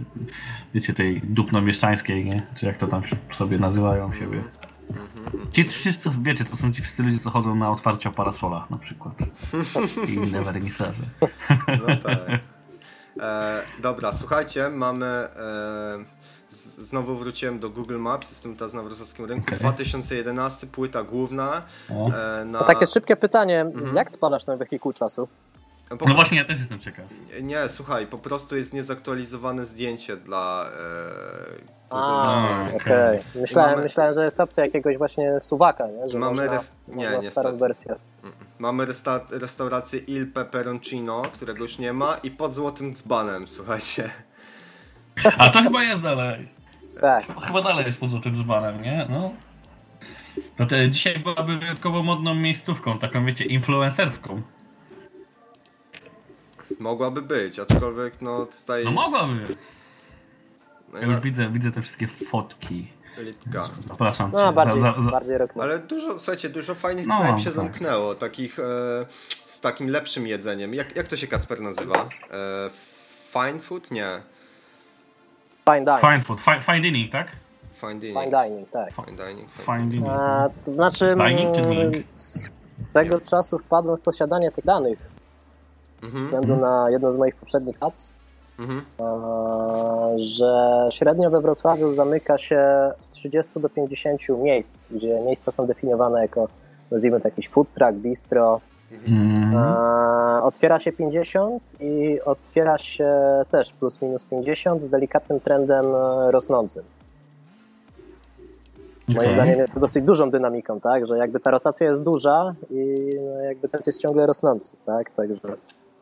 wiecie, 0.73 0.93
tej 0.93 1.21
dupno-mieszczańskiej, 1.23 2.25
nie? 2.25 2.41
Czy 2.59 2.65
jak 2.65 2.77
to 2.77 2.87
tam 2.87 3.01
sobie 3.37 3.57
nazywają 3.57 4.13
siebie. 4.13 4.43
Ci 5.51 5.63
wszyscy, 5.63 6.09
wiecie, 6.21 6.43
to 6.43 6.55
są 6.55 6.73
ci 6.73 6.81
wszyscy 6.81 7.03
ludzie, 7.03 7.19
co 7.19 7.29
chodzą 7.29 7.55
na 7.55 7.71
otwarcie 7.71 8.09
o 8.09 8.11
parasolach 8.11 8.69
na 8.69 8.77
przykład. 8.77 9.13
I 10.07 10.13
inne 10.13 10.41
wernisaże. 10.41 11.03
No 11.87 11.97
tak. 12.03 12.39
E, 13.19 13.63
dobra, 13.79 14.13
słuchajcie, 14.13 14.69
mamy. 14.69 15.05
E, 15.05 16.23
z, 16.49 16.77
znowu 16.79 17.15
wróciłem 17.15 17.59
do 17.59 17.69
Google 17.69 17.97
Maps, 17.97 18.29
jestem 18.29 18.55
teraz 18.55 18.73
na 18.73 18.83
wrocławskim 18.83 19.25
rynku. 19.25 19.47
Okej. 19.47 19.59
2011, 19.59 20.67
płyta 20.67 21.03
główna. 21.03 21.61
E, 21.89 22.45
na, 22.45 22.63
takie 22.63 22.87
szybkie 22.87 23.15
pytanie, 23.15 23.65
jak 23.93 24.07
odpalasz 24.07 24.43
ten 24.43 24.57
wehikuł 24.57 24.93
czasu? 24.93 25.27
po, 25.97 26.05
No 26.05 26.15
właśnie, 26.15 26.37
ja 26.37 26.45
też 26.45 26.59
jestem 26.59 26.79
ciekaw. 26.79 27.05
Nie, 27.41 27.69
słuchaj, 27.69 28.07
po 28.07 28.17
prostu 28.17 28.57
jest 28.57 28.73
niezaktualizowane 28.73 29.65
zdjęcie 29.65 30.17
dla 30.17 30.65
e, 30.65 30.69
A, 31.93 32.61
okej. 32.61 32.75
okej. 32.75 33.19
Myślałem, 33.35 33.71
Mamy- 33.71 33.83
myślałem, 33.83 34.13
że 34.13 34.23
jest 34.23 34.39
opcja 34.39 34.65
jakiegoś 34.65 34.97
właśnie 34.97 35.39
suwaka, 35.39 35.87
nie? 35.87 36.09
Że 36.09 36.17
Mamy 36.19 36.41
można, 36.41 36.57
res- 36.57 36.71
nie, 36.87 37.09
można 37.09 37.31
starą 37.31 37.57
wersję. 37.57 37.95
Mamy 38.59 38.85
resta- 38.85 39.39
restaurację 39.39 39.99
Il 39.99 40.31
Peperoncino, 40.31 41.21
którego 41.21 41.59
już 41.61 41.79
nie 41.79 41.93
ma, 41.93 42.17
i 42.23 42.31
pod 42.31 42.55
złotym 42.55 42.93
dzbanem, 42.93 43.47
słuchajcie. 43.47 44.09
A 45.37 45.49
to 45.49 45.61
chyba 45.63 45.83
jest 45.83 46.01
dalej. 46.01 46.49
Tak. 47.01 47.25
Chyba 47.47 47.61
dalej 47.61 47.85
jest 47.85 47.99
pod 47.99 48.09
złotym 48.09 48.35
dzbanem, 48.43 48.81
nie? 48.81 49.07
No. 49.09 49.31
To 50.57 50.65
te, 50.65 50.89
dzisiaj 50.91 51.19
byłaby 51.19 51.57
wyjątkowo 51.57 52.01
modną 52.01 52.35
miejscówką, 52.35 52.97
taką 52.97 53.25
wiecie, 53.25 53.45
influencerską. 53.45 54.41
Mogłaby 56.79 57.21
być, 57.21 57.59
aczkolwiek 57.59 58.21
no 58.21 58.45
tutaj. 58.45 58.83
No 58.85 58.91
mogłaby. 58.91 59.55
No, 60.93 60.99
Ja 60.99 61.05
już 61.05 61.19
widzę, 61.19 61.49
widzę 61.49 61.71
te 61.71 61.81
wszystkie 61.81 62.07
fotki. 62.07 62.87
Lipka. 63.17 63.69
Zapraszam 63.83 64.31
cię. 64.31 64.37
No, 64.37 64.53
bardziej, 64.53 64.81
za, 64.81 64.93
za, 64.97 65.03
za, 65.03 65.11
bardziej 65.11 65.37
rok 65.37 65.51
Ale 65.61 65.79
dużo, 65.79 66.19
słuchajcie, 66.19 66.49
dużo 66.49 66.75
fajnych 66.75 67.07
No, 67.07 67.17
knajp 67.19 67.37
się 67.39 67.45
tak. 67.45 67.53
zamknęło, 67.53 68.15
takich 68.15 68.59
e, 68.59 68.63
z 69.45 69.61
takim 69.61 69.87
lepszym 69.89 70.27
jedzeniem. 70.27 70.73
Jak, 70.73 70.95
jak 70.95 71.07
to 71.07 71.17
się 71.17 71.27
Kacper 71.27 71.61
nazywa? 71.61 71.95
E, 71.95 72.69
fine 73.31 73.59
food? 73.59 73.91
Nie. 73.91 74.07
Fine 75.65 75.85
dining. 75.85 76.01
fine 76.01 76.21
food, 76.21 76.39
fine, 76.41 76.61
fine 76.61 76.81
dining, 76.81 77.11
tak? 77.11 77.27
Fine 77.73 77.99
dining. 77.99 78.19
Fine 78.23 78.43
dining, 78.43 78.69
tak. 78.69 78.93
Fine 78.95 79.17
dining. 79.17 79.51
Fine 79.51 79.89
dining. 79.89 80.07
A, 80.09 80.49
to 80.65 80.71
znaczy, 80.71 81.15
Dining 81.15 81.55
mm, 81.55 81.61
dining? 81.61 82.05
z 82.15 82.51
tego 82.93 83.19
czasu 83.21 83.57
wpadłem 83.59 83.97
w 83.97 84.01
posiadanie 84.01 84.51
tych 84.51 84.65
danych 84.65 84.99
ze 86.01 86.07
Mhm, 86.07 86.25
względu 86.25 86.55
na 86.55 86.89
jedną 86.89 87.11
z 87.11 87.17
moich 87.17 87.35
poprzednich 87.35 87.77
ads, 87.79 88.15
mhm. 88.59 88.81
a, 88.97 90.09
że 90.17 90.87
średnio 90.91 91.29
we 91.29 91.41
Wrocławiu 91.41 91.91
zamyka 91.91 92.37
się 92.37 92.91
od 92.99 93.09
30 93.09 93.51
do 93.59 93.69
50 93.69 94.21
miejsc, 94.29 94.87
gdzie 94.91 95.21
miejsca 95.21 95.51
są 95.51 95.65
definiowane 95.65 96.21
jako, 96.21 96.47
nazwijmy 96.91 97.21
to 97.21 97.27
jakiś 97.27 97.49
food 97.49 97.67
truck, 97.73 97.93
bistro. 97.93 98.61
Mm. 99.07 99.57
A, 99.57 100.41
otwiera 100.43 100.79
się 100.79 100.91
50 100.91 101.73
i 101.79 102.21
otwiera 102.25 102.77
się 102.77 103.11
też 103.51 103.73
plus 103.73 104.01
minus 104.01 104.23
50 104.23 104.83
z 104.83 104.89
delikatnym 104.89 105.39
trendem 105.39 105.85
e, 105.85 106.31
rosnącym. 106.31 106.83
Moim 109.07 109.19
Okej. 109.19 109.31
zdaniem 109.31 109.59
jest 109.59 109.73
to 109.73 109.79
dosyć 109.79 110.03
dużą 110.03 110.29
dynamiką, 110.29 110.79
tak? 110.79 111.07
Że 111.07 111.17
jakby 111.17 111.39
ta 111.39 111.51
rotacja 111.51 111.87
jest 111.87 112.03
duża 112.03 112.55
i 112.69 113.09
no, 113.21 113.41
jakby 113.41 113.69
ten 113.69 113.81
jest 113.87 114.01
ciągle 114.01 114.25
rosnący, 114.25 114.77
tak? 114.85 115.11
Także 115.11 115.39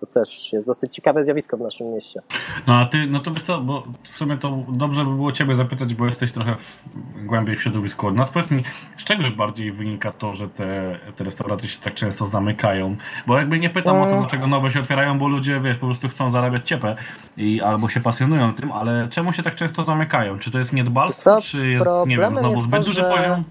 to 0.01 0.05
też 0.05 0.53
jest 0.53 0.67
dosyć 0.67 0.95
ciekawe 0.95 1.23
zjawisko 1.23 1.57
w 1.57 1.61
naszym 1.61 1.93
mieście. 1.93 2.21
No 2.67 2.75
a 2.79 2.85
ty, 2.85 3.07
no 3.07 3.19
to 3.19 3.31
wiesz 3.31 3.43
co, 3.43 3.61
bo 3.61 3.83
w 4.13 4.17
sumie 4.17 4.37
to 4.37 4.63
dobrze 4.69 5.03
by 5.05 5.09
było 5.15 5.31
ciebie 5.31 5.55
zapytać, 5.55 5.93
bo 5.95 6.05
jesteś 6.05 6.31
trochę 6.31 6.55
w, 6.55 6.81
głębiej 7.25 7.55
w 7.55 7.61
środowisku 7.61 8.07
od 8.07 8.15
nas. 8.15 8.29
Powiedz 8.29 8.51
mi, 8.51 8.63
z 8.97 9.03
czego 9.03 9.23
bardziej 9.37 9.71
wynika 9.71 10.11
to, 10.11 10.33
że 10.35 10.49
te, 10.49 10.99
te 11.15 11.23
restauracje 11.23 11.69
się 11.69 11.79
tak 11.79 11.93
często 11.93 12.27
zamykają? 12.27 12.95
Bo 13.27 13.37
jakby 13.37 13.59
nie 13.59 13.69
pytam 13.69 13.97
o 13.97 14.03
to, 14.03 14.07
Mm. 14.11 14.19
dlaczego 14.19 14.47
nowe 14.47 14.71
się 14.71 14.79
otwierają, 14.79 15.19
bo 15.19 15.27
ludzie, 15.27 15.59
wiesz, 15.59 15.77
po 15.77 15.85
prostu 15.85 16.09
chcą 16.09 16.31
zarabiać 16.31 16.67
ciepę 16.67 16.95
i 17.37 17.61
albo 17.61 17.89
się 17.89 17.99
pasjonują 18.01 18.53
tym, 18.53 18.71
ale 18.71 19.07
czemu 19.11 19.33
się 19.33 19.43
tak 19.43 19.55
często 19.55 19.83
zamykają? 19.83 20.39
Czy 20.39 20.51
to 20.51 20.57
jest 20.57 20.73
niedbalstwo, 20.73 21.35
co, 21.35 21.41
czy 21.41 21.67
jest, 21.67 21.85
nie 22.07 22.17
wiem, 22.17 22.37
znowu 22.37 22.61
zbyt 22.61 22.79
to, 22.81 22.85
duży 22.87 23.01
że- 23.01 23.13
poziom? 23.17 23.43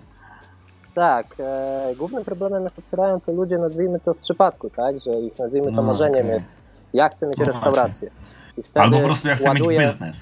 Tak, 0.94 1.26
e, 1.38 1.94
głównym 1.98 2.24
problemem 2.24 2.64
jest 2.64 2.78
otwierają 2.78 3.20
to 3.20 3.32
ludzie, 3.32 3.58
nazwijmy 3.58 4.00
to 4.00 4.12
z 4.12 4.20
przypadku, 4.20 4.70
tak? 4.70 4.98
Że 4.98 5.10
ich, 5.12 5.38
nazwijmy 5.38 5.66
to 5.66 5.76
No, 5.76 5.82
marzeniem 5.82 6.20
okej. 6.20 6.30
jest, 6.34 6.52
ja 6.92 7.08
chcę 7.08 7.26
mieć 7.26 7.38
No 7.38 7.44
restaurację. 7.44 8.10
I 8.58 8.62
wtedy 8.62 8.80
Albo 8.80 8.98
po 9.00 9.04
prostu 9.06 9.28
ja 9.28 9.36
chcę 9.36 9.48
ładuje, 9.48 9.78
mieć 9.80 9.90
biznes. 9.92 10.16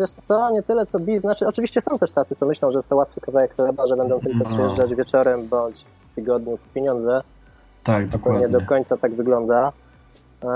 Wiesz 0.00 0.10
co, 0.10 0.50
nie 0.50 0.62
tyle 0.62 0.86
co 0.86 0.98
biznes, 0.98 1.20
znaczy 1.20 1.46
oczywiście 1.46 1.80
są 1.80 1.98
też 1.98 2.12
tacy, 2.12 2.34
co 2.34 2.46
myślą, 2.46 2.70
że 2.70 2.78
jest 2.78 2.88
to 2.88 2.96
łatwy 2.96 3.20
kawałek 3.20 3.54
chleba, 3.56 3.86
że 3.86 3.96
będą 3.96 4.20
tylko 4.20 4.38
No. 4.44 4.50
przyjeżdżać 4.50 4.94
wieczorem 4.94 5.48
bądź 5.48 5.82
w 5.82 6.10
tygodniu 6.10 6.50
po 6.58 6.74
pieniądze. 6.74 7.20
Tak, 7.84 7.96
To 7.96 8.00
nie 8.02 8.06
dokładnie. 8.18 8.48
do 8.48 8.60
końca 8.60 8.96
tak 8.96 9.14
wygląda. 9.14 9.72
E, 10.44 10.48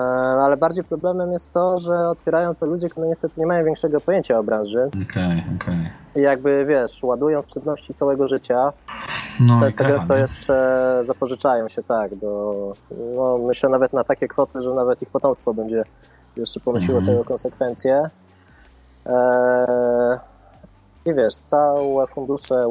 Ale 0.43 0.57
bardziej 0.57 0.85
problemem 0.85 1.33
jest 1.33 1.55
to, 1.55 1.79
że 1.79 1.93
otwierają 2.09 2.55
to 2.55 2.67
ludzie, 2.67 2.89
którzy 2.89 3.07
niestety 3.07 3.41
nie 3.41 3.47
mają 3.47 3.65
większego 3.65 4.01
pojęcia 4.01 4.39
o 4.39 4.43
branży 4.43 4.91
Okej, 5.11 5.45
okej. 5.63 5.91
i 6.17 6.21
jakby, 6.21 6.65
wiesz, 6.65 7.03
ładują 7.03 7.43
w 7.43 7.47
czynności 7.47 7.95
całego 7.95 8.27
życia. 8.27 8.73
No 9.41 9.61
Często 9.61 9.85
gęsto 9.85 10.17
jeszcze 10.17 10.99
zapożyczają 11.01 11.69
się, 11.69 11.83
tak, 11.83 12.15
do, 12.15 12.55
no, 13.17 13.39
myślę 13.39 13.69
nawet 13.69 13.93
na 13.93 14.05
takie 14.05 14.29
kwoty, 14.29 14.61
że 14.61 14.75
nawet 14.75 15.03
ich 15.03 15.11
potomstwo 15.11 15.55
będzie 15.55 15.85
jeszcze 16.37 16.61
ponosiło 16.61 16.99
Mhm. 16.99 17.17
tego 17.17 17.29
konsekwencje. 17.29 18.11
Eee, 19.07 20.19
I 21.05 21.15
wiesz, 21.15 21.35
całe 21.35 22.07
fundusze 22.07 22.55
e, 22.55 22.69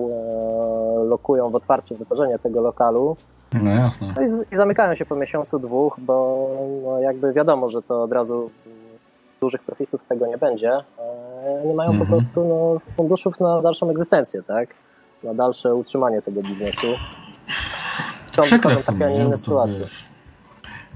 lokują 1.04 1.50
w 1.50 1.56
otwarcie 1.56 1.96
wydarzenie 1.96 2.40
tego 2.40 2.62
lokalu 2.62 3.16
No 3.54 3.72
jasne. 3.72 4.14
no 4.16 4.22
i, 4.22 4.28
z, 4.28 4.52
i 4.52 4.56
zamykają 4.56 4.96
się 4.96 5.06
po 5.06 5.16
miesiącu, 5.16 5.60
dwóch, 5.60 5.96
bo 6.00 6.50
no, 6.84 7.00
jakby 7.00 7.34
wiadomo, 7.34 7.70
że 7.70 7.82
to 7.82 8.04
od 8.04 8.12
razu 8.12 8.50
dużych 9.42 9.64
profitów 9.64 10.04
z 10.04 10.08
tego 10.08 10.28
nie 10.28 10.38
będzie. 10.38 10.72
E, 10.74 11.64
nie 11.68 11.74
mają 11.74 11.90
Mhm. 11.90 12.00
po 12.00 12.06
prostu 12.06 12.44
no, 12.48 12.80
funduszów 12.96 13.40
na 13.40 13.62
dalszą 13.62 13.90
egzystencję, 13.90 14.44
tak? 14.44 14.70
Na 15.24 15.34
dalsze 15.34 15.76
utrzymanie 15.76 16.22
tego 16.22 16.42
biznesu. 16.42 16.88
To 18.36 18.46
sumie, 18.46 18.60
takie, 18.62 19.06
a 19.06 19.10
nie 19.10 19.16
inne 19.16 19.32
to, 19.32 19.38
sytuacje. 19.38 19.88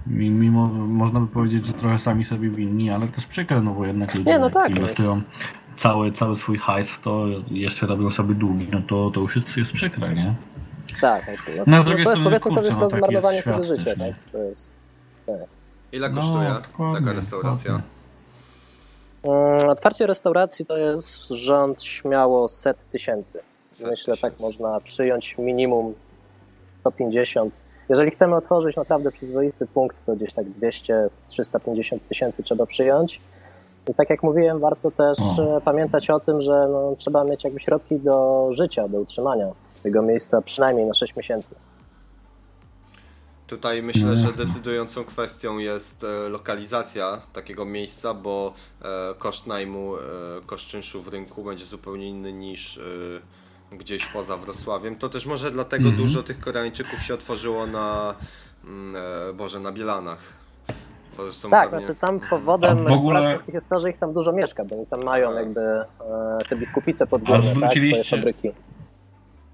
Mimo, 0.08 0.66
można 0.74 1.20
by 1.20 1.28
powiedzieć, 1.28 1.68
że 1.68 1.74
trochę 1.74 2.00
sami 2.00 2.26
sobie 2.26 2.50
winni, 2.50 2.92
ale 2.92 3.08
też 3.08 3.26
przykre, 3.26 3.62
no 3.62 3.72
bo 3.72 3.86
jednak 3.86 4.16
ludzie 4.16 4.30
Nie, 4.32 4.40
no 4.40 4.50
tak, 4.50 4.70
no. 4.70 4.76
inwestują 4.76 5.22
cały, 5.78 6.12
cały 6.12 6.36
swój 6.36 6.58
hajs 6.58 6.92
w 6.92 7.02
to, 7.02 7.26
jeszcze 7.52 7.88
robią 7.88 8.10
sobie 8.10 8.36
długi, 8.36 8.68
no 8.72 8.82
to, 8.88 9.12
to 9.12 9.20
już 9.20 9.36
jest, 9.36 9.58
jest 9.58 9.72
przykre, 9.72 10.14
nie? 10.14 10.34
Tak, 11.02 11.28
no, 11.28 11.54
No, 11.58 11.78
no, 11.78 11.84
drugiej 11.84 12.04
to 12.06 12.10
jest 12.12 12.24
powiedzmy 12.24 12.52
sobie 12.52 12.72
no, 12.72 12.90
zmarnowanie 12.90 13.36
jest 13.36 13.48
sobie 13.48 13.64
życia, 13.64 13.92
tak? 13.96 14.32
To 14.32 14.38
jest... 14.38 14.88
Ile 15.92 16.10
No, 16.10 16.16
kosztuje 16.16 16.50
dokładnie, 16.50 17.00
taka 17.00 17.14
restauracja? 17.14 17.82
Mm, 19.24 19.70
Otwarcie 19.70 20.08
restauracji 20.08 20.66
to 20.66 20.78
jest 20.78 21.28
rząd 21.30 21.82
śmiało 21.84 22.48
set 22.48 22.86
tysięcy. 22.86 23.40
Set 23.72 23.90
Myślę, 23.90 24.18
tak 24.18 24.34
tysięcy. 24.34 24.44
można 24.44 24.80
przyjąć 24.80 25.38
minimum 25.38 25.94
150. 26.80 27.62
Jeżeli 27.90 28.12
chcemy 28.12 28.36
otworzyć 28.36 28.76
naprawdę 28.76 29.12
przyzwoity 29.12 29.68
punkt, 29.68 30.06
to 30.06 30.16
gdzieś 30.16 30.34
tak 30.34 30.46
200-350 31.30 32.00
tysięcy 32.10 32.44
trzeba 32.44 32.66
przyjąć. 32.66 33.22
I 33.90 33.94
tak 33.94 34.10
jak 34.10 34.24
mówiłem, 34.24 34.60
warto 34.60 34.92
też 34.92 35.18
O. 35.40 35.58
e, 35.58 35.62
pamiętać 35.62 36.10
o 36.10 36.20
tym, 36.20 36.42
że 36.42 36.68
no, 36.72 36.96
trzeba 36.98 37.24
mieć 37.24 37.44
jakby 37.44 37.60
środki 37.60 38.00
do 38.00 38.48
życia, 38.52 38.88
do 38.88 39.00
utrzymania 39.00 39.48
tego 39.84 40.02
miejsca 40.02 40.42
przynajmniej 40.42 40.86
na 40.88 40.94
6 40.94 41.16
miesięcy. 41.16 41.56
Tutaj 43.48 43.84
myślę, 43.84 44.16
że 44.16 44.32
decydującą 44.34 45.04
kwestią 45.04 45.58
jest 45.58 46.04
e, 46.04 46.30
lokalizacja 46.30 47.22
takiego 47.34 47.66
miejsca, 47.66 48.14
bo 48.14 48.54
e, 48.82 48.86
koszt 49.18 49.48
najmu, 49.48 49.96
e, 49.96 50.00
koszt 50.46 50.68
czynszu 50.68 51.02
w 51.02 51.08
rynku 51.08 51.44
będzie 51.44 51.66
zupełnie 51.66 52.10
inny 52.10 52.34
niż 52.34 52.80
gdzieś 53.72 54.06
poza 54.06 54.38
Wrocławiem. 54.38 54.96
To 54.96 55.10
też 55.10 55.26
może 55.26 55.52
dlatego 55.52 55.84
Mhm. 55.90 55.98
dużo 56.04 56.24
tych 56.24 56.40
Koreańczyków 56.40 57.00
się 57.04 57.14
otworzyło 57.14 57.68
na, 57.68 58.16
mm, 58.66 58.96
Boże, 59.38 59.60
na 59.60 59.72
Bielanach. 59.72 60.20
Bo 61.18 61.32
są 61.32 61.50
Tak, 61.50 61.70
pewnie- 61.70 61.86
znaczy 61.86 62.00
tam 62.00 62.20
powodem 62.30 62.72
A 62.88 62.90
w 62.90 62.92
ogóle- 62.92 63.20
restauracji 63.20 63.54
jest 63.54 63.70
to, 63.70 63.80
że 63.80 63.90
ich 63.90 63.98
tam 63.98 64.14
dużo 64.14 64.32
mieszka, 64.32 64.66
bo 64.66 64.76
oni 64.76 64.86
tam 64.88 65.04
mają 65.04 65.34
jakby 65.34 65.62
te 66.50 66.56
biskupice 66.56 67.08
podgórne, 67.08 67.54
tak, 67.62 67.72
swoje 67.72 68.04
fabryki. 68.04 68.52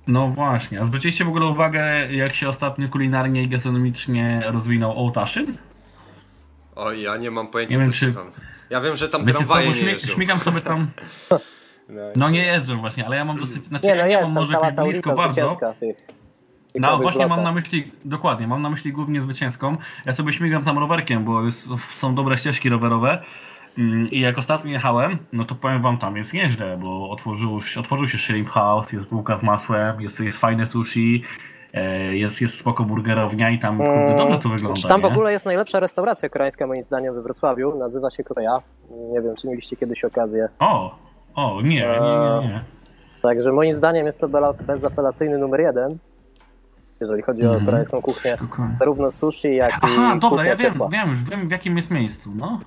No 0.09 0.27
właśnie, 0.27 0.81
a 0.81 0.85
zwróciliście 0.85 1.25
w 1.25 1.27
ogóle 1.27 1.45
uwagę, 1.45 2.11
jak 2.13 2.35
się 2.35 2.49
ostatnio 2.49 2.87
kulinarnie 2.89 3.43
i 3.43 3.49
gastronomicznie 3.49 4.43
rozwinął 4.51 4.91
Ołtaszyn? 4.99 5.57
Oj, 6.75 7.01
ja 7.01 7.17
nie 7.17 7.31
mam 7.31 7.47
pojęcia, 7.47 7.73
Nie 7.77 7.79
wiem, 7.83 7.91
co 7.91 7.97
się 7.97 8.07
czy- 8.07 8.13
tam... 8.13 8.31
Ja 8.69 8.81
wiem, 8.81 8.95
że 8.95 9.09
tam 9.09 9.21
Wiecie 9.21 9.33
co, 9.33 9.37
tramwaje 9.39 9.67
bo 9.69 9.75
nie 9.75 9.81
jeżdżą. 9.81 10.13
śmigam 10.13 10.37
sobie 10.37 10.61
tam... 10.61 10.87
No, 11.89 12.01
No 12.15 12.29
nie 12.29 12.45
jeżdżą 12.45 12.79
właśnie, 12.79 13.05
ale 13.05 13.15
ja 13.15 13.25
mam 13.25 13.39
dosyć... 13.39 13.65
Znaczy, 13.65 13.87
Nie, 13.87 13.95
no 13.95 14.05
ja 14.07 14.19
jest 14.19 14.23
mam 14.23 14.33
tam 14.33 14.43
może 14.43 14.53
cała 14.53 14.71
ta 14.71 14.83
ulica 14.83 15.13
bardzo. 15.15 15.33
zwycięska 15.33 15.73
tych. 15.73 15.97
tych 15.97 16.81
No 16.81 16.97
właśnie 16.97 17.27
mam 17.27 17.43
na 17.43 17.51
myśli, 17.51 17.91
dokładnie, 18.05 18.47
mam 18.47 18.61
na 18.61 18.69
myśli 18.69 18.91
głównie 18.93 19.21
zwycięską. 19.21 19.77
Ja 20.05 20.13
sobie 20.13 20.33
śmigam 20.33 20.65
tam 20.65 20.77
rowerkiem, 20.77 21.23
bo 21.25 21.43
jest, 21.45 21.69
są 21.95 22.15
dobre 22.15 22.37
ścieżki 22.37 22.69
rowerowe. 22.69 23.23
Mm, 23.79 24.07
I 24.11 24.19
jak 24.19 24.37
ostatnio 24.37 24.71
jechałem, 24.71 25.17
no 25.33 25.45
to 25.45 25.55
powiem 25.55 25.81
wam, 25.81 25.97
tam 25.97 26.17
jest 26.17 26.33
nieźle, 26.33 26.77
bo 26.77 27.09
otworzył, 27.09 27.61
się- 27.61 27.79
otworzył 27.79 28.07
się 28.07 28.17
Shrimp 28.17 28.49
House, 28.49 28.93
jest 28.93 29.09
bułka 29.09 29.37
z 29.37 29.43
masłem, 29.43 30.01
jest, 30.01 30.19
jest 30.19 30.37
fajne 30.37 30.67
sushi, 30.67 31.23
e, 31.73 32.15
jest, 32.17 32.41
jest 32.41 32.59
spoko 32.59 32.83
burgerownia 32.83 33.49
i 33.49 33.59
tam, 33.59 33.77
kurde, 33.77 34.15
dobrze 34.17 34.39
to 34.39 34.49
wygląda, 34.49 34.81
Czy 34.81 34.87
tam 34.87 35.01
w 35.01 35.03
nie? 35.03 35.09
ogóle 35.09 35.31
jest 35.31 35.45
najlepsza 35.45 35.79
restauracja 35.79 36.29
koreańska 36.29 36.67
moim 36.67 36.81
zdaniem 36.81 37.13
we 37.15 37.21
Wrocławiu? 37.21 37.77
Nazywa 37.77 38.09
się 38.09 38.23
Korea. 38.23 38.57
Nie 39.11 39.21
wiem, 39.21 39.35
czy 39.35 39.47
mieliście 39.47 39.75
kiedyś 39.75 40.05
okazję. 40.05 40.49
O, 40.59 40.95
o, 41.35 41.61
nie, 41.61 41.69
nie, 41.69 42.41
nie, 42.41 42.47
nie. 42.47 42.63
Także 43.21 43.51
moim 43.51 43.73
zdaniem 43.73 44.05
jest 44.05 44.21
to 44.21 44.27
bezapelacyjny 44.67 45.37
numer 45.37 45.59
jeden, 45.59 45.97
jeżeli 47.01 47.21
chodzi 47.21 47.43
o 47.43 47.47
Mhm. 47.47 47.65
koreańską 47.65 48.01
kuchnię. 48.01 48.37
Zarówno 48.79 49.11
sushi, 49.11 49.55
jak 49.55 49.71
i 49.71 49.77
Aha, 49.81 50.13
dobra, 50.21 50.29
kuchnia 50.29 50.45
ja 50.45 50.55
wiem, 50.55 50.71
ciepła. 50.73 50.89
wiem, 50.89 51.09
już 51.09 51.23
wiem 51.23 51.47
w 51.47 51.51
jakim 51.51 51.75
jest 51.77 51.91
miejscu, 51.91 52.31
no. 52.35 52.59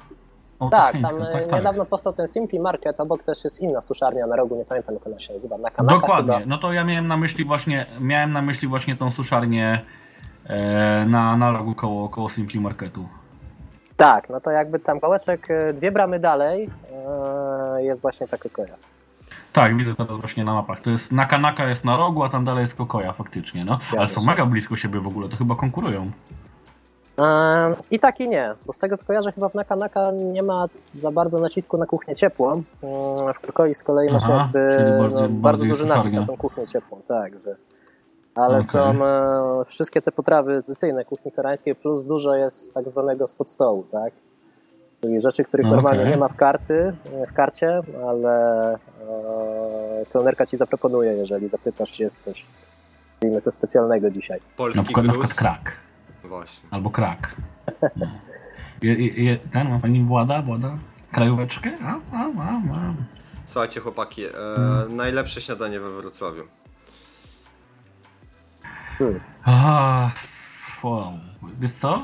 Tak, 0.70 0.92
tam 1.08 1.22
e, 1.22 1.32
tak, 1.32 1.48
tak. 1.48 1.52
niedawno 1.52 1.84
powstał 1.84 2.12
ten 2.12 2.26
Simply 2.26 2.60
Market, 2.60 3.00
obok 3.00 3.22
też 3.22 3.44
jest 3.44 3.60
inna 3.60 3.80
suszarnia 3.80 4.26
na 4.26 4.36
rogu, 4.36 4.56
nie 4.56 4.64
pamiętam 4.64 4.94
jak 4.94 5.06
ona 5.06 5.20
się 5.20 5.32
nazywa. 5.32 5.56
Na 5.58 5.70
Dokładnie, 5.84 6.34
chyba. 6.34 6.46
no 6.46 6.58
to 6.58 6.72
ja 6.72 6.84
miałem 6.84 7.06
na 7.06 7.16
myśli 7.16 7.44
właśnie, 7.44 7.86
miałem 8.00 8.32
na 8.32 8.42
myśli 8.42 8.68
właśnie 8.68 8.96
tą 8.96 9.10
suszarnię 9.10 9.80
e, 10.46 11.06
na, 11.06 11.36
na 11.36 11.52
rogu 11.52 11.74
koło, 11.74 12.08
koło 12.08 12.28
Simply 12.28 12.60
Marketu. 12.60 13.08
Tak, 13.96 14.28
no 14.28 14.40
to 14.40 14.50
jakby 14.50 14.78
tam 14.78 15.00
kawałeczek, 15.00 15.50
e, 15.50 15.72
dwie 15.72 15.92
bramy 15.92 16.18
dalej 16.18 16.70
e, 17.76 17.82
jest 17.82 18.02
właśnie 18.02 18.28
ta 18.28 18.36
Korea. 18.36 18.76
Tak, 19.52 19.76
widzę 19.76 19.94
teraz 19.94 20.20
właśnie 20.20 20.44
na 20.44 20.54
mapach. 20.54 20.80
To 20.80 20.90
jest 20.90 21.12
Nakanaka 21.12 21.68
jest 21.68 21.84
na 21.84 21.96
rogu, 21.96 22.22
a 22.22 22.28
tam 22.28 22.44
dalej 22.44 22.62
jest 22.62 22.74
Kokoja 22.74 23.12
faktycznie, 23.12 23.64
no. 23.64 23.78
Ale 23.98 24.08
są 24.08 24.26
mega 24.26 24.46
blisko 24.46 24.76
siebie 24.76 25.00
w 25.00 25.06
ogóle, 25.06 25.28
to 25.28 25.36
chyba 25.36 25.56
konkurują. 25.56 26.10
I 27.90 27.98
tak 27.98 28.20
i 28.20 28.28
nie, 28.28 28.54
bo 28.66 28.72
z 28.72 28.78
tego 28.78 28.96
co 28.96 29.06
kojarzę 29.06 29.32
chyba 29.32 29.48
w 29.48 29.54
Naka 29.54 29.76
Naka 29.76 30.10
nie 30.12 30.42
ma 30.42 30.66
za 30.92 31.10
bardzo 31.10 31.40
nacisku 31.40 31.76
na 31.78 31.86
kuchnię 31.86 32.14
ciepłą. 32.14 32.50
Mm, 32.52 32.64
W 33.34 33.40
Kokoi 33.46 33.74
z 33.74 33.82
kolei 33.82 34.12
masz 34.12 34.28
jakby 34.28 34.76
bardziej- 34.98 35.14
no, 35.22 35.28
bardzo 35.28 35.64
duży 35.66 35.86
nacisk 35.86 36.16
na 36.16 36.26
tą 36.26 36.36
kuchnię 36.36 36.66
ciepłą, 36.66 37.00
tak, 37.08 37.32
że 37.44 37.56
ale 38.34 38.48
Okej. 38.48 38.62
są 38.62 39.04
e, 39.04 39.64
wszystkie 39.66 40.02
te 40.02 40.12
potrawy 40.12 40.52
tradycyjne 40.62 41.04
kuchni 41.04 41.32
koreańskiej, 41.32 41.74
plus 41.74 42.04
dużo 42.04 42.34
jest 42.34 42.74
tak 42.74 42.88
zwanego 42.88 43.26
spod 43.26 43.50
stołu, 43.50 43.82
tak? 43.92 44.12
Czyli 45.00 45.20
rzeczy, 45.20 45.44
których 45.44 45.66
Okej. 45.66 45.76
normalnie 45.76 46.04
nie 46.10 46.16
ma 46.16 46.28
w 46.28 46.36
karty, 46.36 46.92
w 47.28 47.32
karcie, 47.32 47.80
ale 48.08 48.74
e, 48.74 48.78
kelnerka 50.12 50.46
ci 50.46 50.56
zaproponuje, 50.56 51.12
jeżeli 51.12 51.48
zapytasz, 51.48 51.90
czy 51.90 52.02
jest 52.02 52.22
coś. 52.22 52.46
Robimy 53.22 53.42
to 53.42 53.50
specjalnego 53.50 54.10
dzisiaj. 54.10 54.38
Na 54.40 54.56
Polski 54.56 54.94
gruz. 54.94 55.34
krak. 55.34 55.72
Właśnie. 56.32 56.68
Albo 56.70 56.90
krak. 56.90 57.36
Je, 58.82 59.06
je, 59.24 59.36
ten 59.52 59.68
ma 59.68 59.78
pani 59.78 60.04
włada, 60.04 60.42
włada? 60.42 60.78
Krajóweczkę? 61.12 61.70
A, 61.84 62.16
a, 62.16 62.24
a, 62.40 62.60
a. 62.74 62.94
Słuchajcie 63.46 63.80
chłopaki, 63.80 64.24
e, 64.24 64.28
Hmm. 64.56 64.96
najlepsze 64.96 65.40
śniadanie 65.40 65.80
we 65.80 65.90
Wrocławiu. 65.90 66.42
Hmm. 68.98 69.20
A, 69.44 70.10
wow. 70.82 71.12
Wiesz 71.60 71.72
co? 71.72 72.02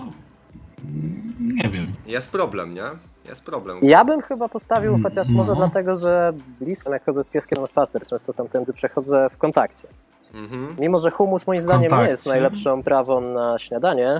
Nie 1.40 1.68
wiem. 1.68 1.92
Jest 2.06 2.32
problem, 2.32 2.74
nie? 2.74 2.84
Jest 3.28 3.44
problem. 3.44 3.78
Ja 3.82 4.04
bym 4.04 4.20
chyba 4.22 4.48
postawił, 4.48 4.90
Mm, 4.90 5.02
chociaż 5.02 5.28
może 5.30 5.52
no. 5.52 5.56
dlatego, 5.58 5.96
że 5.96 6.32
blisko 6.60 6.92
jak 6.92 7.04
chodzę 7.04 7.22
z 7.22 7.28
pieskiem 7.28 7.60
na 7.60 7.66
spacer, 7.66 8.02
często 8.06 8.32
tamtędy 8.32 8.72
przechodzę 8.72 9.30
w 9.30 9.38
kontakcie. 9.38 9.88
Mhm. 10.34 10.76
Mimo, 10.78 10.98
że 10.98 11.10
humus 11.10 11.46
moim 11.46 11.60
zdaniem 11.60 11.92
nie 11.98 12.08
jest 12.08 12.26
najlepszą 12.26 12.82
trawą 12.82 13.20
na 13.20 13.58
śniadanie, 13.58 14.14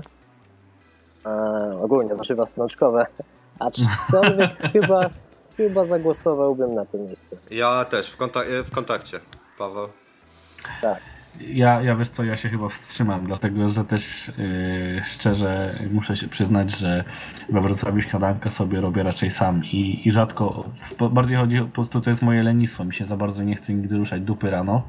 e, 1.27 1.81
ogólnie 1.83 2.15
warzywa 2.15 2.47
strączkowe, 2.47 3.07
aczkolwiek 3.59 4.51
chyba, 4.73 5.11
chyba 5.57 5.85
zagłosowałbym 5.85 6.75
na 6.75 6.87
to 6.87 6.99
miejsce. 6.99 7.37
Ja 7.51 7.85
też, 7.85 8.11
w, 8.11 8.19
kontak- 8.19 8.61
e, 8.61 8.63
w 8.63 8.71
kontakcie. 8.71 9.21
Paweł. 9.59 9.89
Tak. 10.83 10.99
Ja, 11.41 11.83
ja 11.83 11.97
wiesz 11.97 12.09
co, 12.09 12.25
ja 12.25 12.37
się 12.37 12.49
chyba 12.49 12.69
wstrzymam, 12.69 13.27
dlatego 13.27 13.71
że 13.71 13.85
też 13.85 14.33
yy, 14.39 15.03
szczerze 15.05 15.79
muszę 15.91 16.17
się 16.17 16.29
przyznać, 16.29 16.79
że 16.79 17.05
we 17.49 17.61
Wrocławiu 17.61 18.01
śniadanka 18.01 18.51
sobie 18.51 18.81
robię 18.81 19.03
raczej 19.03 19.31
sam 19.31 19.65
i, 19.65 20.09
i 20.09 20.13
rzadko, 20.13 20.65
bo 20.99 21.11
bardziej 21.11 21.37
chodzi, 21.37 21.61
po 21.61 21.69
prostu 21.69 22.01
to 22.01 22.11
jest 22.11 22.23
moje 22.23 22.43
lenistwo, 22.43 22.85
mi 22.85 22.95
się 22.95 23.07
za 23.07 23.17
bardzo 23.17 23.43
nie 23.43 23.57
chce 23.57 23.75
nigdy 23.75 23.97
ruszać 23.97 24.23
dupy 24.23 24.51
rano 24.51 24.83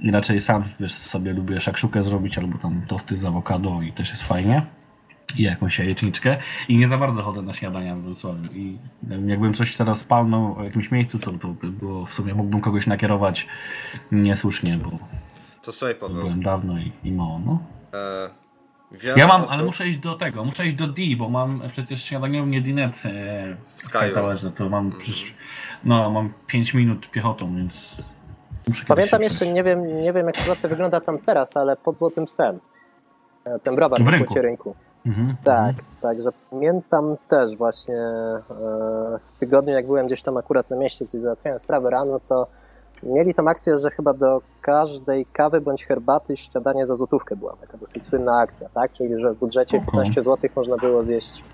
i 0.00 0.10
raczej 0.10 0.40
sam 0.40 0.64
wiesz, 0.80 0.92
sobie 0.94 1.32
lubię 1.32 1.60
szakszukę 1.60 2.02
zrobić 2.02 2.38
albo 2.38 2.58
tam 2.58 2.82
tosty 2.88 3.16
z 3.16 3.24
awokado 3.24 3.82
i 3.82 3.92
też 3.92 4.10
jest 4.10 4.22
fajnie 4.22 4.62
i 5.36 5.42
jakąś 5.42 5.78
jajeczniczkę 5.78 6.36
i 6.68 6.76
nie 6.76 6.88
za 6.88 6.98
bardzo 6.98 7.22
chodzę 7.22 7.42
na 7.42 7.52
śniadania 7.52 7.96
w 7.96 8.00
Wrocławiu 8.02 8.52
i 8.54 8.78
jakbym 9.26 9.54
coś 9.54 9.76
teraz 9.76 10.04
palnął 10.04 10.54
w 10.54 10.64
jakimś 10.64 10.90
miejscu, 10.90 11.18
to, 11.18 11.32
by 11.32 11.70
było 11.70 12.06
w 12.06 12.14
sumie 12.14 12.34
mógłbym 12.34 12.60
kogoś 12.60 12.86
nakierować 12.86 13.46
niesłusznie, 14.12 14.76
bo 14.76 14.98
To 15.62 15.72
słuchaj 15.72 15.94
Paweł. 15.94 16.16
byłem 16.16 16.42
dawno 16.42 16.78
i, 16.78 16.92
i 17.04 17.12
mało, 17.12 17.40
no. 17.46 17.58
E, 17.94 19.18
Ja 19.18 19.26
mam, 19.26 19.42
osób... 19.42 19.54
ale 19.54 19.64
muszę 19.64 19.88
iść 19.88 19.98
do 19.98 20.14
tego, 20.14 20.44
muszę 20.44 20.66
iść 20.66 20.76
do 20.76 20.86
D, 20.86 21.02
bo 21.18 21.28
mam 21.28 21.62
przecież 21.72 22.04
śniadaniownię 22.04 22.60
Dinet 22.60 23.02
e, 23.04 23.56
W. 23.66 24.14
Towerze, 24.14 24.50
to 24.50 24.68
mam 24.68 24.90
przecież, 24.92 25.34
no 25.84 26.10
mam 26.10 26.32
5 26.46 26.74
minut 26.74 27.10
piechotą, 27.10 27.56
więc 27.56 27.96
muszę 28.68 28.84
Pamiętam 28.88 29.22
jeszcze, 29.22 29.46
nie 29.46 29.64
wiem, 29.64 29.86
nie 30.02 30.12
wiem 30.12 30.26
jak 30.26 30.36
sytuacja 30.36 30.68
wygląda 30.68 31.00
tam 31.00 31.18
teraz, 31.18 31.56
ale 31.56 31.76
pod 31.76 31.98
Złotym 31.98 32.24
Psem, 32.26 32.58
e, 33.44 33.58
ten 33.58 33.76
browar 33.76 34.00
W 34.00 34.04
na 34.04 34.10
rynku. 34.10 34.26
płycie 34.26 34.42
rynku. 34.42 34.74
Mhm, 35.06 35.36
Tak, 35.44 35.74
także 36.02 36.30
pamiętam 36.50 37.16
też 37.28 37.56
właśnie 37.56 37.96
e, 37.96 38.42
w 39.26 39.32
tygodniu, 39.38 39.72
jak 39.72 39.86
byłem 39.86 40.06
gdzieś 40.06 40.22
tam 40.22 40.36
akurat 40.36 40.70
na 40.70 40.76
mieście, 40.76 41.04
coś 41.06 41.20
załatwiałem 41.20 41.58
sprawę 41.58 41.90
rano, 41.90 42.20
to 42.28 42.46
mieli 43.02 43.34
tam 43.34 43.48
akcję, 43.48 43.78
że 43.78 43.90
chyba 43.90 44.12
do 44.12 44.40
każdej 44.60 45.26
kawy 45.26 45.60
bądź 45.60 45.84
herbaty 45.86 46.36
śniadanie 46.36 46.86
za 46.86 46.94
złotówkę 46.94 47.36
była. 47.36 47.56
Taka 47.60 47.78
dosyć 47.78 48.06
słynna 48.06 48.38
akcja, 48.38 48.68
tak? 48.74 48.92
Czyli, 48.92 49.20
że 49.20 49.32
w 49.34 49.38
budżecie 49.38 49.76
Mhm. 49.76 49.92
15 49.92 50.22
zł 50.22 50.50
można 50.56 50.76
było 50.76 51.02
zjeść 51.02 51.44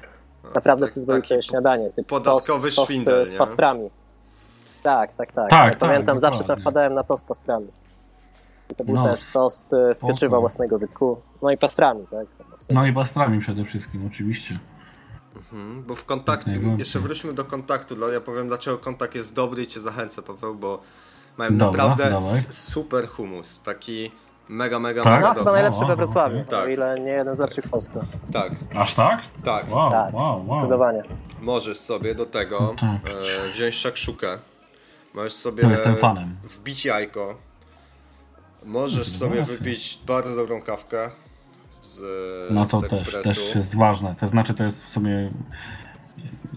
naprawdę 0.54 0.86
tak- 0.86 0.90
przyzwoite 0.92 1.42
śniadanie. 1.42 1.90
Typu 1.90 2.08
podatkowy 2.08 2.70
tost, 2.72 2.92
z 3.22 3.32
nie? 3.32 3.38
pastrami. 3.38 3.90
Tak, 4.84 5.14
tak, 5.14 5.32
tak. 5.32 5.50
Tak, 5.50 5.72
Ja 5.74 5.80
Pamiętam, 5.80 6.16
tak, 6.16 6.20
zawsze 6.20 6.44
tam 6.44 6.60
wpadałem 6.60 6.94
na 6.94 7.02
tost 7.04 7.24
z 7.24 7.26
pastrami. 7.28 7.66
I 8.70 8.74
to 8.74 8.84
był 8.84 8.94
No, 8.94 9.04
też 9.04 9.32
tost 9.32 9.74
e, 9.74 9.94
z 9.94 10.00
pieczywa 10.00 10.40
własnego 10.40 10.78
wytku. 10.78 11.20
No 11.42 11.50
i 11.50 11.56
pastrami, 11.58 12.06
tak? 12.10 12.26
No 12.70 12.86
i 12.86 12.92
pastrami 12.92 13.40
przede 13.40 13.64
wszystkim, 13.64 14.06
oczywiście. 14.12 14.58
Mhm, 15.36 15.82
bo 15.86 15.94
w 15.94 16.04
kontakcie, 16.04 16.60
jeszcze 16.78 16.98
wróćmy 16.98 17.32
do 17.32 17.44
kontaktu, 17.44 18.12
ja 18.12 18.20
powiem 18.20 18.48
dlaczego 18.48 18.78
kontakt 18.78 19.14
jest 19.14 19.34
dobry 19.34 19.62
i 19.62 19.66
cię 19.66 19.80
zachęcę 19.80 20.22
Paweł, 20.22 20.54
bo 20.54 20.78
mają 21.38 21.56
Dobra, 21.56 21.88
naprawdę 21.88 22.10
dawaj. 22.10 22.40
super 22.50 23.08
humus, 23.08 23.60
taki 23.62 24.10
mega, 24.48 24.78
mega, 24.78 25.02
Tak? 25.02 25.12
mega 25.14 25.28
No, 25.28 25.34
chyba 25.34 25.52
najlepszy 25.52 25.80
Wow, 25.80 25.88
we 25.88 25.96
Wrocławiu, 25.96 26.34
okej. 26.36 26.46
Tak. 26.50 26.64
o 26.64 26.68
ile 26.68 27.00
nie 27.00 27.10
jeden 27.10 27.34
z 27.34 27.38
lepszych 27.38 27.64
w 27.64 27.70
Polsce. 27.70 28.00
Tak, 28.32 28.52
Aż 28.76 28.94
tak? 28.94 29.20
tak. 29.44 29.70
Wow, 29.72 29.90
Tak, 29.90 30.14
wow, 30.14 30.22
wow. 30.32 30.42
zdecydowanie. 30.42 31.02
Możesz 31.40 31.78
sobie 31.78 32.14
do 32.14 32.26
tego 32.26 32.74
tak. 32.80 33.12
e, 33.46 33.48
wziąć 33.50 33.74
szakszukę, 33.74 34.38
możesz 35.14 35.32
sobie 35.32 35.62
To 35.62 35.70
jestem 35.70 35.96
fanem. 35.96 36.36
wbić 36.44 36.84
jajko, 36.84 37.38
możesz 38.64 39.12
No, 39.12 39.18
sobie 39.18 39.42
okej. 39.42 39.56
wypić 39.58 39.98
bardzo 40.06 40.36
dobrą 40.36 40.62
kawkę 40.62 41.10
z, 41.82 42.00
No 42.50 42.66
to 42.66 42.80
z 42.80 42.88
też, 42.88 43.24
też 43.24 43.54
jest 43.54 43.76
ważne. 43.76 44.14
To 44.20 44.26
znaczy, 44.28 44.54
to 44.54 44.64
jest 44.64 44.84
w 44.84 44.88
sumie 44.88 45.30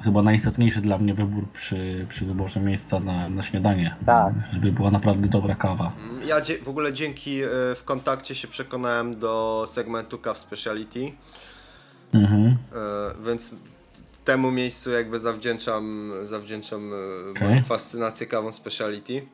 chyba 0.03 0.21
najistotniejszy 0.21 0.81
dla 0.81 0.97
mnie 0.97 1.13
wybór 1.13 1.43
przy, 1.53 2.05
przy 2.09 2.25
wyborze 2.25 2.59
miejsca 2.59 2.99
na, 2.99 3.29
na 3.29 3.43
śniadanie. 3.43 3.95
Tak. 4.05 4.33
Żeby 4.53 4.71
była 4.71 4.91
naprawdę 4.91 5.27
dobra 5.27 5.55
kawa. 5.55 5.91
Ja 6.25 6.35
w 6.63 6.69
ogóle 6.69 6.93
dzięki 6.93 7.41
e, 7.43 7.47
w 7.75 7.81
kontakcie 7.85 8.35
się 8.35 8.47
przekonałem 8.47 9.19
do 9.19 9.63
segmentu 9.67 10.17
Cav 10.17 10.37
Speciality, 10.39 11.11
Mhm. 12.13 12.45
e, 12.47 13.23
więc 13.25 13.55
temu 14.28 14.51
miejscu 14.51 14.91
jakby 14.91 15.19
zawdzięczam, 15.19 16.11
zawdzięczam 16.23 16.91
e, 16.93 17.32
Okej. 17.32 17.47
moją 17.49 17.61
fascynację 17.61 18.28
kawą 18.28 18.51
Speciality. 18.51 19.28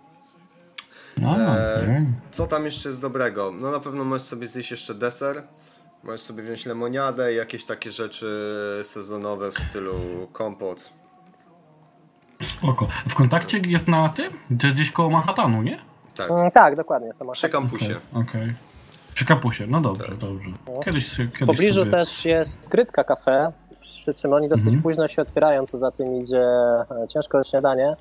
No, 1.18 1.38
E, 1.38 1.80
okej. 1.84 2.06
Co 2.32 2.48
tam 2.48 2.66
jeszcze 2.66 2.90
jest 2.90 3.02
dobrego? 3.02 3.52
No 3.62 3.72
na 3.72 3.80
pewno 3.80 4.04
możesz 4.04 4.28
sobie 4.28 4.48
zjeść 4.48 4.72
jeszcze 4.72 4.94
deser. 4.94 5.44
Możesz 6.04 6.22
sobie 6.22 6.44
wziąć 6.44 6.66
lemoniadę 6.66 7.34
i 7.34 7.36
jakieś 7.36 7.66
takie 7.66 7.92
rzeczy 7.92 8.54
sezonowe 8.84 9.52
w 9.52 9.60
stylu 9.60 9.94
kompot. 10.34 10.90
Spoko. 12.44 12.88
W 13.10 13.14
kontakcie 13.16 13.58
jest 13.58 13.88
na 13.88 14.10
tym? 14.10 14.34
Gdzie- 14.52 14.72
Gdzieś 14.72 14.92
koło 14.92 15.10
Manhattanu, 15.10 15.62
nie? 15.62 15.80
Tak, 16.16 16.32
Mm, 16.32 16.52
tak, 16.52 16.76
dokładnie, 16.76 17.08
jest 17.08 17.20
tam 17.20 17.32
przy 17.32 17.50
kampusie. 17.50 17.96
Okej. 18.14 18.54
Przy 19.14 19.26
kampusie, 19.26 19.68
no 19.68 19.82
dobrze, 19.82 20.08
dobrze. 20.20 20.50
Kiedyś, 20.86 21.08
się- 21.08 21.18
kiedyś 21.28 21.42
W 21.42 21.46
pobliżu 21.46 21.80
sobie... 21.80 21.92
też 21.92 22.26
jest 22.26 22.66
skrytka 22.66 23.04
kafe, 23.04 23.52
przy 23.84 24.14
czym 24.14 24.34
oni 24.34 24.48
dosyć 24.48 24.66
Mhm. 24.68 24.84
późno 24.84 25.08
się 25.08 25.22
otwierają, 25.22 25.66
co 25.66 25.78
za 25.78 25.92
tym 25.92 26.16
idzie 26.16 26.42
e, 26.42 27.08
ciężko 27.08 27.44
śniadanie, 27.44 27.96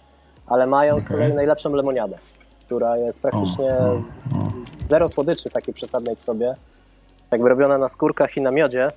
ale 0.47 0.66
mają 0.66 1.01
z 1.01 1.07
Okej. 1.07 1.16
kolei 1.16 1.35
najlepszą 1.35 1.74
lemoniadę, 1.74 2.18
która 2.66 2.97
jest 2.97 3.20
praktycznie 3.22 3.74
O, 3.74 3.93
o, 3.93 3.99
z, 3.99 4.03
o. 4.18 4.49
z 4.85 4.89
zero 4.91 5.09
słodyczy 5.09 5.51
takiej 5.51 5.74
przesadnej 5.74 6.16
w 6.16 6.22
sobie. 6.22 6.57
Jakby 7.30 7.49
robiona 7.49 7.78
na 7.78 7.89
skórkach 7.89 8.37
i 8.37 8.41
na 8.41 8.51
miodzie. 8.51 8.93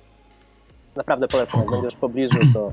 Naprawdę 0.96 1.28
polecam, 1.28 1.60
jak 1.60 1.70
będziesz 1.70 1.94
w 1.94 1.98
pobliżu, 1.98 2.38
to 2.54 2.72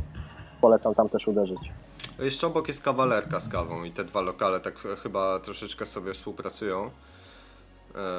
polecam 0.62 0.96
tam 0.96 1.10
też 1.10 1.28
uderzyć. 1.28 1.72
Jeszcze 2.20 2.48
obok 2.48 2.68
jest 2.68 2.84
kawalerka 2.84 3.40
z 3.40 3.50
kawą 3.50 3.84
i 3.84 3.92
te 3.92 4.04
dwa 4.04 4.22
lokale 4.22 4.60
tak 4.60 4.74
e, 4.94 4.96
chyba 4.96 5.40
troszeczkę 5.40 5.86
sobie 5.86 6.14
współpracują 6.14 6.90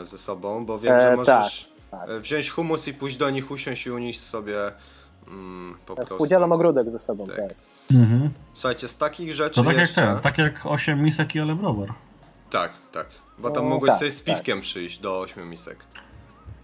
e, 0.03 0.07
ze 0.07 0.19
sobą, 0.19 0.67
bo 0.67 0.79
wiem, 0.79 0.95
E, 0.95 0.99
że 1.01 1.17
możesz 1.17 1.69
tak. 1.91 2.09
e, 2.11 2.21
wziąć 2.21 2.51
humus 2.51 2.89
i 2.89 2.95
pójść 2.95 3.17
do 3.17 3.31
nich, 3.31 3.51
usiąść 3.51 3.87
i 3.87 3.91
unieść 3.91 4.21
sobie 4.21 4.57
mm, 5.29 5.75
po 5.87 5.95
prostu. 5.95 6.15
Współdzielą 6.15 6.53
ogródek 6.53 6.91
ze 6.91 6.99
sobą, 6.99 7.27
Tak. 7.27 7.37
tak. 7.37 7.55
Mhm. 7.93 8.31
Słuchajcie, 8.55 8.89
z 8.89 8.99
takich 8.99 9.33
rzeczy 9.35 9.55
To 9.55 9.63
tak 9.63 9.73
jak 9.73 9.81
jeszcze... 9.81 10.03
ten, 10.03 10.21
tak 10.21 10.39
jak 10.39 10.67
8 10.67 11.03
misek 11.03 11.35
i 11.35 11.41
ale 11.41 11.55
browar. 11.55 11.89
Tak, 12.51 12.73
tak. 12.93 13.07
Bo 13.39 13.51
tam 13.51 13.65
No, 13.65 13.71
mogłeś 13.71 13.91
tak, 13.91 13.99
sobie 13.99 14.11
z 14.11 14.25
tak. 14.25 14.37
piwkiem 14.37 14.61
przyjść 14.61 14.99
do 15.01 15.21
ośmiu 15.21 15.47
misek. 15.47 15.77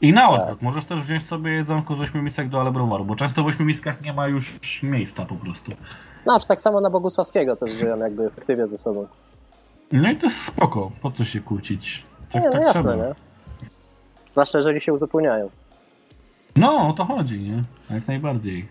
I 0.00 0.12
na 0.12 0.20
Tak. 0.20 0.40
odwrót, 0.40 0.62
możesz 0.62 0.84
też 0.84 1.00
wziąć 1.00 1.26
sobie 1.26 1.50
jedzonko 1.52 1.96
z 1.96 2.00
8 2.00 2.24
misek 2.24 2.48
do 2.48 2.60
ale 2.60 2.70
browaru, 2.72 3.04
bo 3.04 3.16
często 3.16 3.42
w 3.42 3.46
8 3.46 3.66
miskach 3.66 4.00
nie 4.02 4.12
ma 4.12 4.28
już 4.28 4.58
miejsca 4.82 5.24
po 5.24 5.34
prostu. 5.34 5.72
No, 6.26 6.40
czy 6.40 6.48
tak 6.48 6.60
samo 6.60 6.80
na 6.80 6.90
Bogusławskiego 6.90 7.56
też 7.56 7.70
żyją 7.70 7.96
jakby 7.98 8.26
efektywnie 8.26 8.66
ze 8.66 8.78
sobą. 8.78 9.06
No 9.92 10.10
i 10.10 10.16
to 10.16 10.26
jest 10.26 10.42
spoko, 10.44 10.90
po 11.02 11.10
co 11.10 11.24
się 11.24 11.40
kłócić? 11.40 12.02
Tak, 12.32 12.42
Nie, 12.42 12.48
no 12.48 12.54
tak 12.56 12.62
jasne, 12.66 12.82
trzeba. 12.92 13.06
nie? 13.06 13.14
Zwłaszcza 14.30 14.58
jeżeli 14.58 14.80
się 14.80 14.92
uzupełniają. 14.92 15.50
No, 16.56 16.88
o 16.88 16.92
to 16.92 17.04
chodzi, 17.04 17.38
nie? 17.40 17.64
Jak 17.90 18.08
najbardziej. 18.08 18.68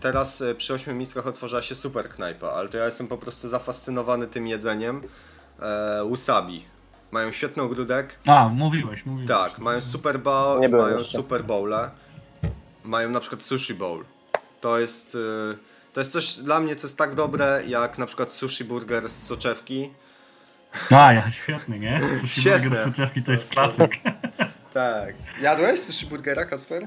Teraz 0.00 0.42
e, 0.42 0.54
przy 0.54 0.74
ośmiu 0.74 0.94
miskach 0.94 1.26
otworzyła 1.26 1.62
się 1.62 1.74
super 1.74 2.08
knajpa, 2.08 2.48
ale 2.48 2.68
to 2.68 2.78
ja 2.78 2.84
jestem 2.86 3.08
po 3.08 3.18
prostu 3.18 3.48
zafascynowany 3.48 4.26
tym 4.26 4.46
jedzeniem. 4.46 5.02
E, 5.60 6.08
wasabi. 6.10 6.64
Mają 7.12 7.32
świetny 7.32 7.62
ogródek. 7.62 8.18
A, 8.26 8.48
mówiłeś, 8.48 9.06
mówiłeś. 9.06 9.28
Tak, 9.28 9.58
mają 9.58 9.80
super 9.80 10.20
bowl, 10.20 10.60
Nie 10.60 10.68
mają 10.68 10.88
jeszcze. 10.98 11.18
super 11.18 11.44
bowle. 11.44 11.90
Mają 12.84 13.10
na 13.10 13.20
przykład 13.20 13.42
sushi 13.42 13.74
bowl. 13.74 14.04
To 14.60 14.78
jest, 14.80 15.14
e, 15.52 15.56
to 15.92 16.00
jest 16.00 16.12
coś 16.12 16.36
dla 16.36 16.60
mnie, 16.60 16.76
co 16.76 16.86
jest 16.86 16.98
tak 16.98 17.14
dobre, 17.14 17.62
jak 17.66 17.98
na 17.98 18.06
przykład 18.06 18.32
sushi 18.32 18.64
burger 18.64 19.08
z 19.08 19.22
soczewki. 19.26 19.90
A, 20.90 21.12
ja, 21.12 21.30
świetny, 21.30 21.78
nie? 21.78 22.00
Sushi 22.20 22.40
Świetne. 22.40 22.60
burger 22.68 22.82
z 22.84 22.90
soczewki 22.96 23.22
to 23.22 23.32
jest 23.32 23.50
klasyk. 23.52 23.90
Tak. 24.74 25.14
Jadłeś 25.40 25.80
sushi 25.80 26.06
burgera, 26.06 26.44
Kasper? 26.44 26.82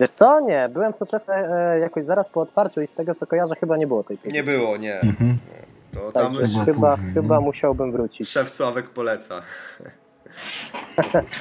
Wiesz 0.00 0.10
co? 0.10 0.40
Nie, 0.40 0.68
byłem 0.72 0.92
w 0.92 0.96
Soczewce 0.96 1.32
e, 1.34 1.78
jakoś 1.78 2.04
zaraz 2.04 2.30
po 2.30 2.40
otwarciu 2.40 2.80
i 2.80 2.86
z 2.86 2.94
tego 2.94 3.14
co 3.14 3.26
kojarzę 3.26 3.54
chyba 3.60 3.76
nie 3.76 3.86
było 3.86 4.04
tej 4.04 4.16
pozycji. 4.18 4.38
Nie 4.38 4.44
było, 4.44 4.76
nie. 4.76 5.00
Mhm. 5.00 5.38
To 5.94 6.12
tam 6.12 6.34
Także 6.34 6.52
Było 6.52 6.64
chyba, 6.64 6.96
później, 6.96 7.14
chyba 7.14 7.40
musiałbym 7.40 7.92
wrócić. 7.92 8.28
szef 8.28 8.50
Sławek 8.50 8.90
poleca. 8.90 9.42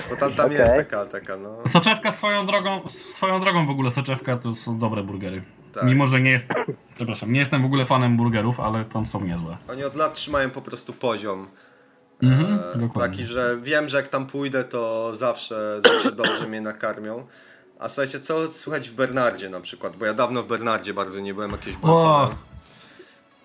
Bo 0.10 0.16
tam, 0.16 0.36
tam 0.36 0.46
Okej. 0.46 0.58
jest 0.58 0.76
taka, 0.76 1.06
taka, 1.06 1.38
no. 1.38 1.58
Soczewka 1.68 2.12
swoją 2.12 2.46
drogą, 2.46 2.82
swoją 3.16 3.41
drogą 3.41 3.68
w 3.68 3.70
ogóle 3.70 3.91
soczewka 3.91 4.38
to 4.38 4.56
są 4.56 4.80
dobre 4.80 5.04
burgery. 5.04 5.44
Tak. 5.74 5.84
Mimo, 5.84 6.08
że 6.08 6.22
nie 6.22 6.32
jest, 6.32 6.48
przepraszam, 6.96 7.34
nie 7.34 7.39
jestem 7.39 7.62
w 7.62 7.66
ogóle 7.66 7.86
fanem 7.86 8.18
burgerów, 8.18 8.60
ale 8.60 8.86
tam 8.86 9.08
są 9.08 9.22
niezłe. 9.22 9.58
Oni 9.70 9.84
od 9.84 9.96
lat 9.96 10.14
trzymają 10.14 10.50
po 10.50 10.62
prostu 10.62 10.94
poziom. 10.94 11.48
Mhm, 12.24 12.59
e, 12.95 12.99
taki, 12.99 13.24
że 13.24 13.57
wiem, 13.61 13.89
że 13.89 13.97
jak 13.97 14.07
tam 14.07 14.26
pójdę, 14.28 14.63
to 14.63 15.15
zawsze, 15.15 15.82
zawsze 15.86 16.11
dobrze 16.11 16.47
mnie 16.47 16.61
nakarmią. 16.61 17.26
A 17.80 17.89
słuchajcie, 17.89 18.19
co 18.19 18.51
słychać 18.51 18.89
w 18.89 18.93
Bernardzie 18.93 19.49
na 19.49 19.59
przykład? 19.59 19.95
Bo 19.95 20.05
ja 20.05 20.13
dawno 20.13 20.43
w 20.43 20.47
Bernardzie 20.47 20.93
bardzo 20.93 21.19
nie 21.19 21.34
byłem 21.34 21.51
jakieś 21.51 21.78
byłem 21.78 21.95
O, 21.95 22.03
fanem. 22.03 22.38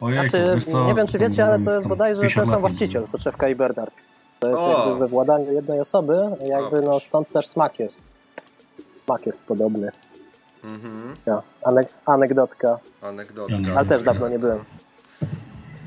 Ojejku, 0.00 0.28
Znaczy, 0.28 0.58
nie 0.86 0.94
wiem 0.94 1.06
czy 1.06 1.18
wiecie, 1.18 1.44
ale 1.46 1.58
to 1.58 1.74
jest 1.74 1.86
bodajże 1.88 2.20
50 2.20 2.44
ten 2.44 2.52
sam 2.52 2.60
właściciel, 2.60 3.06
Soczewka 3.06 3.48
i 3.48 3.54
Bernard. 3.54 3.94
To 4.40 4.48
jest 4.48 4.64
O. 4.64 4.70
jakby 4.70 4.98
we 4.98 5.08
władaniu 5.08 5.52
jednej 5.52 5.80
osoby, 5.80 6.18
jakby 6.44 6.78
O, 6.78 6.80
no 6.80 7.00
stąd 7.00 7.32
też 7.32 7.46
smak 7.46 7.78
jest. 7.78 8.04
Smak 9.04 9.26
jest 9.26 9.42
podobny. 9.46 9.90
Mhm. 10.64 11.14
Ja, 11.26 11.42
anek 11.64 11.88
anegdotka, 12.06 12.78
Anegdotka. 13.02 13.56
Ale 13.76 13.86
też 13.86 14.02
dawno 14.02 14.28
nie 14.28 14.38
byłem. 14.38 14.64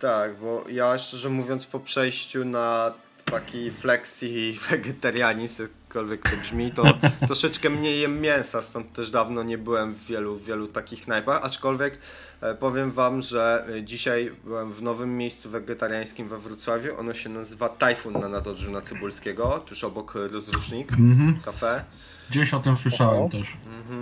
Tak, 0.01 0.35
bo 0.35 0.63
ja 0.69 0.97
szczerze 0.97 1.29
mówiąc 1.29 1.65
po 1.65 1.79
przejściu 1.79 2.45
na 2.45 2.93
taki 3.25 3.71
flexi 3.71 4.59
wegetarianizm, 4.69 5.63
jakkolwiek 5.63 6.29
to 6.29 6.37
brzmi, 6.37 6.71
to 6.71 6.83
troszeczkę 7.27 7.69
mniej 7.69 7.99
jem 8.01 8.21
mięsa, 8.21 8.61
stąd 8.61 8.93
też 8.93 9.11
dawno 9.11 9.43
nie 9.43 9.57
byłem 9.57 9.93
w 9.93 10.05
wielu, 10.05 10.37
wielu 10.37 10.67
takich 10.67 11.01
knajpach, 11.01 11.39
aczkolwiek 11.45 11.99
e, 12.41 12.55
powiem 12.55 12.91
wam, 12.91 13.21
że 13.21 13.65
e, 13.77 13.83
dzisiaj 13.83 14.31
byłem 14.43 14.71
w 14.71 14.81
nowym 14.81 15.17
miejscu 15.17 15.49
wegetariańskim 15.49 16.27
we 16.29 16.37
Wrocławiu, 16.39 16.99
ono 16.99 17.13
się 17.13 17.29
nazywa 17.29 17.69
Tajfun 17.69 18.13
na 18.13 18.29
Nadodrzu 18.29 18.71
na 18.71 18.81
Cybulskiego, 18.81 19.63
tuż 19.65 19.83
obok 19.83 20.15
e, 20.15 20.27
Rozrusznik, 20.27 20.91
Mhm. 20.91 21.39
kafe. 21.45 21.83
Gdzieś 22.29 22.53
o 22.53 22.59
tym 22.59 22.77
słyszałem 22.77 23.19
Oho. 23.19 23.29
też. 23.29 23.47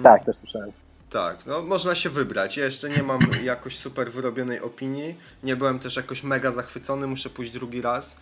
Tak, 0.04 0.26
też 0.26 0.36
słyszałem. 0.38 0.72
Tak, 1.10 1.46
no 1.46 1.62
można 1.62 1.96
się 1.96 2.10
wybrać. 2.10 2.58
Ja 2.58 2.66
jeszcze 2.66 2.90
nie 2.90 3.04
mam 3.04 3.20
jakoś 3.44 3.78
super 3.78 4.12
wyrobionej 4.12 4.62
opinii. 4.62 5.16
Nie 5.44 5.56
byłem 5.56 5.80
też 5.80 5.96
jakoś 5.96 6.24
mega 6.24 6.52
zachwycony, 6.52 7.08
muszę 7.08 7.30
pójść 7.30 7.52
drugi 7.52 7.82
raz. 7.82 8.20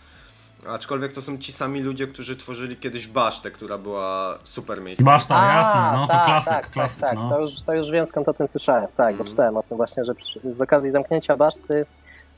Aczkolwiek 0.66 1.12
to 1.12 1.22
są 1.22 1.38
ci 1.38 1.52
sami 1.52 1.82
ludzie, 1.82 2.06
którzy 2.06 2.36
tworzyli 2.36 2.76
kiedyś 2.76 3.06
Basztę, 3.06 3.50
która 3.50 3.78
była 3.78 4.38
super 4.44 4.80
miejscem. 4.80 5.06
Baszta, 5.06 5.54
jasne, 5.54 5.98
no 5.98 6.06
to 6.06 6.12
tak, 6.12 6.26
klasyk, 6.26 6.52
tak, 6.52 6.70
klasyk, 6.70 7.00
tak, 7.00 7.10
tak. 7.10 7.18
no. 7.18 7.30
To, 7.30 7.40
już, 7.40 7.62
to 7.62 7.74
już 7.74 7.90
wiem 7.90 8.06
skąd 8.06 8.28
o 8.28 8.34
tym 8.34 8.46
słyszałem. 8.46 8.86
Tak, 8.96 9.16
bo 9.16 9.24
czytałem 9.24 9.56
o 9.56 9.62
tym 9.62 9.76
właśnie, 9.76 10.04
że 10.04 10.14
przy, 10.14 10.40
z 10.52 10.60
okazji 10.60 10.90
zamknięcia 10.90 11.36
baszty 11.36 11.86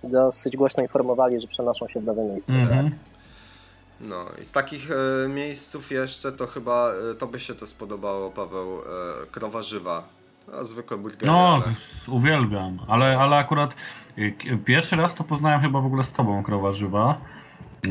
dosyć 0.05 0.57
głośno 0.57 0.83
informowali, 0.83 1.41
że 1.41 1.47
przenoszą 1.47 1.89
się 1.89 2.01
w 2.01 2.05
nowe 2.05 2.25
miejsce. 2.25 2.53
Mhm. 2.53 2.91
No 4.01 4.25
i 4.41 4.45
z 4.45 4.53
takich 4.53 4.91
e, 4.91 5.29
miejsców 5.29 5.91
jeszcze 5.91 6.33
to 6.33 6.47
chyba 6.47 6.93
e, 7.11 7.15
to 7.15 7.27
by 7.27 7.41
się 7.41 7.55
to 7.55 7.67
spodobało, 7.67 8.31
Paweł, 8.31 8.79
e, 8.79 9.27
krowa 9.27 9.63
żywa. 9.63 10.20
No, 10.53 10.65
zwykłe 10.65 10.97
burgery, 10.99 11.27
No, 11.27 11.55
ale... 11.65 11.75
uwielbiam, 12.09 12.79
ale, 12.89 13.19
ale 13.19 13.37
akurat 13.37 13.75
y, 14.19 14.35
pierwszy 14.65 14.97
raz 14.97 15.15
to 15.15 15.25
poznałem 15.25 15.61
chyba 15.61 15.81
w 15.81 15.87
ogóle 15.87 16.05
z 16.05 16.13
tobą 16.13 16.43
krowa 16.43 16.73
żywa. 16.73 17.21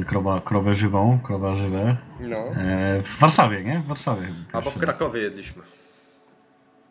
Krowa, 0.08 0.42
krowę 0.42 0.76
żywą, 0.76 1.20
krowa 1.24 1.56
żywe. 1.56 1.98
No. 2.20 2.38
E, 2.38 3.04
w 3.04 3.20
Warszawie, 3.20 3.64
nie? 3.64 3.80
W 3.80 3.88
Warszawie. 3.88 4.28
Albo 4.54 4.72
w 4.72 4.74
pierwszy 4.74 4.86
raz. 4.88 4.98
Krakowie 4.98 5.22
jedliśmy. 5.22 5.64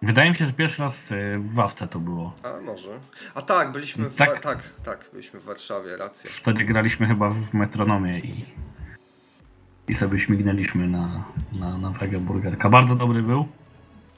Wydaje 0.03 0.31
mi 0.31 0.37
się, 0.37 0.47
że 0.47 0.53
pierwszy 0.53 0.83
raz 0.83 1.13
e, 1.13 1.39
w 1.39 1.55
Wawce 1.55 1.89
to 1.89 1.99
było. 1.99 2.33
A 2.43 2.61
może. 2.61 2.91
A 3.35 3.43
tak, 3.43 3.73
byliśmy 3.73 4.11
w, 4.11 4.17
Tak. 4.17 4.31
tak. 4.33 4.43
tak, 4.43 4.59
tak, 4.85 5.11
byliśmy 5.13 5.41
w 5.41 5.45
Warszawie, 5.45 5.97
racja. 5.97 6.31
Wtedy 6.35 6.65
graliśmy 6.65 7.07
chyba 7.07 7.31
w 7.31 7.55
metronomie 7.55 8.19
i, 8.19 8.45
i 9.89 9.95
sobie 9.95 10.19
śmignęliśmy 10.19 10.89
na, 10.89 11.25
na, 11.53 11.79
na 11.79 11.93
burgerka. 12.21 12.69
Bardzo 12.69 12.95
dobry 12.97 13.23
był. 13.23 13.49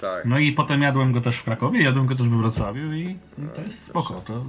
Tak. 0.01 0.25
No 0.25 0.39
i 0.39 0.53
potem 0.53 0.83
jadłem 0.83 1.13
go 1.13 1.21
też 1.21 1.39
w 1.39 1.45
Krakowie, 1.45 1.83
jadłem 1.83 2.07
go 2.07 2.15
też 2.15 2.29
we 2.29 2.37
Wrocławiu 2.37 2.93
i 2.93 3.17
to 3.57 3.63
jest 3.63 3.83
spoko. 3.85 4.15
To, 4.27 4.45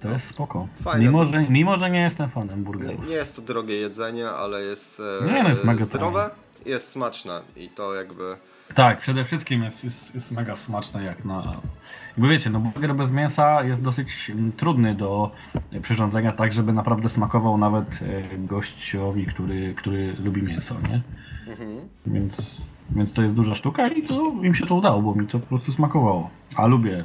to 0.00 0.08
jest 0.08 0.26
spoko. 0.26 0.68
Fajne 0.82 1.04
Mimo 1.04 1.26
że, 1.26 1.46
mimo, 1.48 1.76
że 1.76 1.90
nie 1.90 2.00
jestem 2.00 2.30
fanem 2.30 2.58
Nie, 2.58 2.64
burgerów. 2.64 3.08
nie 3.08 3.14
jest 3.14 3.36
to 3.36 3.42
drogie 3.42 3.74
jedzenie, 3.76 4.28
ale 4.28 4.62
jest, 4.62 5.02
e, 5.22 5.26
Nie, 5.32 5.42
no 5.42 5.48
jest 5.48 5.64
mega 5.64 5.84
zdrowe, 5.84 6.30
jest 6.66 6.88
smaczne 6.88 7.42
i 7.56 7.68
to 7.68 7.94
jakby... 7.94 8.36
Tak, 8.74 9.00
przede 9.00 9.24
wszystkim 9.24 9.62
jest, 9.62 9.84
jest, 9.84 10.14
jest 10.14 10.32
mega 10.32 10.56
smaczne 10.56 11.04
jak 11.04 11.24
na... 11.24 11.60
Jakby 12.08 12.28
wiecie, 12.28 12.50
no 12.50 12.60
burger 12.60 12.94
bez 12.94 13.10
mięsa 13.10 13.62
jest 13.62 13.82
dosyć 13.82 14.30
mm, 14.30 14.52
trudny 14.52 14.94
do 14.94 15.30
przyrządzenia 15.82 16.32
tak, 16.32 16.52
żeby 16.52 16.72
naprawdę 16.72 17.08
smakował 17.08 17.58
nawet 17.58 17.86
e, 17.86 18.38
gościowi, 18.38 19.26
który, 19.26 19.74
który 19.74 20.16
lubi 20.24 20.42
mięso, 20.42 20.74
nie? 20.80 21.02
Mhm. 21.52 21.88
Więc, 22.06 22.62
więc 22.96 23.12
to 23.12 23.22
jest 23.22 23.34
duża 23.34 23.54
sztuka 23.54 23.88
i 23.88 24.02
to 24.02 24.14
im 24.42 24.54
się 24.54 24.66
to 24.66 24.74
udało, 24.74 25.02
bo 25.02 25.14
mi 25.14 25.26
to 25.26 25.38
po 25.38 25.46
prostu 25.46 25.72
smakowało. 25.72 26.30
A 26.56 26.66
lubię, 26.66 27.04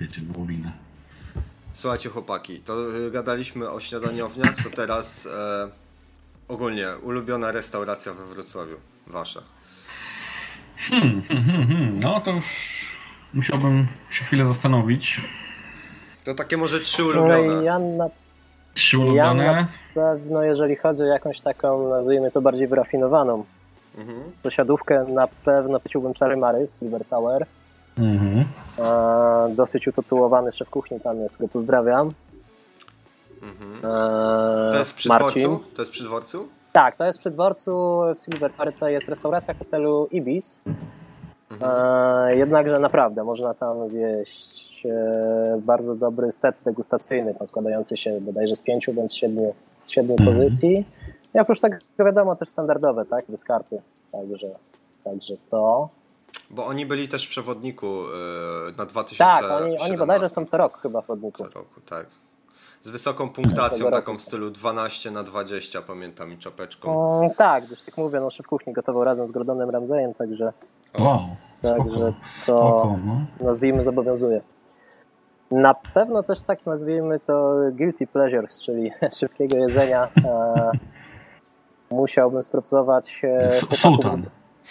wiecie, 0.00 0.20
wołowinę. 0.32 0.72
Słuchajcie 1.72 2.08
chłopaki, 2.08 2.60
to 2.60 2.96
y, 2.96 3.10
gadaliśmy 3.10 3.70
o 3.70 3.80
śniadaniowniach, 3.80 4.54
to 4.64 4.70
teraz 4.76 5.26
e, 5.26 5.68
ogólnie 6.48 6.86
ulubiona 7.02 7.52
restauracja 7.52 8.12
we 8.12 8.24
Wrocławiu, 8.26 8.76
wasza. 9.06 9.40
Hmm, 10.76 11.22
hmm, 11.28 11.44
hmm, 11.44 11.66
hmm. 11.68 12.00
No 12.00 12.20
to 12.20 12.30
już 12.30 12.44
musiałbym 13.34 13.86
się 14.10 14.24
chwilę 14.24 14.46
zastanowić. 14.46 15.20
To 16.24 16.34
takie 16.34 16.56
może 16.56 16.80
trzy 16.80 17.02
No 17.02 17.08
ulubione. 17.08 17.62
i 17.62 17.64
ja 17.64 17.78
na 17.78 18.08
Trzy 18.74 18.96
Ja 18.96 19.02
ulubione. 19.02 19.66
pewno, 19.94 20.42
jeżeli 20.42 20.76
chodzi 20.76 21.02
o 21.02 21.06
jakąś 21.06 21.40
taką, 21.40 21.88
nazwijmy 21.90 22.30
to 22.30 22.40
bardziej 22.40 22.68
wyrafinowaną 22.68 23.44
Mhm. 23.98 24.32
posiadówkę, 24.42 25.04
na 25.08 25.26
pewno 25.44 25.80
powiedziałbym 25.80 26.14
Czary 26.14 26.36
Mary 26.36 26.66
w 26.66 26.72
Silver 26.72 27.04
Tower. 27.04 27.46
Mhm. 27.98 28.44
E, 28.78 29.54
dosyć 29.54 29.88
utytułowany 29.88 30.52
szef 30.52 30.70
kuchni 30.70 31.00
tam 31.00 31.20
jest, 31.20 31.38
go 31.40 31.48
pozdrawiam. 31.48 32.10
Mhm. 33.42 33.76
E, 33.78 34.72
To 34.72 34.78
jest 34.78 34.94
przy 34.94 35.08
Marcin. 35.08 35.42
dworcu? 35.42 35.64
To 35.76 35.82
jest 35.82 35.92
przy 35.92 36.04
dworcu? 36.04 36.48
Tak, 36.72 36.96
to 36.96 37.04
jest 37.04 37.18
przy 37.18 37.30
dworcu 37.30 38.00
w 38.16 38.20
Silver 38.20 38.52
Tower, 38.52 38.72
to 38.74 38.88
jest 38.88 39.08
restauracja 39.08 39.54
hotelu 39.54 40.08
Ibis. 40.10 40.60
E, 41.62 42.36
jednakże 42.36 42.78
naprawdę 42.78 43.24
można 43.24 43.54
tam 43.54 43.88
zjeść 43.88 44.86
e, 44.86 45.60
bardzo 45.64 45.94
dobry 45.94 46.32
set 46.32 46.62
degustacyjny, 46.64 47.34
tam 47.34 47.46
składający 47.46 47.96
się 47.96 48.20
bodajże 48.20 48.56
z 48.56 48.60
pięciu 48.60 48.92
bądź 48.92 49.18
siedmiu, 49.18 49.54
z 49.84 49.90
siedmiu 49.90 50.16
Mhm. 50.20 50.30
pozycji. 50.36 50.84
I 51.34 51.38
oprócz 51.38 51.60
tego 51.60 51.76
wiadomo 51.98 52.36
też 52.36 52.48
standardowe, 52.48 53.04
tak, 53.04 53.24
wyskarpy. 53.28 53.82
Także, 54.12 54.46
także 55.04 55.34
to. 55.50 55.88
Bo 56.50 56.64
oni 56.66 56.86
byli 56.86 57.08
też 57.08 57.26
w 57.26 57.30
przewodniku 57.30 57.86
e, 57.86 58.76
na 58.78 58.86
2017 58.86 59.48
Tak, 59.48 59.62
oni, 59.62 59.78
oni 59.78 59.96
bodajże 59.96 60.28
są 60.28 60.46
co 60.46 60.56
rok 60.56 60.78
chyba 60.82 61.00
w 61.00 61.06
chodniku. 61.06 61.44
roku, 61.44 61.80
tak. 61.86 62.06
Z 62.82 62.90
wysoką 62.90 63.28
punktacją, 63.30 63.90
taką 63.90 64.16
w 64.16 64.20
stylu 64.20 64.50
12 64.50 65.10
na 65.10 65.22
20, 65.22 65.82
pamiętam, 65.82 66.32
i 66.32 66.38
czapeczką. 66.38 67.18
Mm, 67.18 67.34
tak, 67.34 67.70
już 67.70 67.82
tak 67.82 67.96
mówię, 67.96 68.20
no 68.20 68.30
szef 68.30 68.46
kuchni 68.46 68.72
gotował 68.72 69.04
razem 69.04 69.26
z 69.26 69.30
Gordonem 69.30 69.70
Ramseyem, 69.70 70.14
także, 70.14 70.52
Wow. 70.98 71.18
także 71.62 71.88
Spoko. 71.88 72.12
to 72.12 72.42
Spoko, 72.42 72.96
no. 73.06 73.26
nazwijmy 73.40 73.82
zobowiązuje. 73.82 74.40
Na 75.50 75.74
pewno 75.74 76.22
też 76.22 76.42
tak 76.42 76.66
nazwijmy 76.66 77.20
to 77.20 77.54
guilty 77.72 78.06
pleasures, 78.06 78.60
czyli 78.60 78.90
szybkiego 79.20 79.56
jedzenia. 79.58 80.08
Musiałbym 81.94 82.42
spropsować 82.42 83.22
e, 83.24 83.60
chłopaków 83.60 84.10
z, 84.10 84.12
Sultan. 84.12 84.24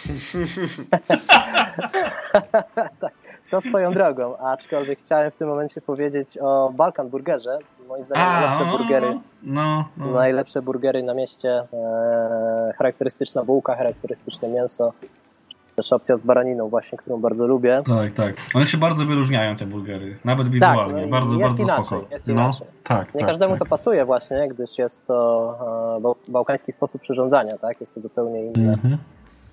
to 3.50 3.60
swoją 3.60 3.92
drogą, 3.92 4.36
aczkolwiek 4.36 4.98
chciałem 4.98 5.30
w 5.30 5.36
tym 5.36 5.48
momencie 5.48 5.80
powiedzieć 5.80 6.38
o 6.38 6.72
Balkan 6.74 7.08
Burgerze. 7.08 7.58
Moim 7.88 8.02
zdaniem 8.02 8.26
najlepsze 8.26 8.64
no, 8.64 8.78
burgery, 8.78 9.18
No, 9.42 9.84
no. 9.96 10.06
najlepsze 10.06 10.62
burgery 10.62 11.02
na 11.02 11.14
mieście, 11.14 11.64
e, 11.72 12.72
charakterystyczna 12.78 13.44
bułka, 13.44 13.76
charakterystyczne 13.76 14.48
mięso, 14.48 14.92
też 15.76 15.92
opcja 15.92 16.16
z 16.16 16.22
baraniną 16.22 16.68
właśnie, 16.68 16.98
którą 16.98 17.20
bardzo 17.20 17.46
lubię. 17.46 17.82
Tak, 17.86 18.14
tak. 18.14 18.34
One 18.54 18.66
się 18.66 18.78
bardzo 18.78 19.04
wyróżniają, 19.04 19.56
te 19.56 19.66
burgery. 19.66 20.18
Nawet 20.24 20.48
wizualnie. 20.48 20.92
no 20.92 21.06
i 21.06 21.10
bardzo, 21.10 21.34
jest 21.34 21.42
bardzo 21.42 21.62
inaczej, 21.62 21.84
spoko. 21.84 22.06
jest 22.10 22.28
no, 22.28 22.32
inaczej. 22.34 22.66
tak, 22.84 23.14
Nie 23.14 23.20
tak, 23.20 23.28
każdemu 23.28 23.52
tak. 23.52 23.58
to 23.58 23.66
pasuje 23.66 24.04
właśnie, 24.04 24.48
gdyż 24.48 24.78
jest 24.78 25.06
to 25.06 25.94
e, 25.98 26.00
bał- 26.00 26.14
bałkański 26.28 26.72
sposób 26.72 27.00
przyrządzania, 27.00 27.58
tak? 27.58 27.80
Jest 27.80 27.94
to 27.94 28.00
zupełnie 28.00 28.44
inna, 28.46 28.72
Mhm. 28.72 28.98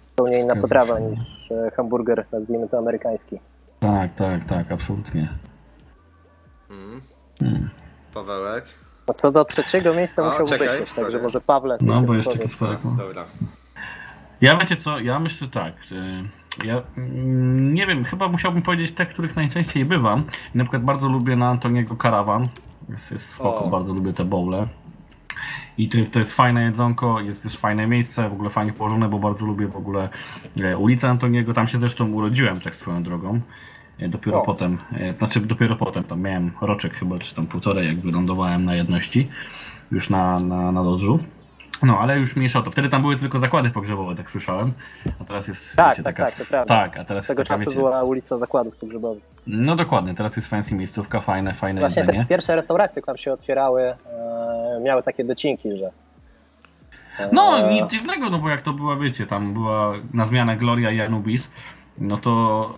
zupełnie 0.09 0.39
inna 0.39 0.55
potrawa 0.55 0.99
niż 0.99 1.51
e, 1.51 1.71
hamburger, 1.75 2.25
nazwijmy 2.31 2.67
to 2.67 2.77
amerykański. 2.77 3.39
Tak, 3.79 4.15
tak, 4.15 4.45
tak, 4.49 4.71
absolutnie. 4.71 5.29
Mm. 6.69 7.01
Mm. 7.41 7.69
Pawełek? 8.13 8.65
A 9.07 9.13
co 9.13 9.31
do 9.31 9.45
trzeciego 9.45 9.93
miejsca 9.93 10.31
czekaj, 10.45 10.67
myśleć, 10.67 10.93
także 10.93 11.19
może 11.19 11.41
Pawle, 11.41 11.77
No, 11.81 12.01
bo 12.01 12.13
jeszcze 12.13 12.31
wypowiedz. 12.31 12.57
Tak, 12.59 12.79
no. 12.85 12.91
dobra. 12.91 13.25
Ja 14.41 14.57
wiecie 14.57 14.75
co, 14.75 14.99
ja 14.99 15.19
myślę 15.19 15.47
tak, 15.47 15.73
ja 16.63 16.81
mm, 16.97 17.73
nie 17.73 17.87
wiem, 17.87 18.03
chyba 18.03 18.27
musiałbym 18.27 18.61
powiedzieć 18.61 18.91
te, 18.91 19.05
których 19.05 19.35
najczęściej 19.35 19.85
bywam. 19.85 20.23
Na 20.55 20.63
przykład 20.63 20.83
bardzo 20.83 21.09
lubię 21.09 21.35
na 21.35 21.49
Antoniego 21.49 21.95
Karawan. 21.95 22.47
Jest, 22.89 23.11
jest 23.11 23.29
spoko, 23.33 23.63
O. 23.63 23.69
bardzo 23.69 23.93
lubię 23.93 24.13
te 24.13 24.25
bowle. 24.25 24.67
I 25.77 25.89
to 25.89 25.97
jest, 25.97 26.13
to 26.13 26.19
jest 26.19 26.33
fajne 26.33 26.63
jedzonko, 26.63 27.19
jest 27.21 27.43
też 27.43 27.57
fajne 27.57 27.87
miejsce, 27.87 28.29
w 28.29 28.33
ogóle 28.33 28.49
fajnie 28.49 28.73
położone, 28.73 29.09
bo 29.09 29.19
bardzo 29.19 29.45
lubię 29.45 29.67
w 29.67 29.75
ogóle 29.75 30.09
e, 30.57 30.77
ulicę 30.77 31.09
Antoniego. 31.09 31.53
Tam 31.53 31.67
się 31.67 31.77
zresztą 31.77 32.11
urodziłem 32.11 32.61
tak 32.61 32.75
swoją 32.75 33.03
drogą. 33.03 33.39
E, 33.99 34.09
Dopiero 34.09 34.41
O. 34.41 34.45
potem, 34.45 34.77
e, 34.93 35.13
znaczy 35.13 35.39
dopiero 35.39 35.75
potem, 35.75 36.03
tam 36.03 36.21
miałem 36.21 36.51
roczek 36.61 36.93
chyba, 36.93 37.19
czy 37.19 37.35
tam 37.35 37.47
półtorej, 37.47 37.87
jak 37.87 37.99
wylądowałem 37.99 38.65
na 38.65 38.75
jedności, 38.75 39.27
już 39.91 40.09
na, 40.09 40.39
na, 40.39 40.71
na 40.71 40.81
lodżu. 40.81 41.19
No, 41.83 41.99
ale 41.99 42.19
już 42.19 42.35
mniejsza 42.35 42.59
o 42.59 42.61
to. 42.61 42.71
Wtedy 42.71 42.89
tam 42.89 43.01
były 43.01 43.17
tylko 43.17 43.39
zakłady 43.39 43.69
pogrzebowe, 43.69 44.15
tak 44.15 44.29
słyszałem. 44.31 44.73
A 45.21 45.23
teraz 45.25 45.47
jest. 45.47 45.75
Tak, 45.75 45.89
wiecie, 45.89 46.03
tak, 46.03 46.15
taka... 46.15 46.25
tak, 46.31 46.39
to 46.39 46.45
prawda. 46.45 46.75
Tak, 46.75 46.97
a 46.97 47.03
teraz 47.05 47.23
Swego 47.23 47.43
taka, 47.43 47.53
czasu 47.57 47.69
wiecie... 47.69 47.79
była 47.79 48.03
ulica 48.03 48.37
Zakładów 48.37 48.77
Pogrzebowych. 48.77 49.23
No 49.47 49.75
dokładnie, 49.75 50.15
teraz 50.15 50.35
jest 50.35 50.47
fancy 50.47 50.75
miejscówka, 50.75 51.21
fajne, 51.21 51.53
fajne 51.53 51.79
Właśnie 51.79 52.01
jedzenie. 52.01 52.19
te 52.19 52.25
pierwsze 52.25 52.55
restauracje, 52.55 53.01
które 53.01 53.15
tam 53.15 53.17
się 53.23 53.33
otwierały, 53.33 53.81
e, 53.83 54.79
miały 54.83 55.03
takie 55.03 55.23
docinki, 55.23 55.77
że 55.77 55.91
e, 57.19 57.29
No, 57.33 57.69
nic 57.69 57.91
dziwnego, 57.91 58.29
no 58.29 58.39
bo 58.39 58.49
jak 58.49 58.61
to 58.61 58.73
była, 58.73 58.95
wiecie, 58.95 59.27
tam 59.27 59.53
była 59.53 59.93
na 60.13 60.25
zmianę 60.25 60.57
Gloria 60.57 60.91
i 60.91 61.01
Anubis, 61.01 61.51
no 61.97 62.17
to 62.17 62.73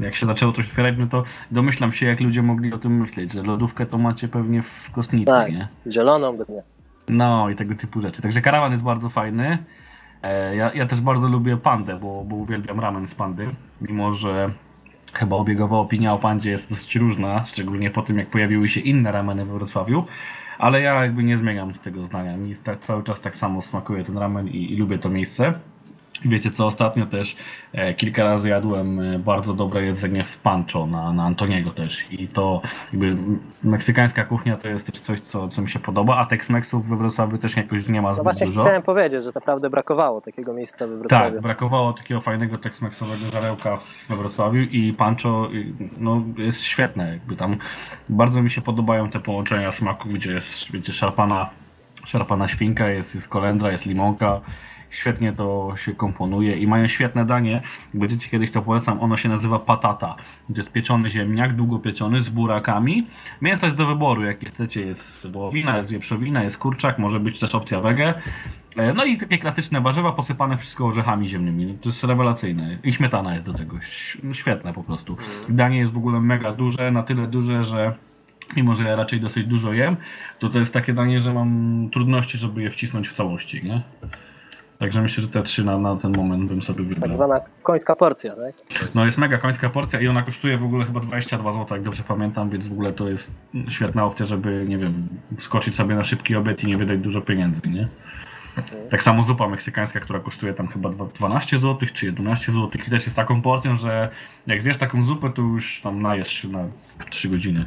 jak 0.00 0.16
się 0.16 0.26
zaczęło 0.26 0.52
coś 0.52 0.66
otwierać, 0.68 0.94
no 0.98 1.06
to 1.06 1.24
domyślam 1.50 1.92
się, 1.92 2.06
jak 2.06 2.20
ludzie 2.20 2.42
mogli 2.42 2.72
o 2.72 2.78
tym 2.78 3.00
myśleć, 3.00 3.32
że 3.32 3.42
lodówkę 3.42 3.86
to 3.86 3.98
macie 3.98 4.28
pewnie 4.28 4.62
w 4.62 4.90
kostnicy, 4.92 5.26
Tak. 5.26 5.52
nie? 5.52 5.68
zieloną 5.90 6.36
by 6.36 6.44
nie. 6.48 6.62
No 7.08 7.50
i 7.50 7.56
tego 7.56 7.74
typu 7.74 8.00
rzeczy. 8.00 8.22
Także 8.22 8.40
karawan 8.40 8.72
jest 8.72 8.84
bardzo 8.84 9.08
fajny. 9.08 9.58
E, 10.22 10.56
Ja, 10.56 10.72
ja 10.74 10.86
też 10.86 11.00
bardzo 11.00 11.28
lubię 11.28 11.56
pandę, 11.56 11.96
bo, 12.00 12.24
bo 12.24 12.36
uwielbiam 12.36 12.80
ramen 12.80 13.08
z 13.08 13.14
pandy. 13.14 13.48
Mimo, 13.80 14.14
że 14.14 14.50
chyba 15.12 15.36
obiegowa 15.36 15.78
opinia 15.78 16.12
o 16.14 16.18
pandzie 16.18 16.50
jest 16.50 16.70
dosyć 16.70 16.96
różna, 16.96 17.44
szczególnie 17.46 17.90
po 17.90 18.02
tym, 18.02 18.18
jak 18.18 18.28
pojawiły 18.28 18.68
się 18.68 18.80
inne 18.80 19.12
rameny 19.12 19.44
we 19.44 19.52
Wrocławiu. 19.54 20.04
Ale 20.58 20.80
ja 20.80 21.04
jakby 21.04 21.24
nie 21.24 21.36
zmieniam 21.36 21.72
tego 21.72 22.06
zdania. 22.06 22.36
Mi 22.36 22.56
cały 22.80 23.02
czas 23.02 23.20
tak 23.20 23.36
samo 23.36 23.62
smakuje 23.62 24.04
ten 24.04 24.18
ramen 24.18 24.48
i, 24.48 24.72
i 24.72 24.76
lubię 24.76 24.98
to 24.98 25.08
miejsce. 25.08 25.52
Wiecie 26.24 26.50
co, 26.50 26.66
ostatnio 26.66 27.06
też 27.06 27.36
e, 27.72 27.94
kilka 27.94 28.24
razy 28.24 28.48
jadłem 28.48 29.00
e, 29.00 29.18
bardzo 29.18 29.54
dobre 29.54 29.82
jedzenie 29.82 30.24
w 30.24 30.38
Pancho 30.38 30.86
na, 30.86 31.12
na 31.12 31.24
Antoniego 31.24 31.70
też 31.70 32.04
i 32.10 32.28
to 32.28 32.62
jakby 32.92 33.16
meksykańska 33.64 34.24
kuchnia 34.24 34.56
to 34.56 34.68
jest 34.68 34.86
też 34.86 35.00
coś, 35.00 35.20
co, 35.20 35.48
co 35.48 35.62
mi 35.62 35.70
się 35.70 35.78
podoba, 35.78 36.16
a 36.16 36.26
Tex-Mexów 36.26 36.88
we 36.88 36.96
Wrocławiu 36.96 37.38
też 37.38 37.56
jakoś 37.56 37.88
nie 37.88 38.02
ma 38.02 38.08
No 38.08 38.14
zbyt 38.14 38.24
właśnie 38.24 38.46
dużo. 38.46 38.60
chciałem 38.60 38.82
powiedzieć, 38.82 39.24
że 39.24 39.30
naprawdę 39.34 39.70
brakowało 39.70 40.20
takiego 40.20 40.52
miejsca 40.52 40.86
we 40.86 40.96
Wrocławiu. 40.96 41.32
Tak, 41.32 41.42
brakowało 41.42 41.92
takiego 41.92 42.20
fajnego 42.20 42.58
teksmeksowego 42.58 43.30
żarełka 43.30 43.78
we 44.08 44.16
Wrocławiu 44.16 44.60
i 44.60 44.92
Pancho 44.92 45.48
no, 45.98 46.22
jest 46.36 46.60
świetne. 46.62 47.10
Jakby 47.10 47.36
tam 47.36 47.56
bardzo 48.08 48.42
mi 48.42 48.50
się 48.50 48.60
podobają 48.60 49.10
te 49.10 49.20
połączenia 49.20 49.72
smaku, 49.72 50.08
gdzie 50.08 50.32
jest 50.32 50.72
wiecie, 50.72 50.92
szarpana, 50.92 51.50
szarpana 52.04 52.48
świnka, 52.48 52.88
jest, 52.88 53.14
jest 53.14 53.28
kolendra, 53.28 53.72
jest 53.72 53.86
limonka. 53.86 54.40
Świetnie 54.94 55.32
to 55.32 55.72
się 55.76 55.94
komponuje 55.94 56.56
i 56.56 56.66
mają 56.66 56.88
świetne 56.88 57.26
danie. 57.26 57.62
Będziecie 57.94 58.28
kiedyś 58.28 58.50
to 58.50 58.62
polecam, 58.62 59.00
ono 59.00 59.16
się 59.16 59.28
nazywa 59.28 59.58
patata. 59.58 60.16
To 60.48 60.56
jest 60.56 60.72
pieczony 60.72 61.10
ziemniak, 61.10 61.56
długo 61.56 61.78
pieczony 61.78 62.20
z 62.20 62.28
burakami. 62.28 63.06
Mięso 63.42 63.66
jest 63.66 63.78
do 63.78 63.86
wyboru, 63.86 64.22
jakie 64.24 64.46
chcecie. 64.50 64.80
Jest 64.86 65.30
wołowina, 65.30 65.76
jest 65.76 65.90
wieprzowina, 65.90 66.42
jest 66.42 66.58
kurczak, 66.58 66.98
może 66.98 67.20
być 67.20 67.38
też 67.40 67.54
opcja 67.54 67.80
wege. 67.80 68.14
E, 68.76 68.92
No 68.94 69.04
i 69.04 69.18
takie 69.18 69.38
klasyczne 69.38 69.80
warzywa 69.80 70.12
posypane 70.12 70.58
wszystko 70.58 70.86
orzechami 70.86 71.28
ziemnymi. 71.28 71.78
To 71.80 71.88
jest 71.88 72.04
rewelacyjne. 72.04 72.78
I 72.84 72.92
śmietana 72.92 73.34
jest 73.34 73.46
do 73.46 73.54
tego. 73.54 73.76
Świetne 74.32 74.72
po 74.72 74.82
prostu. 74.82 75.16
Danie 75.48 75.78
jest 75.78 75.92
w 75.92 75.96
ogóle 75.96 76.20
mega 76.20 76.52
duże, 76.52 76.90
na 76.90 77.02
tyle 77.02 77.26
duże, 77.26 77.64
że 77.64 77.94
mimo, 78.56 78.74
że 78.74 78.84
ja 78.84 78.96
raczej 78.96 79.20
dosyć 79.20 79.46
dużo 79.46 79.72
jem, 79.72 79.96
to 80.38 80.48
to 80.50 80.58
jest 80.58 80.74
takie 80.74 80.92
danie, 80.92 81.20
że 81.20 81.34
mam 81.34 81.88
trudności, 81.92 82.38
żeby 82.38 82.62
je 82.62 82.70
wcisnąć 82.70 83.08
w 83.08 83.12
całości, 83.12 83.64
nie? 83.64 83.82
Także 84.78 85.02
myślę, 85.02 85.22
że 85.22 85.28
te 85.28 85.42
trzy 85.42 85.64
na, 85.64 85.78
na 85.78 85.96
ten 85.96 86.16
moment 86.16 86.48
bym 86.48 86.62
sobie 86.62 86.84
wybrał. 86.84 87.02
Tak 87.02 87.14
zwana 87.14 87.40
końska 87.62 87.96
porcja, 87.96 88.34
tak? 88.36 88.54
No 88.94 89.04
jest 89.04 89.18
mega 89.18 89.38
końska 89.38 89.70
porcja 89.70 90.00
i 90.00 90.08
ona 90.08 90.22
kosztuje 90.22 90.58
w 90.58 90.64
ogóle 90.64 90.84
chyba 90.84 91.00
22 91.00 91.52
zł, 91.52 91.66
jak 91.76 91.82
dobrze 91.82 92.02
pamiętam, 92.02 92.50
więc 92.50 92.68
w 92.68 92.72
ogóle 92.72 92.92
to 92.92 93.08
jest 93.08 93.34
świetna 93.68 94.04
opcja, 94.04 94.26
żeby, 94.26 94.64
nie 94.68 94.78
wiem, 94.78 95.08
skoczyć 95.38 95.74
sobie 95.74 95.94
na 95.94 96.04
szybki 96.04 96.36
obiad 96.36 96.64
i 96.64 96.66
nie 96.66 96.76
wydać 96.76 96.98
dużo 97.00 97.20
pieniędzy, 97.20 97.68
nie? 97.68 97.88
Tak 98.90 99.02
samo 99.02 99.22
zupa 99.24 99.48
meksykańska, 99.48 100.00
która 100.00 100.20
kosztuje 100.20 100.54
tam 100.54 100.68
chyba 100.68 100.88
dwa- 100.88 101.06
12 101.14 101.58
zł 101.58 101.88
czy 101.94 102.06
11 102.06 102.52
zł 102.52 102.70
i 102.86 102.90
też 102.90 103.04
jest 103.04 103.16
taką 103.16 103.42
porcją, 103.42 103.76
że 103.76 104.08
jak 104.46 104.62
zjesz 104.62 104.78
taką 104.78 105.04
zupę, 105.04 105.30
to 105.32 105.42
już 105.42 105.80
tam 105.80 106.02
najesz 106.02 106.32
się 106.32 106.48
na 106.48 106.64
3 107.10 107.28
godziny. 107.28 107.66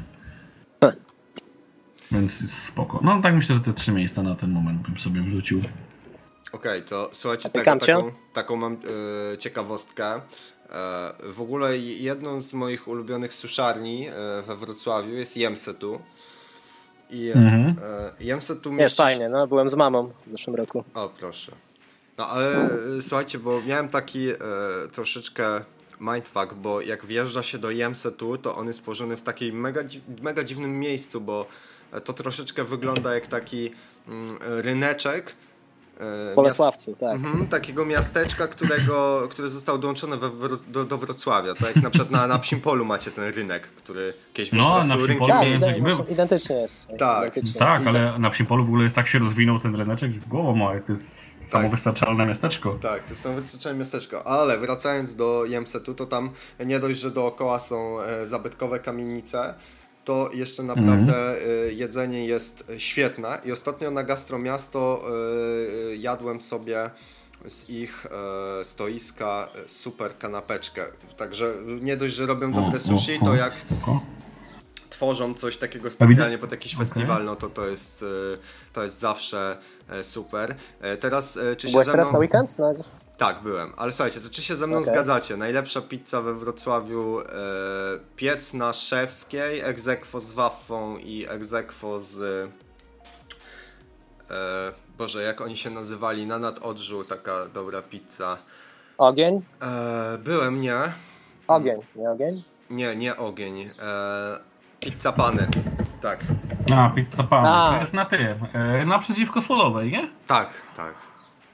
Więc 2.12 2.42
jest 2.42 2.54
spoko. 2.64 3.00
No 3.04 3.22
tak 3.22 3.36
myślę, 3.36 3.56
że 3.56 3.62
te 3.62 3.74
trzy 3.74 3.92
miejsca 3.92 4.24
na 4.24 4.36
ten 4.36 4.52
moment 4.52 4.82
bym 4.82 4.98
sobie 4.98 5.22
wrzucił. 5.22 5.62
Okej, 6.52 6.82
to 6.84 7.10
słuchajcie, 7.14 7.50
taką, 7.50 8.12
taką 8.34 8.56
mam 8.56 8.78
e, 9.34 9.38
ciekawostkę. 9.38 10.16
E, 10.16 10.22
w 11.24 11.42
ogóle 11.42 11.78
jedną 11.78 12.42
z 12.42 12.54
moich 12.54 12.88
ulubionych 12.88 13.34
suszarni 13.34 14.08
e, 14.08 14.14
we 14.42 14.56
Wrocławiu 14.56 15.14
jest 15.14 15.38
Jemsetu. 15.38 16.02
I 17.10 17.32
Mhm. 17.32 17.76
Jemsetu 18.20 18.70
Jest 18.70 18.80
mieści 18.80 18.98
się- 18.98 19.04
fajnie, 19.04 19.30
no 19.30 19.48
byłem 19.48 19.70
z 19.70 19.76
mamą 19.76 20.12
w 20.26 20.30
zeszłym 20.30 20.56
roku. 20.56 20.84
O, 20.94 21.10
proszę. 21.20 21.52
No 22.18 22.28
ale 22.30 22.70
słuchajcie, 23.02 23.40
bo 23.40 23.62
miałem 23.62 23.90
taki 23.90 24.28
troszeczkę 24.94 25.62
mindfuck, 26.02 26.54
bo 26.54 26.82
jak 26.82 27.06
wjeżdża 27.06 27.44
się 27.44 27.58
do 27.58 27.72
Jemsetu, 27.72 28.38
to 28.38 28.56
on 28.56 28.68
jest 28.68 28.82
położony 28.82 29.18
w 29.18 29.22
takiej 29.22 29.54
mega, 29.54 29.82
mega 30.22 30.44
dziwnym 30.44 30.80
miejscu, 30.80 31.22
bo 31.22 31.46
to 32.04 32.14
troszeczkę 32.14 32.64
wygląda 32.64 33.14
jak 33.14 33.28
taki 33.28 33.72
mm, 34.08 34.38
ryneczek 34.42 35.36
e, 36.32 36.36
Bolesławcu, 36.36 36.94
tak. 37.00 37.16
Mhm, 37.16 37.48
takiego 37.48 37.86
miasteczka, 37.86 38.48
którego, 38.48 39.28
które 39.32 39.50
zostało 39.50 39.78
dołączone 39.78 40.18
we, 40.18 40.30
do, 40.68 40.86
do 40.86 40.98
Wrocławia. 40.98 41.56
Tak 41.56 41.76
jak 41.76 41.84
na 41.84 41.90
przykład 41.90 42.12
na, 42.12 42.28
na 42.28 42.40
Psim 42.40 42.62
Polu 42.62 42.86
macie 42.86 43.12
ten 43.12 43.34
rynek, 43.34 43.64
który 43.68 44.14
kiedyś 44.34 44.52
był 44.52 44.60
No, 44.60 44.72
po 44.82 44.88
na 44.88 44.94
prostu 44.96 45.08
rynkiem 45.08 45.28
Tak, 45.28 45.48
jest- 45.48 45.66
miejskim. 45.66 45.86
identycznie, 45.86 46.14
identycznie 46.14 46.56
jest. 46.56 46.90
Tak, 47.00 47.22
identycznie 47.22 47.60
Tak, 47.60 47.86
jest. 47.86 47.88
ale 47.98 48.20
na 48.20 48.30
Psim 48.30 48.46
Polu 48.46 48.64
w 48.66 48.68
ogóle 48.68 48.84
jest 48.84 48.96
tak 48.96 49.08
się 49.08 49.20
rozwinął 49.20 49.60
ten 49.60 49.76
ryneczek, 49.76 50.12
że 50.12 50.20
głową 50.20 50.56
ma, 50.56 50.74
jak 50.74 50.86
to 50.86 50.92
jest 50.92 51.38
Tak. 51.40 51.50
samowystarczalne 51.50 52.26
miasteczko. 52.26 52.78
Tak, 52.82 53.04
to 53.04 53.16
są 53.16 53.36
wystarczające 53.36 53.80
miasteczko. 53.80 54.28
Ale 54.28 54.58
wracając 54.58 55.16
do 55.16 55.46
Jemsetu, 55.46 55.94
to 55.94 56.06
tam 56.06 56.30
nie 56.66 56.80
dość, 56.80 57.00
że 57.00 57.12
dookoła 57.12 57.60
są 57.60 58.02
e, 58.02 58.26
zabytkowe 58.26 58.80
kamienice, 58.80 59.54
to 60.08 60.30
jeszcze 60.34 60.64
naprawdę 60.64 61.14
e, 61.16 61.74
jedzenie 61.74 62.26
jest 62.26 62.72
świetne. 62.78 63.42
I 63.46 63.52
ostatnio 63.52 63.92
na 63.92 64.04
Gastromiasto 64.04 65.02
e, 65.92 65.96
jadłem 65.96 66.42
sobie 66.42 66.90
z 67.46 67.70
ich 67.70 68.06
e, 68.60 68.64
stoiska 68.64 69.50
super 69.68 70.18
kanapeczkę. 70.18 70.86
Także 71.18 71.54
nie 71.82 71.98
dość, 71.98 72.16
że 72.16 72.26
robią 72.26 72.52
dobre 72.52 72.80
sushi, 72.80 73.20
to 73.20 73.36
jak 73.36 73.54
tworzą 74.90 75.34
coś 75.34 75.58
takiego 75.58 75.90
specjalnie 75.90 76.38
pod 76.38 76.52
jakiś 76.52 76.76
festiwal, 76.76 77.26
no 77.26 77.36
to 77.36 77.50
to 77.50 77.68
jest, 77.68 78.06
to 78.74 78.84
jest 78.84 79.00
zawsze 79.00 79.58
super. 80.02 80.56
Teraz 81.00 81.40
czy 81.58 81.68
się 81.68 81.72
Byłeś 81.72 81.86
ze 81.86 81.92
teraz 81.92 82.10
mną... 82.10 82.14
na 82.14 82.20
weekend? 82.20 82.60
No, 82.60 82.74
Tak, 83.18 83.42
byłem. 83.42 83.74
Ale 83.78 83.92
słuchajcie, 83.92 84.22
to 84.22 84.30
czy 84.30 84.42
się 84.42 84.56
ze 84.56 84.68
mną 84.68 84.78
Okej. 84.78 84.90
zgadzacie? 84.94 85.38
Najlepsza 85.38 85.82
pizza 85.82 86.22
we 86.22 86.34
Wrocławiu, 86.34 87.20
e, 87.22 87.26
piec 88.16 88.54
na 88.54 88.74
Szewskiej, 88.74 89.60
egzekwo 89.60 90.20
z 90.20 90.32
wafą 90.32 90.98
i 90.98 91.26
egzekwo 91.30 92.00
z... 92.00 92.22
E, 94.32 94.88
Boże, 94.98 95.24
jak 95.24 95.42
oni 95.42 95.58
się 95.58 95.70
nazywali? 95.70 96.28
Na 96.28 96.40
nadodrzu 96.40 97.04
taka 97.04 97.46
dobra 97.48 97.82
pizza. 97.82 98.38
ogień? 98.98 99.42
E, 99.62 100.18
byłem, 100.18 100.62
nie? 100.62 100.78
Ogień, 101.48 101.82
nie 101.96 102.10
ogień? 102.12 102.44
Nie, 102.70 102.96
nie 102.96 103.18
ogień. 103.18 103.62
E, 103.62 103.70
pizza 104.80 105.12
pany. 105.12 105.48
Tak, 106.02 106.20
A, 106.76 106.90
pizza 106.90 107.24
pan. 107.24 107.46
A. 107.46 107.72
To 107.74 107.80
jest 107.82 107.94
na 107.94 108.06
tym, 108.06 108.38
e, 108.54 108.86
naprzeciwko 108.86 109.42
Słodowej, 109.42 109.92
nie? 109.92 110.10
tak, 110.28 110.50
tak. 110.76 110.94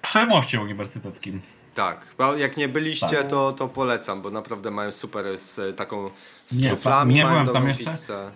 Przy 0.02 0.26
moście 0.26 0.62
uniwersyteckim. 0.62 1.42
Tak, 1.74 2.16
jak 2.38 2.58
nie 2.58 2.68
byliście, 2.68 3.08
Tak. 3.18 3.28
to, 3.28 3.52
to 3.54 3.68
polecam, 3.68 4.22
bo 4.22 4.30
naprawdę 4.32 4.72
mają 4.72 4.92
super 4.92 5.26
z 5.38 5.60
e, 5.60 5.74
taką 5.74 6.10
z 6.48 6.60
Nie, 6.62 6.68
truflami, 6.70 7.16
nie 7.16 7.26
byłem 7.26 7.48
tam 7.48 7.68
jeszcze. 7.68 7.86
pizzę. 7.92 8.32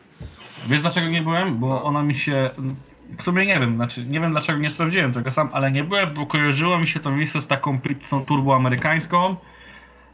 Wiesz 0.67 0.81
dlaczego 0.81 1.07
nie 1.07 1.21
byłem? 1.21 1.57
Bo 1.57 1.67
No. 1.67 1.83
ona 1.83 2.03
mi 2.03 2.15
się. 2.15 2.49
W 3.17 3.23
sumie 3.23 3.45
nie 3.45 3.59
wiem, 3.59 3.75
znaczy 3.75 4.05
nie 4.05 4.19
wiem 4.19 4.31
dlaczego 4.31 4.59
nie 4.59 4.71
sprawdziłem 4.71 5.13
tego 5.13 5.31
sam, 5.31 5.49
ale 5.53 5.71
nie 5.71 5.83
byłem, 5.83 6.13
bo 6.13 6.25
kojarzyło 6.25 6.79
mi 6.79 6.87
się 6.87 6.99
to 6.99 7.11
miejsce 7.11 7.41
z 7.41 7.47
taką 7.47 7.79
pizzą 7.81 8.25
turboamerykańską. 8.25 9.35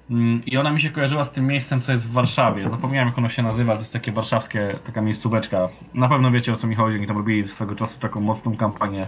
Mm, 0.10 0.46
I 0.46 0.58
ona 0.58 0.72
mi 0.72 0.82
się 0.82 0.90
kojarzyła 0.90 1.26
z 1.26 1.32
tym 1.32 1.48
miejscem, 1.48 1.82
co 1.82 1.92
jest 1.92 2.08
w 2.08 2.12
Warszawie. 2.12 2.70
Zapomniałem 2.70 3.08
jak 3.08 3.18
ono 3.18 3.30
się 3.30 3.44
nazywa, 3.44 3.74
to 3.74 3.80
jest 3.80 3.94
takie 3.94 4.12
warszawskie, 4.12 4.80
taka 4.86 5.02
miejscóweczka. 5.02 5.70
Na 5.94 6.10
pewno 6.10 6.32
wiecie 6.32 6.54
o 6.54 6.56
co 6.58 6.68
mi 6.68 6.76
chodzi, 6.76 6.98
oni 6.98 7.08
tam 7.08 7.18
robili 7.18 7.48
swego 7.48 7.76
czasu 7.76 8.00
taką 8.00 8.22
mocną 8.22 8.58
kampanię 8.58 9.08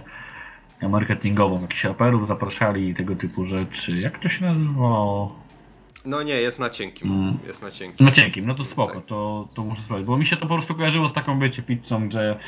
marketingową, 0.82 1.62
jakichś 1.62 1.84
raperów 1.84 2.28
zapraszali 2.28 2.88
i 2.88 2.94
tego 2.94 3.16
typu 3.16 3.46
rzeczy. 3.46 4.00
Jak 4.00 4.18
to 4.18 4.28
się 4.28 4.44
nazywało? 4.44 5.46
No 6.04 6.22
nie, 6.22 6.34
jest 6.34 6.60
na 6.60 6.70
cienkim. 6.70 7.12
Mm. 7.12 7.38
Jest 7.46 7.62
na 7.62 7.70
cienkim. 7.70 8.06
No 8.06 8.12
cienkim, 8.12 8.46
no 8.46 8.54
to 8.54 8.64
spoko, 8.64 8.94
Tak. 8.94 9.06
to, 9.06 9.48
to 9.54 9.64
muszę 9.64 9.82
sprawdzić, 9.82 10.06
bo 10.06 10.16
mi 10.16 10.26
się 10.26 10.36
to 10.36 10.46
po 10.46 10.54
prostu 10.54 10.74
kojarzyło 10.74 11.08
z 11.08 11.12
taką, 11.12 11.40
wiecie, 11.40 11.62
pizzą, 11.62 12.10
że 12.10 12.38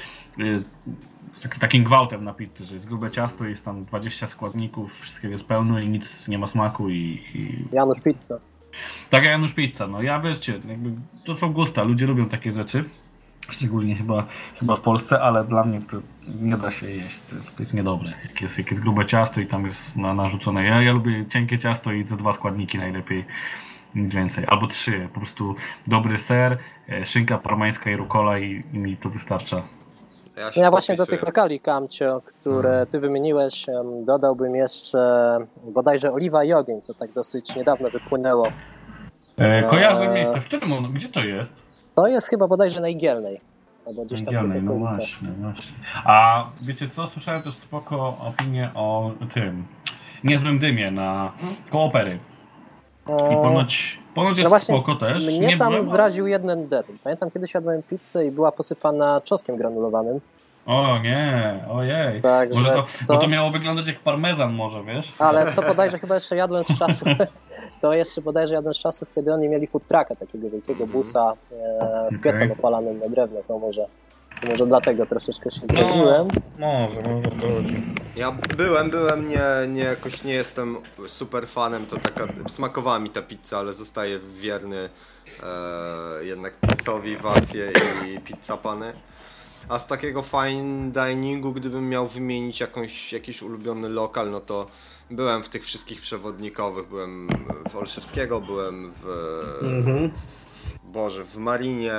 y, 0.40 0.62
z 1.38 1.42
tak, 1.42 1.58
takim 1.58 1.84
gwałtem 1.84 2.24
na 2.24 2.34
pizzy, 2.34 2.64
że 2.64 2.74
jest 2.74 2.86
grube 2.88 3.10
ciasto, 3.10 3.44
jest 3.44 3.64
tam 3.64 3.84
20 3.84 4.28
składników, 4.28 5.00
wszystkiego 5.00 5.32
jest 5.32 5.44
pełno 5.44 5.80
i 5.80 5.88
nic 5.88 6.28
nie 6.28 6.38
ma 6.38 6.46
smaku 6.46 6.88
i... 6.88 7.22
i... 7.34 7.64
Janusz 7.72 8.00
Pizza. 8.00 8.40
Tak 9.10 9.24
Janusz 9.24 9.52
Pizza, 9.52 9.86
no 9.86 10.02
ja 10.02 10.20
wiecie, 10.20 10.60
jakby 10.68 10.90
to 11.24 11.34
są 11.34 11.52
gusta, 11.52 11.82
ludzie 11.82 12.06
lubią 12.06 12.28
takie 12.28 12.52
rzeczy, 12.52 12.84
szczególnie 13.50 13.96
chyba, 13.96 14.26
chyba 14.58 14.76
w 14.76 14.80
Polsce, 14.80 15.20
ale 15.20 15.44
dla 15.44 15.64
mnie 15.64 15.80
to 15.90 15.96
nie 16.40 16.56
da 16.56 16.70
się 16.70 16.90
jeść, 16.90 17.20
to 17.30 17.36
jest, 17.36 17.56
to 17.56 17.62
jest 17.62 17.74
niedobre, 17.74 18.12
jak 18.28 18.42
jest, 18.42 18.58
jak 18.58 18.70
jest 18.70 18.82
grube 18.82 19.06
ciasto 19.06 19.40
i 19.40 19.46
tam 19.46 19.66
jest 19.66 19.96
na, 19.96 20.14
narzucone, 20.14 20.64
ja, 20.64 20.82
ja 20.82 20.92
lubię 20.92 21.24
cienkie 21.28 21.58
ciasto 21.58 21.92
i 21.92 22.04
ze 22.04 22.16
dwa 22.16 22.32
składniki 22.32 22.78
najlepiej, 22.78 23.24
nic 23.94 24.14
więcej, 24.14 24.44
albo 24.48 24.66
trzy, 24.66 25.08
po 25.14 25.20
prostu 25.20 25.54
dobry 25.86 26.18
ser, 26.18 26.58
e, 26.88 27.06
szynka 27.06 27.38
parmańska 27.38 27.90
i 27.90 27.96
rukola 27.96 28.38
i, 28.38 28.64
i 28.72 28.78
mi 28.78 28.96
to 28.96 29.10
wystarcza. 29.10 29.62
Ja, 30.36 30.62
ja 30.62 30.70
właśnie 30.70 30.96
do 30.96 31.06
tych 31.06 31.22
lokali, 31.22 31.60
Kamcio, 31.60 32.22
które 32.24 32.86
ty 32.86 33.00
wymieniłeś, 33.00 33.66
dodałbym 34.04 34.54
jeszcze 34.56 34.98
bodajże 35.64 36.12
oliwa 36.12 36.44
i 36.44 36.52
ogień, 36.52 36.82
to 36.82 36.94
tak 36.94 37.12
dosyć 37.12 37.56
niedawno 37.56 37.90
wypłynęło. 37.90 38.52
E, 39.38 39.62
kojarzę 39.62 40.04
Eee. 40.04 40.14
miejsce, 40.14 40.40
w 40.40 40.44
którym 40.44 40.72
ono, 40.72 40.88
gdzie 40.88 41.08
to 41.08 41.20
jest? 41.20 41.67
To 41.98 42.06
jest 42.06 42.28
chyba 42.28 42.48
bodajże 42.48 42.80
na 42.80 42.88
Igielnej. 42.88 43.40
Albo 43.86 44.04
gdzieś 44.04 44.24
tam 44.24 44.52
tych 44.52 44.62
no 44.62 44.74
właśnie, 44.74 45.28
właśnie. 45.40 45.72
A 46.04 46.46
wiecie 46.62 46.88
co, 46.88 47.06
słyszałem 47.06 47.42
też 47.42 47.54
spoko 47.54 48.16
opinię 48.20 48.70
o 48.74 49.10
tym 49.34 49.66
niezłym 50.24 50.58
dymie 50.58 50.90
na 50.90 51.32
koło 51.70 51.84
opery. 51.84 52.18
I 53.08 53.10
Eee, 53.10 53.36
ponoć, 53.36 53.98
ponoć 54.14 54.38
jest 54.38 54.44
No 54.44 54.48
właśnie, 54.48 54.74
spoko 54.74 54.94
też. 54.94 55.26
Mnie 55.26 55.38
nie 55.38 55.58
tam 55.58 55.68
byłem, 55.68 55.82
zraził 55.82 56.26
jeden 56.26 56.68
detal. 56.68 56.94
Pamiętam 57.04 57.30
kiedyś 57.30 57.54
jadłem 57.54 57.82
pizzę 57.82 58.26
i 58.26 58.30
była 58.30 58.52
posypana 58.52 59.20
czosnkiem 59.20 59.56
granulowanym. 59.56 60.20
O 60.68 60.98
nie, 60.98 61.64
ojej. 61.70 62.22
Także 62.22 62.58
Może 62.60 62.72
to, 62.74 62.86
Bo 63.08 63.18
to 63.18 63.28
miało 63.28 63.50
wyglądać 63.50 63.86
jak 63.86 63.98
parmezan 64.00 64.52
może, 64.54 64.82
wiesz? 64.84 65.12
Ale 65.18 65.52
to 65.52 65.62
bodajże 65.62 65.98
chyba 65.98 66.14
jeszcze 66.14 66.36
jadłem 66.36 66.64
z 66.64 66.78
czasów. 66.78 67.08
To 67.80 67.92
jeszcze 67.94 68.22
bodajże 68.22 68.54
jadłem 68.54 68.74
z 68.74 68.78
czasów, 68.78 69.08
kiedy 69.14 69.32
oni 69.32 69.48
mieli 69.48 69.66
food 69.66 69.86
trucka, 69.86 70.16
takiego 70.16 70.50
wielkiego 70.50 70.72
Mhm. 70.84 70.90
busa 70.90 71.32
e, 71.52 72.06
z 72.10 72.18
piecem 72.18 72.48
Okej. 72.50 72.58
opalanym 72.58 72.98
na 72.98 73.08
drewno. 73.08 73.40
To 73.48 73.58
może, 73.58 73.86
to 74.42 74.48
może 74.48 74.66
dlatego 74.66 75.06
troszeczkę 75.06 75.50
się 75.50 75.60
zraziłem. 75.62 76.28
Może, 76.58 76.94
może 76.94 77.30
to 77.40 77.46
chodzi. 77.54 77.82
Ja 78.16 78.32
byłem, 78.56 78.90
byłem, 78.90 79.28
nie, 79.28 79.38
nie, 79.68 79.82
jakoś 79.82 80.24
nie 80.24 80.32
jestem 80.32 80.76
super 81.06 81.46
fanem, 81.46 81.86
to 81.86 81.96
taka, 81.96 82.26
smakowała 82.48 82.98
mi 82.98 83.10
ta 83.10 83.22
pizza, 83.22 83.58
ale 83.58 83.72
zostaję 83.72 84.18
wierny 84.40 84.76
e, 86.18 86.24
jednak 86.24 86.52
pizzowi, 86.60 87.16
wafie 87.16 87.68
i 88.14 88.18
pizza 88.20 88.56
pany. 88.56 88.92
A 89.68 89.78
z 89.78 89.86
takiego 89.86 90.22
fine 90.22 90.90
diningu, 90.92 91.52
gdybym 91.52 91.88
miał 91.88 92.08
wymienić 92.08 92.60
jakąś, 92.60 93.12
jakiś 93.12 93.42
ulubiony 93.42 93.88
lokal, 93.88 94.30
no 94.30 94.40
to 94.40 94.66
byłem 95.10 95.42
w 95.42 95.48
tych 95.48 95.64
wszystkich 95.64 96.00
przewodnikowych, 96.00 96.88
byłem 96.88 97.28
w 97.70 97.76
Olszewskiego, 97.76 98.40
byłem 98.40 98.92
w, 99.02 99.04
Boże, 100.84 101.24
w 101.24 101.36
Marinie, 101.36 101.94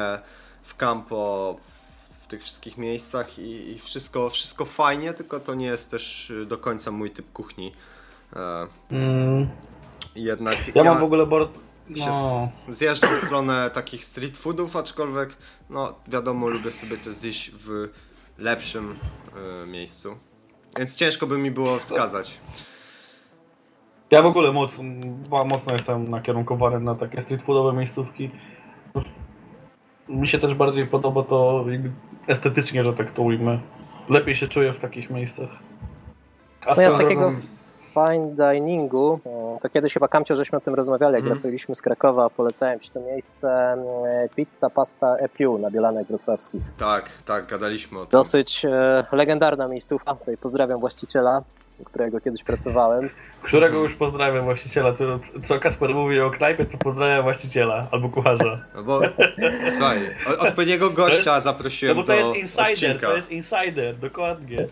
w 0.64 0.76
Campo, 0.76 1.56
w 2.22 2.28
tych 2.28 2.44
wszystkich 2.44 2.78
miejscach 2.78 3.40
i, 3.40 3.72
i 3.72 3.80
wszystko, 3.80 4.30
wszystko 4.30 4.66
fajnie, 4.66 5.14
tylko 5.14 5.40
to 5.40 5.56
nie 5.56 5.66
jest 5.66 5.92
też 5.92 6.30
y, 6.30 6.46
do 6.46 6.58
końca 6.58 6.92
mój 6.92 7.12
typ 7.12 7.32
kuchni. 7.32 7.72
E, 8.36 8.68
jednak 10.16 10.76
Ja 10.76 10.84
mam 10.84 11.00
w 11.00 11.04
ogóle 11.04 11.26
bardzo... 11.26 11.69
się 11.96 12.06
No. 12.10 12.50
z- 12.70 12.76
zjeżdżam 12.78 13.10
w 13.16 13.18
stronę 13.26 13.70
takich 13.70 14.06
street 14.06 14.38
foodów, 14.38 14.76
aczkolwiek 14.76 15.30
no 15.70 15.94
wiadomo, 16.08 16.48
lubię 16.50 16.72
sobie 16.72 16.98
to 16.98 17.14
zjeść 17.14 17.52
w 17.52 17.90
lepszym 18.38 18.96
y, 19.64 19.68
miejscu. 19.68 20.16
Więc 20.78 20.96
ciężko 20.96 21.28
by 21.28 21.38
mi 21.38 21.52
było 21.52 21.80
wskazać. 21.80 22.40
Ja 24.12 24.22
w 24.22 24.26
ogóle 24.26 24.52
mocno, 24.52 24.84
ba- 25.30 25.44
mocno 25.44 25.74
jestem 25.74 26.08
nakierunkowany 26.10 26.80
na 26.80 26.96
takie 26.96 27.22
street 27.22 27.42
foodowe 27.44 27.74
miejscówki. 27.78 28.32
Mi 30.10 30.28
się 30.30 30.40
też 30.40 30.54
bardziej 30.56 30.88
podoba 30.88 31.24
to 31.24 31.66
estetycznie, 32.28 32.84
że 32.84 32.94
tak 32.94 33.14
to 33.14 33.22
ujmę. 33.22 33.60
Lepiej 34.10 34.36
się 34.36 34.48
czuję 34.48 34.74
w 34.74 34.80
takich 34.80 35.10
miejscach. 35.10 35.50
A 36.66 36.74
No 36.76 36.82
ja 36.82 36.90
z 36.92 36.98
takiego 36.98 37.32
fine 37.94 38.36
diningu, 38.36 39.20
to 39.62 39.70
kiedyś 39.70 39.94
chyba 39.94 40.08
Kamcio, 40.08 40.36
żeśmy 40.36 40.58
o 40.58 40.62
tym 40.62 40.74
rozmawiali, 40.76 41.14
jak 41.14 41.22
Mhm. 41.24 41.36
wracaliśmy 41.40 41.76
z 41.76 41.82
Krakowa, 41.82 42.30
polecałem 42.30 42.80
Ci 42.80 42.92
to 42.92 43.00
miejsce 43.00 43.48
e, 43.50 44.30
Pizza 44.36 44.70
Pasta 44.70 45.16
Epiu 45.18 45.58
na 45.58 45.72
Bielanek 45.72 46.08
Wrocławskich. 46.08 46.62
Tak, 46.78 47.10
tak, 47.26 47.46
gadaliśmy 47.48 48.00
o 48.00 48.02
tym. 48.06 48.12
Dosyć 48.12 48.66
e, 48.66 49.04
legendarna 49.12 49.68
miejscówka, 49.68 50.16
tutaj 50.16 50.38
pozdrawiam 50.38 50.80
właściciela, 50.80 51.42
u 51.80 51.84
którego 51.84 52.20
kiedyś 52.22 52.44
pracowałem. 52.44 53.10
Którego 53.42 53.78
już 53.78 53.94
pozdrawiam 53.96 54.44
właściciela. 54.44 54.94
To, 54.94 55.20
co 55.48 55.60
Kasper 55.60 55.90
mówi 55.96 56.20
o 56.22 56.30
knajpie, 56.32 56.66
to 56.66 56.78
pozdrawiam 56.78 57.24
właściciela 57.24 57.88
albo 57.92 58.10
kucharza. 58.10 58.60
No 58.76 58.84
bo, 58.84 59.02
słuchaj, 59.70 59.98
odpowiedniego 60.40 60.90
gościa 60.90 61.36
No 61.36 61.42
zaprosiłem 61.42 61.98
bo 61.98 62.04
to 62.04 62.08
do 62.08 62.14
jest 62.14 62.36
insider, 62.36 62.72
odcinka. 62.72 63.08
to 63.08 63.16
jest 63.16 63.32
insider, 63.32 63.98
dokładnie. 63.98 64.68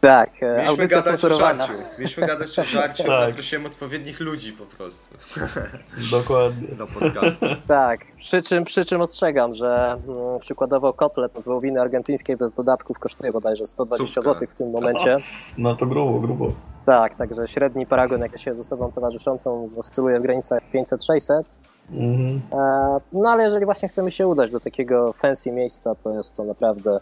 Tak, 0.00 0.30
e, 0.42 0.46
Mieliśmy 0.46 0.68
audycja 0.68 0.98
gadać 0.98 1.14
o 1.14 1.16
sponsorowana. 1.18 1.66
żarciu. 1.66 1.82
Mieliśmy 1.98 2.26
gadać 2.26 2.58
o 2.58 2.64
żarciu, 2.64 3.02
Tak. 3.04 3.28
zaprosiłem 3.30 3.66
odpowiednich 3.66 4.20
ludzi 4.20 4.52
po 4.52 4.64
prostu 4.66 5.14
Dokładnie. 6.10 6.68
do 6.68 6.86
podcastu. 6.86 7.46
Tak, 7.68 8.00
przy 8.16 8.42
czym, 8.42 8.64
przy 8.64 8.84
czym 8.84 9.00
ostrzegam, 9.00 9.52
że 9.52 9.96
mm, 10.08 10.38
przykładowo 10.40 10.92
kotlet 10.92 11.32
z 11.42 11.46
wołowiny 11.46 11.80
argentyńskiej 11.80 12.36
bez 12.36 12.52
dodatków 12.52 12.98
kosztuje 12.98 13.32
bodajże 13.32 13.66
120 13.66 14.14
Córka. 14.20 14.32
zł 14.32 14.48
w 14.50 14.54
tym 14.54 14.70
momencie. 14.70 15.16
No 15.58 15.76
to 15.76 15.86
grubo, 15.86 16.20
grubo. 16.20 16.52
Tak, 16.86 17.14
także 17.14 17.48
średni 17.48 17.86
paragon, 17.86 18.20
jak 18.20 18.38
się 18.38 18.54
ze 18.54 18.64
sobą 18.64 18.92
towarzyszącą, 18.92 19.70
oscyluje 19.76 20.18
w 20.20 20.22
granicach 20.22 20.62
500-600. 20.74 21.42
Mhm. 21.90 22.40
E, 22.52 23.00
No 23.12 23.28
ale 23.28 23.44
jeżeli 23.44 23.64
właśnie 23.64 23.88
chcemy 23.88 24.10
się 24.10 24.26
udać 24.26 24.50
do 24.50 24.60
takiego 24.60 25.12
fancy 25.12 25.52
miejsca, 25.52 25.94
to 25.94 26.10
jest 26.10 26.36
to 26.36 26.44
naprawdę. 26.44 27.00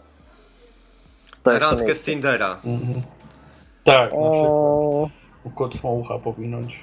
To 1.45 1.53
jest 1.53 1.65
to 1.65 1.71
Randkę 1.75 1.93
z. 1.95 2.03
Tindera. 2.03 2.57
Mhm. 2.65 3.01
Tak, 3.83 3.99
na 3.99 4.05
przykład. 4.07 4.49
O, 4.49 5.09
Kot 5.55 5.73
smołcha 5.79 6.19
powinąć. 6.19 6.79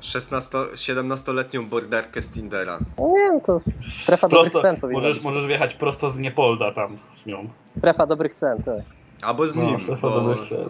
16, 0.00 0.58
17-letnią 0.74 1.66
borderkę 1.68 2.22
z 2.22 2.30
Tindera. 2.30 2.78
no 2.98 3.08
nie, 3.08 3.32
no 3.32 3.40
to 3.46 3.58
strefa 3.60 4.28
dobrych 4.28 4.52
Prosto, 4.52 4.68
cen 4.68 4.80
powinna 4.80 5.00
możesz, 5.00 5.16
być. 5.16 5.24
możesz 5.24 5.46
wjechać 5.46 5.74
prosto 5.74 6.10
z 6.10 6.18
Niepolda 6.18 6.72
tam 6.72 6.98
z 7.22 7.26
nią. 7.26 7.48
Strefa 7.78 8.06
dobrych 8.06 8.34
cen, 8.34 8.62
tak. 8.62 8.82
Albo 9.24 9.46
z 9.48 9.56
No, 9.56 9.62
nim, 9.64 9.80
strefa 9.80 10.00
bo, 10.08 10.20
dobrych 10.20 10.48
cen. 10.48 10.68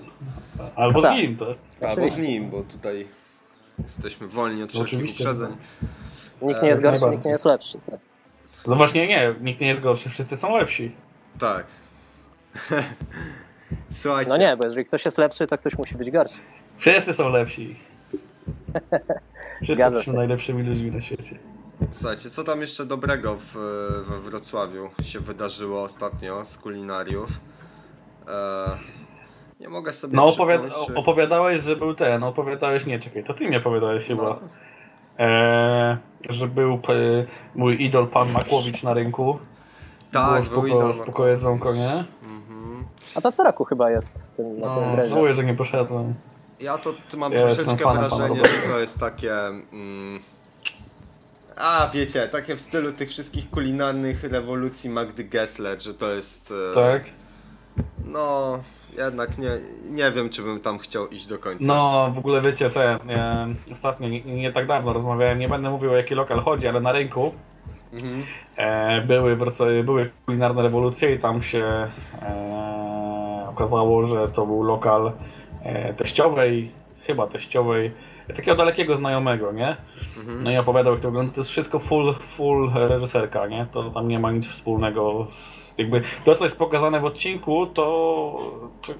Albo 0.76 1.02
Tak. 1.02 1.14
z 1.16 1.20
nim, 1.20 1.36
to. 1.36 1.46
albo 1.46 1.56
z 1.80 1.92
Oczywiście. 1.92 2.22
nim, 2.22 2.50
bo 2.50 2.62
tutaj 2.62 3.08
jesteśmy 3.82 4.28
wolni 4.28 4.62
od 4.62 4.70
wszelkich 4.70 4.94
Oczywiście, 4.94 5.24
uprzedzeń. 5.24 5.56
Nikt 6.42 6.62
nie 6.62 6.68
jest 6.68 6.82
jak 6.82 6.92
gorszy, 7.00 7.10
nikt 7.10 7.24
nie 7.24 7.30
jest 7.30 7.44
lepszy. 7.44 7.78
Tak. 7.90 8.00
No 8.66 8.76
właśnie 8.76 9.06
nie, 9.06 9.34
nikt 9.40 9.60
nie 9.60 9.66
jest 9.68 9.82
gorszy, 9.82 10.10
wszyscy 10.10 10.36
są 10.36 10.56
lepsi. 10.56 10.92
Tak. 11.38 11.66
Słuchajcie, 13.90 14.30
No 14.30 14.36
nie, 14.36 14.56
bo 14.56 14.64
jeżeli 14.64 14.84
ktoś 14.84 15.04
jest 15.04 15.18
lepszy, 15.18 15.46
to 15.46 15.58
ktoś 15.58 15.78
musi 15.78 15.94
być 15.94 16.10
gorszy. 16.10 16.38
Wszyscy 16.78 17.12
są 17.14 17.28
lepsi. 17.28 17.76
Wszyscy 19.56 19.74
Zgadza 19.74 19.98
są 19.98 20.04
się. 20.04 20.12
najlepszymi 20.12 20.62
ludźmi 20.62 20.90
na 20.90 21.02
świecie. 21.02 21.38
słuchajcie, 21.90 22.30
co 22.30 22.44
tam 22.44 22.60
jeszcze 22.60 22.84
dobrego 22.86 23.36
w, 23.38 23.52
we 24.08 24.20
Wrocławiu 24.20 24.90
się 25.02 25.20
wydarzyło 25.20 25.82
ostatnio 25.82 26.44
z 26.44 26.58
kulinariów? 26.58 27.28
E, 28.28 28.66
nie 29.60 29.68
mogę 29.68 29.92
sobie 29.92 30.16
No 30.16 30.26
opowiada 30.26 30.68
czy- 30.86 30.94
opowiadałeś, 30.94 31.62
że 31.62 31.76
był 31.76 31.94
ten, 31.94 32.22
opowiadałeś, 32.22 32.86
nie 32.86 32.98
czekaj, 32.98 33.24
to 33.24 33.34
ty 33.34 33.48
mi 33.48 33.56
opowiadałeś 33.56 34.04
chyba. 34.06 34.22
No, 34.22 34.38
Eee, 35.18 35.96
że 36.28 36.46
był 36.46 36.74
e, 36.74 36.78
mój 37.54 37.82
idol 37.84 38.08
pan 38.08 38.32
Makłowicz 38.32 38.82
na 38.82 38.94
rynku. 38.94 39.38
tak, 40.12 40.42
Było 40.44 40.62
był 40.62 40.70
spoko, 40.70 40.90
idol. 40.90 41.02
spoko 41.02 41.26
jedzonko, 41.26 41.72
nie? 41.74 42.04
A 43.16 43.20
to 43.20 43.32
co 43.32 43.42
roku 43.44 43.64
chyba 43.64 43.90
jest 43.90 44.26
tym, 44.36 44.60
na 44.60 44.74
tym 44.74 44.96
No, 44.96 45.06
żałuję, 45.06 45.34
że 45.34 45.44
nie 45.44 45.54
poszedłem. 45.54 46.14
Ja 46.60 46.78
to 46.78 46.94
mam 47.16 47.32
Ja 47.32 47.38
troszeczkę 47.40 47.92
wrażenie, 47.92 48.36
że 48.44 48.72
to 48.72 48.78
jest 48.80 49.00
takie. 49.00 49.32
Mm, 49.72 50.20
a 51.56 51.90
wiecie, 51.94 52.28
takie 52.28 52.56
w 52.56 52.60
stylu 52.60 52.92
tych 52.92 53.08
wszystkich 53.08 53.50
kulinarnych 53.50 54.24
rewolucji 54.24 54.90
Magdy 54.90 55.24
Gessler, 55.24 55.82
że 55.82 55.94
to 55.94 56.10
jest. 56.10 56.54
e, 56.72 56.74
Tak? 56.74 57.04
No, 58.04 58.58
jednak 58.98 59.38
nie, 59.38 59.50
nie 59.90 60.10
wiem, 60.10 60.30
czy 60.30 60.42
bym 60.42 60.60
tam 60.60 60.78
chciał 60.78 61.08
iść 61.08 61.26
do 61.26 61.38
końca. 61.38 61.64
No, 61.64 62.10
w 62.14 62.18
ogóle 62.18 62.42
wiecie, 62.42 62.70
te, 62.70 62.82
e, 63.08 63.46
ostatnio, 63.72 64.08
nie, 64.08 64.20
nie 64.20 64.52
tak 64.52 64.66
dawno 64.66 64.92
rozmawiałem, 64.92 65.38
nie 65.38 65.48
będę 65.48 65.70
mówił 65.70 65.90
o 65.92 65.96
jaki 65.96 66.14
lokal 66.14 66.40
chodzi, 66.40 66.68
ale 66.68 66.80
na 66.80 66.92
rynku 66.92 67.32
Mhm. 67.92 68.24
e, 68.56 69.00
były, 69.00 69.36
w 69.36 69.42
były 69.84 70.10
kulinarne 70.26 70.62
rewolucje 70.62 71.14
i 71.14 71.18
tam 71.18 71.42
się 71.42 71.64
e, 72.22 72.95
okazało, 73.60 74.06
że 74.06 74.28
to 74.28 74.46
był 74.46 74.62
lokal 74.62 75.12
e, 75.62 75.94
teściowej, 75.94 76.70
chyba 77.06 77.26
teściowej, 77.26 77.90
takiego 78.36 78.56
dalekiego 78.56 78.96
znajomego, 78.96 79.52
nie? 79.52 79.76
Mhm. 80.18 80.42
No 80.44 80.50
i 80.50 80.56
opowiadał 80.56 80.92
jak 80.92 81.02
to 81.02 81.08
wygląda, 81.08 81.32
to 81.34 81.40
jest 81.40 81.50
wszystko 81.50 81.78
full, 81.78 82.14
full 82.28 82.70
reżyserka, 82.74 83.46
nie? 83.46 83.66
To 83.72 83.90
tam 83.90 84.08
nie 84.08 84.18
ma 84.18 84.32
nic 84.32 84.46
wspólnego 84.48 85.26
z, 85.32 85.78
jakby 85.78 86.02
to 86.24 86.34
co 86.34 86.44
jest 86.44 86.58
pokazane 86.58 87.00
w 87.00 87.04
odcinku 87.04 87.66
to, 87.66 87.84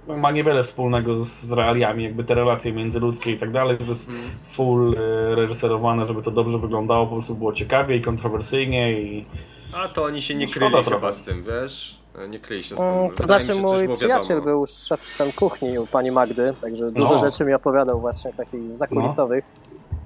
to 0.06 0.16
ma 0.16 0.30
niewiele 0.30 0.64
wspólnego 0.64 1.16
z, 1.16 1.28
z 1.28 1.52
realiami, 1.52 2.04
jakby 2.04 2.24
te 2.24 2.34
relacje 2.34 2.72
międzyludzkie 2.72 3.30
i 3.32 3.38
tak 3.38 3.52
dalej, 3.52 3.78
to 3.78 3.84
jest 3.84 4.08
Mhm. 4.08 4.30
full 4.52 4.94
e, 4.98 5.34
reżyserowane, 5.34 6.06
żeby 6.06 6.22
to 6.22 6.30
dobrze 6.30 6.58
wyglądało, 6.58 7.06
po 7.06 7.12
prostu 7.14 7.34
było 7.34 7.52
ciekawie 7.52 7.96
i 7.96 8.02
kontrowersyjnie 8.02 9.00
i 9.00 9.24
A 9.72 9.88
to 9.88 10.04
oni 10.04 10.22
się 10.22 10.34
nie 10.34 10.46
No, 10.46 10.52
kryli 10.52 10.70
trochę. 10.72 10.90
chyba 10.90 11.12
z 11.12 11.24
tym, 11.24 11.44
wiesz? 11.44 11.98
Nie 12.28 12.38
kryli 12.38 12.62
się 12.62 12.74
z 12.74 12.78
tym. 12.78 12.86
Mm, 12.86 12.98
Wydaje 12.98 13.16
To 13.16 13.24
znaczy 13.24 13.46
się, 13.46 13.54
mój 13.54 13.88
przyjaciel 13.94 14.42
był 14.42 14.66
szefem 14.66 15.32
kuchni 15.32 15.78
u 15.78 15.86
pani 15.86 16.10
Magdy, 16.10 16.54
także 16.60 16.90
dużo 16.90 17.14
No. 17.14 17.20
rzeczy 17.20 17.44
mi 17.44 17.54
opowiadał 17.54 18.00
właśnie 18.00 18.32
takich 18.32 18.70
zakulisowych. 18.70 19.44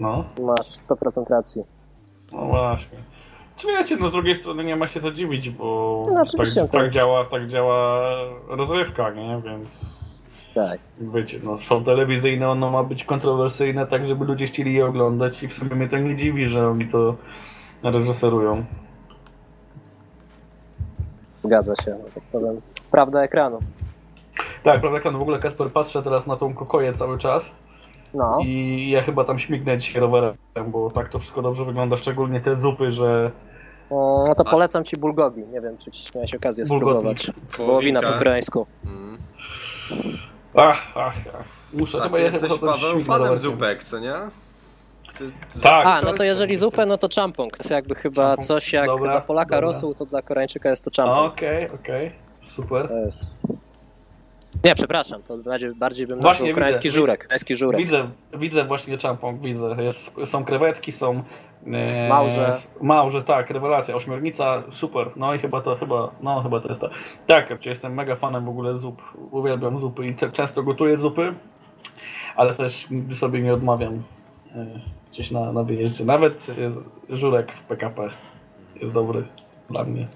no, 0.00 0.24
Masz 0.42 0.66
100% 0.66 1.30
racji. 1.30 1.64
no 2.32 2.44
właśnie. 2.46 2.98
Czy 3.56 3.66
wiecie, 3.66 3.96
no 4.00 4.08
z 4.08 4.12
drugiej 4.12 4.34
strony 4.34 4.64
nie 4.64 4.76
ma 4.76 4.88
się 4.88 5.00
co 5.00 5.10
dziwić, 5.10 5.50
bo 5.50 6.06
No, 6.14 6.22
oczywiście, 6.22 6.60
tak, 6.60 6.70
to 6.70 6.72
tak, 6.76 6.82
jest- 6.82 6.94
działa, 6.94 7.24
tak 7.30 7.46
działa 7.46 8.00
rozrywka, 8.48 9.10
nie? 9.10 9.42
Więc 9.44 9.80
Tak. 10.54 10.80
Wiecie, 11.00 11.40
no 11.42 11.58
show 11.60 11.84
telewizyjne 11.84 12.48
ono 12.50 12.70
ma 12.70 12.82
być 12.82 13.04
kontrowersyjne 13.04 13.86
tak, 13.86 14.08
żeby 14.08 14.24
ludzie 14.24 14.46
chcieli 14.46 14.74
je 14.74 14.86
oglądać 14.86 15.42
i 15.42 15.48
w 15.48 15.54
sumie 15.54 15.76
mnie 15.76 15.88
to 15.88 15.98
nie 15.98 16.16
dziwi, 16.16 16.46
że 16.46 16.68
oni 16.68 16.88
to 16.88 17.14
reżyserują. 17.82 18.64
Zgadza 21.42 21.74
się, 21.76 21.96
tak 22.14 22.24
powiem. 22.32 22.60
Prawda 22.90 23.22
ekranu. 23.22 23.58
Tak, 24.64 24.80
prawda, 24.80 25.10
no 25.10 25.18
w 25.18 25.22
ogóle 25.22 25.38
Kasper 25.38 25.70
patrzę 25.70 26.02
teraz 26.02 26.26
na 26.26 26.36
tą 26.36 26.54
kokoję 26.54 26.92
cały 26.92 27.18
czas 27.18 27.54
No, 28.14 28.38
i 28.42 28.90
ja 28.90 29.02
chyba 29.02 29.24
tam 29.24 29.38
śmignę 29.38 29.78
dzisiaj 29.78 30.00
rowerem, 30.00 30.34
bo 30.66 30.90
tak 30.90 31.08
to 31.08 31.18
wszystko 31.18 31.42
dobrze 31.42 31.64
wygląda, 31.64 31.96
szczególnie 31.96 32.40
te 32.40 32.56
zupy, 32.56 32.92
że 32.92 33.30
Mm, 33.92 34.24
no 34.28 34.34
to 34.34 34.44
polecam 34.44 34.84
ci 34.84 34.96
bulgogi. 34.96 35.42
Nie 35.52 35.60
wiem, 35.60 35.78
czy 35.78 35.90
miałeś 36.14 36.34
okazję 36.34 36.64
Bulgogi. 36.64 36.90
spróbować. 36.92 37.30
Wołowina 37.58 38.02
po 38.02 38.08
koreańsku. 38.18 38.66
Mm. 38.86 39.18
ach, 40.54 40.78
ach, 40.94 41.14
ach. 41.40 41.44
Muszę 41.72 41.98
A 41.98 42.04
chyba 42.04 42.16
ty 42.16 42.22
jesteś, 42.22 42.50
Paweł, 42.58 43.00
fanem 43.00 43.22
rowerkiem. 43.22 43.38
zupek, 43.38 43.84
co 43.84 43.98
nie? 43.98 44.12
Tak. 45.62 45.86
A, 45.86 46.00
no 46.00 46.12
to 46.12 46.24
jeżeli 46.24 46.56
zupę, 46.56 46.86
no 46.86 46.98
to 46.98 47.08
champong. 47.16 47.56
To 47.56 47.62
jest 47.62 47.70
jakby 47.70 47.94
chyba 47.94 48.22
Champong, 48.22 48.46
coś 48.46 48.72
jak 48.72 48.86
dobra, 48.86 49.12
dla 49.12 49.20
Polaka 49.20 49.56
dobra. 49.56 49.60
rosół, 49.60 49.94
to 49.94 50.06
dla 50.06 50.22
Koreańczyka 50.22 50.70
jest 50.70 50.84
to 50.84 50.90
champong. 51.02 51.32
Okej, 51.32 51.70
okej, 51.70 52.12
super. 52.42 52.88
To 52.88 52.96
jest... 52.98 53.46
Nie, 54.64 54.74
przepraszam, 54.74 55.22
to 55.22 55.38
bardziej, 55.38 55.74
bardziej 55.74 56.06
bym 56.06 56.20
Właśnie 56.20 56.42
nazwał 56.42 56.54
koreański 56.54 56.88
widzę, 56.88 57.00
żurek. 57.00 57.22
Koreański 57.22 57.56
żurek. 57.56 57.80
Widzę, 57.80 58.10
widzę 58.34 58.64
właśnie 58.64 58.98
czampong, 58.98 59.40
widzę. 59.40 59.76
Jest, 59.78 60.16
są 60.26 60.44
krewetki, 60.44 60.92
są 60.92 61.22
e, 61.66 62.08
Małże. 62.08 62.56
Małże, 62.80 63.22
tak, 63.24 63.50
rewelacja. 63.50 63.94
Ośmiornica, 63.94 64.62
super. 64.72 65.10
No 65.16 65.34
i 65.34 65.38
chyba 65.38 65.60
to, 65.60 65.76
chyba, 65.76 66.10
no 66.20 66.42
chyba 66.42 66.60
to 66.60 66.68
jest 66.68 66.80
to. 66.80 66.90
Tak, 67.26 67.50
ja 67.50 67.56
jestem 67.64 67.94
mega 67.94 68.16
fanem 68.16 68.44
w 68.44 68.48
ogóle 68.48 68.78
zup. 68.78 69.02
Uwielbiam 69.30 69.80
zupy 69.80 70.06
i 70.06 70.14
te, 70.14 70.32
często 70.32 70.62
gotuję 70.62 70.96
zupy, 70.96 71.34
ale 72.36 72.54
też 72.54 72.88
sobie 73.14 73.42
nie 73.42 73.54
odmawiam 73.54 74.02
e, 74.54 74.66
gdzieś 75.12 75.30
na, 75.30 75.52
na 75.52 75.62
wyjeździe. 75.62 76.04
Nawet 76.04 76.46
e, 77.10 77.16
żurek 77.16 77.52
w 77.64 77.68
PKP 77.68 78.10
jest 78.80 78.94
dobry 78.94 79.26
dla 79.70 79.84
mnie. 79.84 80.08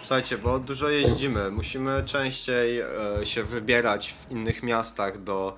Słuchajcie, 0.00 0.38
bo 0.38 0.58
dużo 0.58 0.88
jeździmy. 0.88 1.50
Musimy 1.50 2.02
częściej 2.06 2.80
e, 2.80 2.86
się 3.26 3.42
wybierać 3.42 4.12
w 4.12 4.30
innych 4.30 4.62
miastach 4.62 5.22
do 5.22 5.56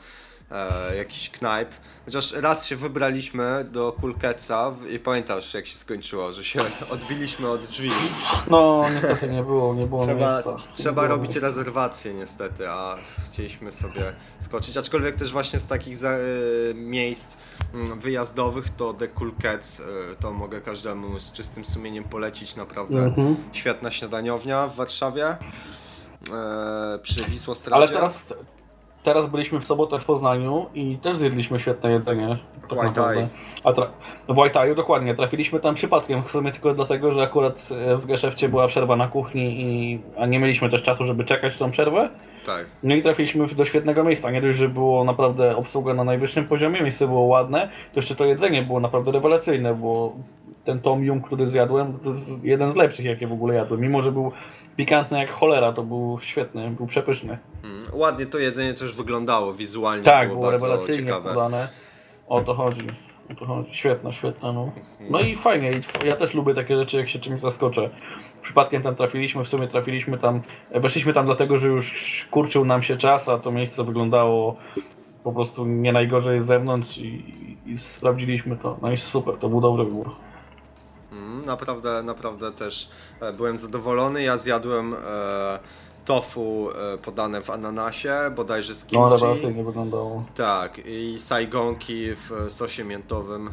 e, 0.52 0.96
jakichś 0.96 1.30
knajp. 1.30 1.68
Chociaż 2.04 2.32
raz 2.32 2.66
się 2.66 2.76
wybraliśmy 2.76 3.64
do 3.70 3.92
Kulkeca 4.00 4.70
w- 4.70 4.90
i 4.90 4.98
pamiętasz 4.98 5.54
jak 5.54 5.66
się 5.66 5.76
skończyło, 5.76 6.32
że 6.32 6.44
się 6.44 6.60
odbiliśmy 6.90 7.48
od 7.48 7.64
drzwi. 7.64 7.90
No 8.50 8.84
niestety 8.94 9.28
nie 9.28 9.42
było, 9.42 9.74
nie 9.74 9.86
było 9.86 10.04
Trzeba, 10.06 10.32
miejsca. 10.34 10.56
Trzeba 10.74 10.94
było 11.02 11.08
robić 11.16 11.30
miejsca. 11.30 11.46
rezerwacje 11.46 12.14
niestety, 12.14 12.70
a 12.70 12.96
chcieliśmy 13.24 13.72
sobie 13.72 14.12
skoczyć. 14.40 14.76
Aczkolwiek 14.76 15.16
też 15.16 15.32
właśnie 15.32 15.60
z 15.60 15.66
takich 15.66 15.96
za, 15.96 16.08
e, 16.10 16.18
miejsc 16.74 17.36
mm, 17.74 18.00
wyjazdowych 18.00 18.68
to 18.70 18.94
The 18.94 19.08
Cool 19.08 19.32
Cats 19.42 19.80
e, 19.80 19.84
to 20.20 20.32
mogę 20.32 20.60
każdemu 20.60 21.18
z 21.18 21.32
czystym 21.32 21.64
sumieniem 21.64 22.04
polecić. 22.04 22.56
Naprawdę 22.56 22.98
Mhm. 22.98 23.36
świetna 23.52 23.90
śniadaniownia 23.90 24.66
w 24.68 24.76
Warszawie 24.76 25.26
e, 25.26 25.36
przy 27.02 27.20
Ale 27.22 27.30
Wisłostradzie. 27.30 27.94
teraz, 27.94 28.24
teraz 29.02 29.30
byliśmy 29.30 29.60
w 29.60 29.66
sobotę 29.66 29.98
w 29.98 30.04
Poznaniu 30.04 30.66
i 30.74 30.98
też 31.02 31.16
zjedliśmy 31.16 31.60
świetne 31.60 31.90
jedzenie. 31.90 32.28
tak 32.60 32.72
White 32.72 32.84
naprawdę. 32.84 33.20
Eye. 33.64 33.86
W 34.28 34.38
White 34.38 34.74
dokładnie. 34.74 35.14
Trafiliśmy 35.14 35.60
tam 35.60 35.74
przypadkiem, 35.74 36.22
w 36.22 36.30
sumie 36.30 36.52
tylko 36.52 36.74
dlatego, 36.74 37.12
że 37.12 37.22
akurat 37.22 37.68
e, 37.70 37.96
w 37.96 38.06
geszefcie 38.06 38.48
była 38.48 38.68
przerwa 38.68 38.96
na 38.96 39.08
kuchni, 39.08 39.60
i, 39.60 40.00
a 40.18 40.26
nie 40.26 40.38
mieliśmy 40.38 40.70
też 40.70 40.82
czasu, 40.82 41.04
żeby 41.04 41.24
czekać 41.24 41.56
tą 41.56 41.70
przerwę. 41.70 42.08
Tak. 42.46 42.66
No 42.82 42.94
i 42.94 43.02
trafiliśmy 43.02 43.46
do 43.46 43.64
świetnego 43.64 44.04
miejsca. 44.04 44.30
Nie 44.30 44.42
dość, 44.42 44.58
że 44.58 44.68
było 44.68 45.04
naprawdę 45.04 45.56
obsługa 45.56 45.94
na 45.94 46.04
najwyższym 46.04 46.44
poziomie, 46.44 46.80
miejsce 46.82 47.06
było 47.06 47.22
ładne, 47.22 47.68
to 47.92 47.98
jeszcze 47.98 48.14
to 48.14 48.24
jedzenie 48.24 48.62
było 48.62 48.80
naprawdę 48.80 49.12
rewelacyjne, 49.12 49.74
było 49.74 50.16
ten 50.64 50.80
tom 50.80 51.04
yum, 51.04 51.22
który 51.22 51.48
zjadłem, 51.48 51.98
jeden 52.42 52.70
z 52.70 52.76
lepszych, 52.76 53.06
jakie 53.06 53.26
w 53.26 53.32
ogóle 53.32 53.54
jadłem. 53.54 53.80
Mimo, 53.80 54.02
że 54.02 54.12
był 54.12 54.32
pikantny 54.76 55.18
jak 55.18 55.30
cholera, 55.30 55.72
to 55.72 55.82
był 55.82 56.18
świetny, 56.22 56.70
był 56.70 56.86
przepyszny. 56.86 57.38
Mm, 57.64 57.82
ładnie 57.92 58.26
to 58.26 58.38
jedzenie 58.38 58.74
też 58.74 58.94
wyglądało, 58.94 59.52
wizualnie 59.52 60.04
Tak, 60.04 60.28
było, 60.28 60.40
było 60.40 60.50
bardzo 60.50 60.66
rewelacyjnie 60.66 61.02
ciekawe. 61.02 61.28
podane. 61.28 61.68
O 62.28 62.40
to 62.40 62.54
chodzi. 62.54 62.86
O 63.30 63.34
to 63.34 63.46
chodzi. 63.46 63.74
Świetne, 63.74 64.12
świetne. 64.12 64.52
No. 64.52 64.72
no 65.10 65.20
i 65.20 65.36
fajnie. 65.36 65.80
Ja 66.04 66.16
też 66.16 66.34
lubię 66.34 66.54
takie 66.54 66.76
rzeczy, 66.76 66.96
jak 66.96 67.08
się 67.08 67.18
czymś 67.18 67.40
zaskoczę. 67.40 67.90
Przypadkiem 68.42 68.82
tam 68.82 68.94
trafiliśmy, 68.94 69.44
w 69.44 69.48
sumie 69.48 69.68
trafiliśmy 69.68 70.18
tam, 70.18 70.42
weszliśmy 70.74 71.12
tam 71.12 71.26
dlatego, 71.26 71.58
że 71.58 71.68
już 71.68 72.26
kurczył 72.30 72.64
nam 72.64 72.82
się 72.82 72.96
czas, 72.96 73.28
a 73.28 73.38
to 73.38 73.50
miejsce 73.52 73.84
wyglądało 73.84 74.56
po 75.24 75.32
prostu 75.32 75.66
nie 75.66 75.92
najgorzej 75.92 76.40
z 76.40 76.44
zewnątrz 76.44 76.98
i, 76.98 77.22
i 77.66 77.78
sprawdziliśmy 77.78 78.56
to. 78.56 78.78
No 78.82 78.92
i 78.92 78.96
super, 78.96 79.34
to 79.40 79.48
był 79.48 79.60
dobry 79.60 79.84
wybór. 79.84 80.10
Mm, 81.12 81.44
naprawdę, 81.44 82.02
naprawdę 82.02 82.52
też 82.52 82.88
e, 83.20 83.32
byłem 83.32 83.58
zadowolony. 83.58 84.22
Ja 84.22 84.36
zjadłem 84.36 84.94
e, 84.94 84.98
tofu 86.04 86.68
e, 86.94 86.98
podane 86.98 87.40
w 87.42 87.50
ananasie, 87.50 88.14
bodajże 88.36 88.74
z 88.74 88.84
No 88.84 88.90
kimchi. 88.90 89.22
rewelacyjnie 89.24 89.64
wyglądało. 89.64 90.24
tak, 90.34 90.78
i 90.86 91.18
sajgonki 91.18 92.06
w 92.14 92.30
sosie 92.48 92.84
miętowym. 92.84 93.50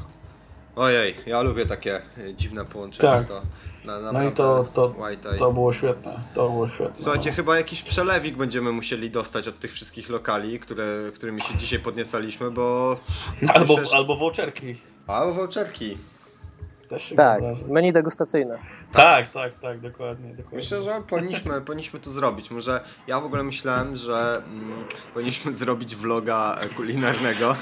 Ojej, 0.75 1.15
ja 1.25 1.41
lubię 1.41 1.65
takie 1.65 2.01
dziwne 2.35 2.65
połączenia. 2.65 3.11
Tak. 3.17 3.27
To, 3.27 3.41
na, 3.85 3.99
No 3.99 4.11
naprawdę 4.11 4.29
i 4.29 4.33
to, 4.35 4.65
to, 4.73 4.93
to 5.39 5.51
było 5.53 5.73
świetne. 5.73 6.19
To 6.35 6.49
było 6.49 6.69
świetne. 6.69 6.95
Słuchajcie, 7.03 7.29
no. 7.29 7.35
chyba 7.35 7.57
jakiś 7.57 7.83
przelewik 7.83 8.35
będziemy 8.37 8.71
musieli 8.71 9.09
dostać 9.11 9.47
od 9.47 9.59
tych 9.59 9.73
wszystkich 9.73 10.09
lokali, 10.09 10.59
które, 10.59 10.85
którymi 11.15 11.41
się 11.41 11.57
dzisiaj 11.57 11.79
podniecaliśmy, 11.79 12.51
bo... 12.51 12.97
Albo, 13.47 13.73
myślę, 13.73 13.85
że- 13.85 13.95
albo 13.95 14.15
voucherki. 14.17 14.75
Albo 15.07 15.33
voucherki. 15.33 15.97
Też 16.89 17.03
się 17.03 17.15
Tak, 17.15 17.41
menu 17.67 17.91
degustacyjne. 17.93 18.57
Tak, 18.91 19.31
tak, 19.31 19.57
tak, 19.57 19.79
dokładnie. 19.79 20.29
dokładnie. 20.29 20.55
Myślę, 20.55 20.81
że 20.81 21.01
powinniśmy, 21.09 21.61
powinniśmy 21.61 21.99
to 21.99 22.09
zrobić. 22.09 22.51
Może 22.51 22.81
ja 23.07 23.19
w 23.19 23.25
ogóle 23.25 23.43
myślałem, 23.43 23.95
że 23.97 24.41
mm, 24.47 24.83
powinniśmy 25.13 25.51
zrobić 25.51 25.95
vloga 25.95 26.55
kulinarnego. 26.75 27.53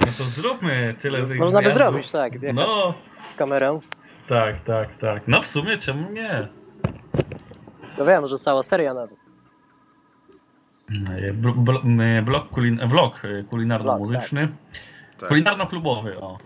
No 0.00 0.06
to 0.18 0.24
zróbmy 0.24 0.94
tyle 1.00 1.26
tych 1.26 1.38
Można 1.38 1.62
by 1.62 1.70
zrobić, 1.70 2.10
tak, 2.10 2.38
wjechać 2.38 2.56
No, 2.56 2.94
z 3.12 3.20
kamerą. 3.36 3.80
tak, 4.28 4.64
tak, 4.64 4.88
tak. 5.00 5.28
No 5.28 5.42
w 5.42 5.46
sumie 5.46 5.78
czemu 5.78 6.10
nie? 6.12 6.48
To 7.96 8.06
wiem, 8.06 8.26
że 8.28 8.38
cała 8.38 8.62
seria 8.62 8.94
nawet. 8.94 9.16
Bl- 11.34 11.64
bl- 11.64 12.24
Blog 12.24 12.48
kulin 12.48 12.80
vlog 12.88 13.20
kulinarno-muzyczny. 13.50 14.48
Tak. 14.48 14.80
Kulinarno-klubowy, 15.18 16.20
o. 16.20 16.38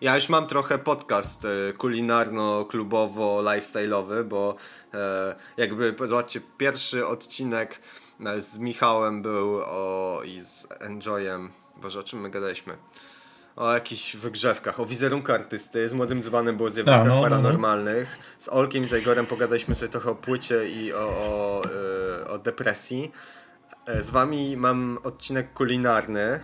Ja 0.00 0.14
już 0.14 0.28
mam 0.28 0.46
trochę 0.46 0.78
podcast 0.78 1.44
e, 1.44 1.48
kulinarno-klubowo-lifestyle'owy, 1.72 4.24
bo 4.24 4.54
e, 4.94 5.34
jakby, 5.56 5.94
zobaczcie, 6.04 6.40
pierwszy 6.58 7.06
odcinek 7.06 7.80
e, 8.26 8.40
z 8.40 8.58
Michałem 8.58 9.22
był 9.22 9.60
o, 9.64 10.20
i 10.24 10.40
z 10.40 10.68
Enjoyem. 10.80 11.50
Boże, 11.82 12.00
o 12.00 12.02
czym 12.02 12.20
my 12.20 12.30
gadaliśmy? 12.30 12.76
O 13.56 13.72
jakichś 13.72 14.16
wygrzewkach, 14.16 14.80
o 14.80 14.86
wizerunku 14.86 15.32
artysty, 15.32 15.88
z 15.88 15.92
młodym 15.92 16.22
dzbanem 16.22 16.56
było 16.56 16.70
zjawiskach 16.70 17.06
no, 17.06 17.08
no, 17.08 17.14
no. 17.14 17.22
paranormalnych. 17.22 18.18
Z 18.38 18.48
Olkiem 18.48 18.84
i 18.84 18.86
z 18.86 18.92
Igorem 18.92 19.26
pogadaliśmy 19.26 19.74
sobie 19.74 19.88
trochę 19.88 20.10
o 20.10 20.14
płycie 20.14 20.68
i 20.68 20.92
o, 20.92 20.98
o, 20.98 21.62
e, 22.24 22.28
o 22.28 22.38
depresji. 22.38 23.12
E, 23.86 24.02
Z 24.02 24.10
wami 24.10 24.56
mam 24.56 24.98
odcinek 25.04 25.52
kulinarny. 25.52 26.40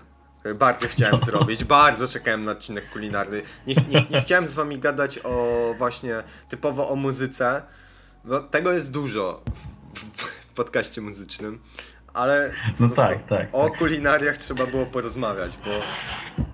Bardzo 0.54 0.88
chciałem 0.88 1.20
zrobić, 1.20 1.64
bardzo 1.64 2.08
czekałem 2.08 2.44
na 2.44 2.52
odcinek 2.52 2.90
kulinarny. 2.90 3.42
Nie, 3.66 3.74
nie, 3.74 4.06
nie 4.10 4.20
chciałem 4.24 4.46
z 4.46 4.54
wami 4.54 4.78
gadać 4.78 5.20
o 5.24 5.74
właśnie 5.78 6.14
typowo 6.48 6.90
o 6.90 6.96
muzyce, 6.96 7.62
bo 8.24 8.40
tego 8.40 8.72
jest 8.72 8.92
dużo 8.92 9.42
w, 9.94 9.98
w, 9.98 10.22
w 10.22 10.54
podcaście 10.54 11.00
muzycznym, 11.00 11.58
ale 12.14 12.50
No 12.80 12.88
tak, 12.88 13.26
tak, 13.26 13.48
o 13.52 13.68
tak. 13.68 13.78
kulinariach 13.78 14.38
trzeba 14.38 14.66
było 14.66 14.86
porozmawiać, 14.86 15.58
bo 15.64 15.70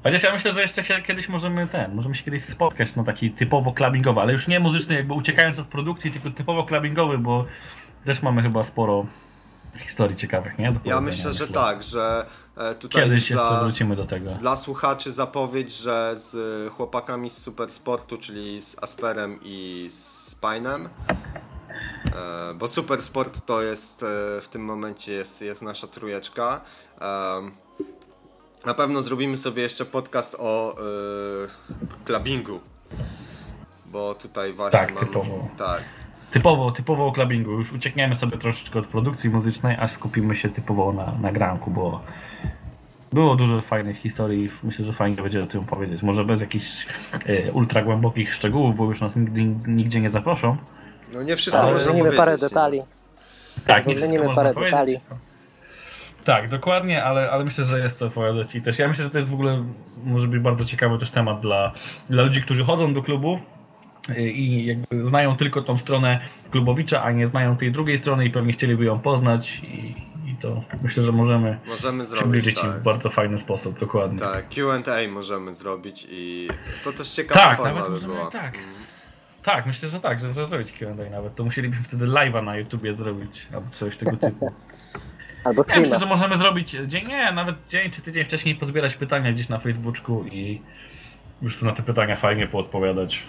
Chociaż 0.03 0.23
ja 0.23 0.33
myślę, 0.33 0.53
że 0.53 0.63
jeszcze 0.63 0.85
się, 0.85 1.03
kiedyś 1.03 1.29
możemy 1.29 1.69
ten, 1.69 1.95
możemy 1.95 2.15
się 2.15 2.25
kiedyś 2.25 2.45
spotkać, 2.45 2.97
no 2.97 3.05
taki 3.05 3.31
typowo 3.31 3.73
clubbingowy, 3.73 4.21
ale 4.21 4.33
już 4.33 4.49
nie 4.49 4.61
muzyczny, 4.61 4.95
jakby 4.95 5.15
uciekając 5.15 5.59
od 5.59 5.67
produkcji, 5.67 6.11
tylko 6.11 6.31
typowo 6.31 6.65
clubbingowy, 6.65 7.19
bo 7.19 7.47
też 8.05 8.23
mamy 8.23 8.43
chyba 8.43 8.63
sporo 8.63 9.07
historii 9.79 10.17
ciekawych, 10.17 10.59
nie? 10.59 10.75
Ja 10.85 11.01
myślę, 11.01 11.33
że 11.33 11.49
tak, 11.49 11.83
że 11.83 12.27
e, 12.57 12.75
tutaj 12.75 13.03
Kiedyś 13.03 13.33
dla... 13.33 13.43
jeszcze 13.43 13.65
wrócimy 13.65 13.97
do 13.97 14.05
tego. 14.05 14.31
Dla 14.35 14.57
słuchaczy 14.57 15.13
zapowiedź, 15.13 15.73
że 15.73 16.15
z 16.17 16.73
chłopakami 16.73 17.31
z 17.31 17.39
Supersportu, 17.39 18.19
czyli 18.19 18.63
z 18.63 18.83
Asperem 18.83 19.39
i 19.43 19.89
z 19.91 20.35
Pinem, 20.35 20.89
e, 21.09 22.55
bo 22.55 22.69
Supersport 22.69 23.47
to 23.47 23.63
jest 23.63 24.03
e, 24.03 24.07
w 24.41 24.49
tym 24.51 24.65
momencie 24.65 25.13
jest, 25.13 25.43
jest 25.43 25.63
nasza 25.63 25.87
trójeczka. 25.87 26.61
Na 28.67 28.75
pewno 28.75 29.03
zrobimy 29.03 29.37
sobie 29.37 29.63
jeszcze 29.63 29.85
podcast 29.85 30.37
o 30.39 30.75
e, 30.75 30.81
clubbingu, 32.05 32.61
bo 33.87 34.15
tutaj 34.15 34.53
właśnie 34.53 34.79
Tak, 34.79 34.95
mam... 34.95 35.07
typowo. 35.07 35.49
Tak, 35.59 35.83
Typowo, 36.31 36.71
typowo 36.71 37.07
o 37.07 37.13
clubbingu. 37.13 37.51
Już 37.51 37.73
uciekniemy 37.73 38.17
sobie 38.17 38.39
troszeczkę 38.39 38.79
od 38.79 38.87
produkcji 38.87 39.31
muzycznej, 39.31 39.77
aż 39.81 39.91
skupimy 39.91 40.37
się 40.37 40.49
typowo 40.49 40.93
na, 40.93 41.13
na 41.23 41.33
granku, 41.33 41.71
bo 41.71 42.01
było 43.13 43.37
dużo 43.37 43.61
fajnych 43.61 43.99
historii. 43.99 44.51
Myślę, 44.63 44.85
że 44.85 44.93
fajnie 44.93 45.23
będzie 45.23 45.43
o 45.43 45.47
tym 45.47 45.65
powiedzieć. 45.65 46.03
Może 46.03 46.25
bez 46.25 46.41
jakichś 46.41 46.87
e, 47.27 47.53
ultra 47.53 47.83
głębokich 47.83 48.35
szczegółów, 48.35 48.77
bo 48.77 48.85
już 48.85 49.01
nas 49.01 49.17
nigdy, 49.17 49.45
nigdzie 49.67 50.01
nie 50.01 50.11
zaproszą. 50.11 50.57
no 51.15 51.23
nie 51.23 51.37
wszystko 51.37 51.63
Ale 51.63 51.77
zmienimy 51.77 52.13
parę 52.13 52.37
detali. 52.37 52.83
Tak, 53.67 53.87
nie 53.87 53.93
Zmienimy 53.93 54.19
wszystko 54.19 54.37
parę 54.37 54.55
detali. 54.55 55.01
Tak, 56.25 56.49
dokładnie, 56.49 57.05
ale, 57.05 57.31
ale 57.31 57.45
myślę, 57.45 57.65
że 57.65 57.81
jest 57.81 57.99
co 57.99 58.07
opowiadać 58.07 58.55
i 58.55 58.63
też 58.63 58.79
ja 58.79 58.89
myślę, 58.89 59.05
że 59.05 59.11
to 59.11 59.19
jest 59.19 59.31
w 59.31 59.35
ogóle 59.35 59.65
może 60.05 60.29
być 60.29 60.41
bardzo 60.41 60.65
ciekawy 60.65 60.99
też 60.99 61.11
temat 61.11 61.41
dla, 61.41 61.73
dla 62.11 62.23
ludzi, 62.23 62.43
którzy 62.43 62.65
chodzą 62.65 62.95
do 62.95 63.03
klubu 63.03 63.39
i 64.19 64.67
jakby 64.67 65.07
znają 65.07 65.37
tylko 65.37 65.63
tą 65.63 65.79
stronę 65.79 66.21
klubowicza, 66.51 67.03
a 67.03 67.13
nie 67.13 67.27
znają 67.27 67.57
tej 67.57 67.73
drugiej 67.73 67.99
strony 67.99 68.25
i 68.25 68.31
pewnie 68.31 68.53
chcieliby 68.53 68.85
ją 68.85 68.99
poznać 68.99 69.61
i, 69.65 69.95
i 70.31 70.37
to 70.41 70.63
myślę, 70.83 71.05
że 71.05 71.13
możemy 71.13 71.59
Możemy 71.67 72.05
zrobić 72.05 72.23
przybliżyć 72.23 72.57
im 72.65 72.71
tak. 72.73 72.81
w 72.81 72.83
bardzo 72.85 73.11
fajny 73.11 73.39
sposób, 73.39 73.81
dokładnie. 73.81 74.19
Tak, 74.19 74.49
Q&A 74.49 75.11
możemy 75.13 75.53
zrobić 75.53 76.07
i 76.11 76.49
to 76.85 76.93
też 76.93 77.11
ciekawa 77.11 77.41
Tak, 77.41 77.57
forma 77.57 77.73
nawet 77.73 77.87
by 77.89 77.95
możemy, 77.95 78.15
była. 78.15 78.27
tak. 78.31 78.55
Mm. 78.55 78.67
Tak, 79.43 79.67
myślę, 79.67 79.89
że 79.89 80.01
tak, 80.01 80.21
że 80.21 80.29
możemy 80.29 80.47
zrobić 80.47 80.73
Q&A 80.73 81.11
nawet. 81.11 81.35
To 81.35 81.45
musielibyśmy 81.45 81.85
wtedy 81.85 82.07
live'a 82.07 82.45
na 82.45 82.57
YouTubie 82.57 82.95
zrobić, 82.95 83.47
albo 83.55 83.71
coś 83.71 83.97
tego 83.97 84.17
typu. 84.17 84.53
Albo 85.45 85.59
Ja 85.59 85.63
streama. 85.63 85.81
myślę, 85.83 85.99
że 85.99 86.07
możemy 86.07 86.37
zrobić 86.39 86.71
dzień, 86.87 87.07
nie, 87.09 87.33
nawet 87.33 87.57
dzień 87.69 87.91
czy 87.91 88.03
tydzień 88.03 88.25
wcześniej 88.25 88.55
pozbierać 88.55 88.95
pytania 88.97 89.33
gdzieś 89.33 89.49
na 89.49 89.59
Facebooku 89.59 90.25
i 90.25 90.61
już 91.43 91.59
tu 91.59 91.67
na 91.67 91.73
te 91.73 91.83
pytania 91.83 92.17
fajnie 92.17 92.47
poodpowiadać. 92.47 93.23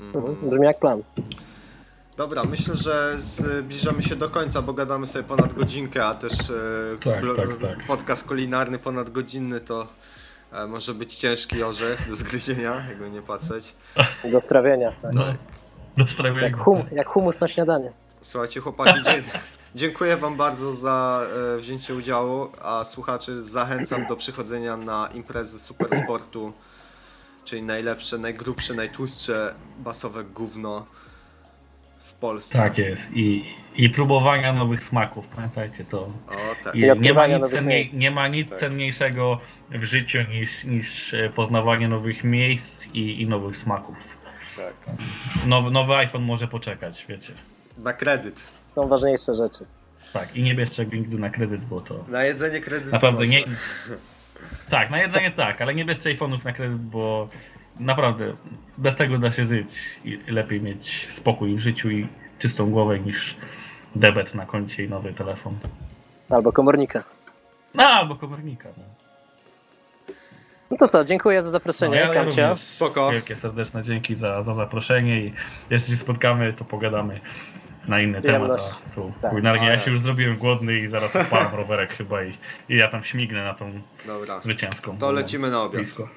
Mhm, 0.00 0.36
Brzmi 0.50 0.64
jak 0.66 0.78
plan. 0.78 1.02
Dobra, 2.16 2.44
myślę, 2.44 2.76
że 2.76 3.16
zbliżamy 3.18 4.02
się 4.02 4.16
do 4.16 4.30
końca, 4.30 4.62
bo 4.62 4.72
gadamy 4.72 5.06
sobie 5.06 5.24
ponad 5.24 5.52
godzinkę, 5.54 6.06
a 6.06 6.14
też 6.14 6.32
e, 6.32 6.54
Tak, 7.04 7.24
tak, 7.36 7.48
tak. 7.60 7.86
podcast 7.86 8.28
kulinarny 8.28 8.78
ponad 8.78 9.10
godzinny 9.10 9.60
to 9.60 9.86
e, 10.52 10.66
może 10.66 10.94
być 10.94 11.14
ciężki 11.14 11.62
orzech 11.62 12.08
do 12.08 12.14
zgryzienia, 12.16 12.84
jakby 12.88 13.10
nie 13.10 13.22
patrzeć. 13.22 13.74
Do 14.32 14.40
strawienia. 14.40 14.92
Tak. 15.02 15.14
No, 15.14 15.24
do 15.24 15.32
Jak, 15.96 16.10
strawienia. 16.10 16.56
hum, 16.56 16.84
jak 16.92 17.08
humus 17.08 17.40
na 17.40 17.48
śniadanie. 17.48 17.92
Słuchajcie, 18.22 18.60
chłopaki, 18.60 19.00
dziękuję 19.74 20.16
Wam 20.16 20.36
bardzo 20.36 20.72
za 20.72 21.20
e, 21.54 21.58
wzięcie 21.58 21.94
udziału, 21.94 22.48
a 22.62 22.84
słuchaczy 22.84 23.42
zachęcam 23.42 24.06
do 24.06 24.16
przychodzenia 24.16 24.76
na 24.76 25.08
imprezy 25.14 25.58
Supersportu, 25.60 26.52
czyli 27.44 27.62
najlepsze, 27.62 28.18
najgrubsze, 28.18 28.74
najtłustsze 28.74 29.54
basowe 29.78 30.24
gówno 30.24 30.86
w 32.00 32.14
Polsce. 32.14 32.58
Tak 32.58 32.78
jest. 32.78 33.10
I, 33.16 33.44
I 33.76 33.90
próbowania 33.90 34.52
nowych 34.52 34.84
smaków, 34.84 35.26
pamiętajcie 35.36 35.84
to. 35.84 35.98
O, 36.00 36.12
tak. 36.64 36.74
I 36.74 36.80
nie, 37.00 37.14
ma 37.14 37.26
nic, 37.26 37.50
cenniej, 37.50 37.84
nie 37.96 38.10
ma 38.10 38.28
nic 38.28 38.50
Tak. 38.50 38.58
cenniejszego 38.58 39.38
w 39.70 39.84
życiu 39.84 40.18
niż, 40.30 40.64
niż 40.64 41.14
e, 41.14 41.30
poznawanie 41.30 41.88
nowych 41.88 42.24
miejsc 42.24 42.86
i, 42.86 43.22
i 43.22 43.26
nowych 43.26 43.56
smaków. 43.56 43.96
tak. 44.56 44.96
Nowy, 45.46 45.70
nowy 45.70 45.94
iPhone 45.94 46.22
może 46.22 46.48
poczekać, 46.48 47.06
wiecie. 47.08 47.32
Na 47.78 47.92
kredyt. 47.92 48.42
Są 48.74 48.88
ważniejsze 48.88 49.34
rzeczy. 49.34 49.64
Tak, 50.12 50.36
i 50.36 50.42
nie 50.42 50.54
bierzcie 50.54 50.84
nigdy 50.86 51.18
na 51.18 51.30
kredyt, 51.30 51.64
bo 51.64 51.80
to 51.80 52.04
Na 52.08 52.24
jedzenie 52.24 52.60
kredytu. 52.60 52.90
naprawdę 52.92 53.18
można. 53.20 53.34
nie... 53.34 53.44
Tak, 54.70 54.90
na 54.90 54.98
jedzenie 54.98 55.30
tak, 55.30 55.60
ale 55.60 55.74
nie 55.74 55.84
bierzcie 55.84 56.14
iPhone'ów 56.14 56.44
na 56.44 56.52
kredyt, 56.52 56.78
bo 56.78 57.28
naprawdę 57.80 58.32
bez 58.78 58.96
tego 58.96 59.18
da 59.18 59.30
się 59.30 59.44
żyć 59.44 60.00
i 60.04 60.18
lepiej 60.26 60.60
mieć 60.60 61.06
spokój 61.10 61.56
w 61.56 61.60
życiu 61.60 61.90
i 61.90 62.08
czystą 62.38 62.70
głowę 62.70 62.98
niż 62.98 63.36
debet 63.94 64.34
na 64.34 64.46
koncie 64.46 64.84
i 64.84 64.88
nowy 64.88 65.14
telefon. 65.14 65.58
Albo 66.30 66.52
komornika. 66.52 67.04
No, 67.74 67.84
albo 67.84 68.16
komornika. 68.16 68.68
No. 68.76 68.84
No 70.70 70.76
to 70.76 70.88
co, 70.88 71.04
dziękuję 71.04 71.42
za 71.42 71.50
zaproszenie, 71.50 71.94
No, 71.94 72.00
ja 72.00 72.14
Kamcia. 72.14 72.54
Spoko. 72.54 73.10
Wielkie 73.10 73.36
serdeczne 73.36 73.82
dzięki 73.82 74.14
za, 74.14 74.42
za 74.42 74.54
zaproszenie 74.54 75.20
i 75.20 75.32
jeszcze 75.70 75.90
się 75.90 75.96
spotkamy, 75.96 76.52
to 76.52 76.64
pogadamy 76.64 77.20
na 77.88 78.00
inny 78.00 78.22
temat. 78.22 78.84
Tu, 78.94 79.12
Tak. 79.22 79.30
kulinarnie, 79.30 79.66
ja 79.66 79.78
się 79.78 79.90
już 79.90 80.00
zrobiłem 80.00 80.36
głodny 80.36 80.78
i 80.78 80.88
zaraz 80.88 81.16
odpalam 81.16 81.54
rowerek 81.54 81.90
chyba 81.96 82.24
i, 82.24 82.30
i 82.68 82.76
ja 82.76 82.88
tam 82.88 83.04
śmignę 83.04 83.44
na 83.44 83.54
tą 83.54 83.72
Dobra. 84.06 84.38
zwycięską. 84.38 84.98
To 84.98 85.12
lecimy 85.12 85.50
na 85.50 85.62
obiad. 85.62 85.76
Blisko. 85.82 86.08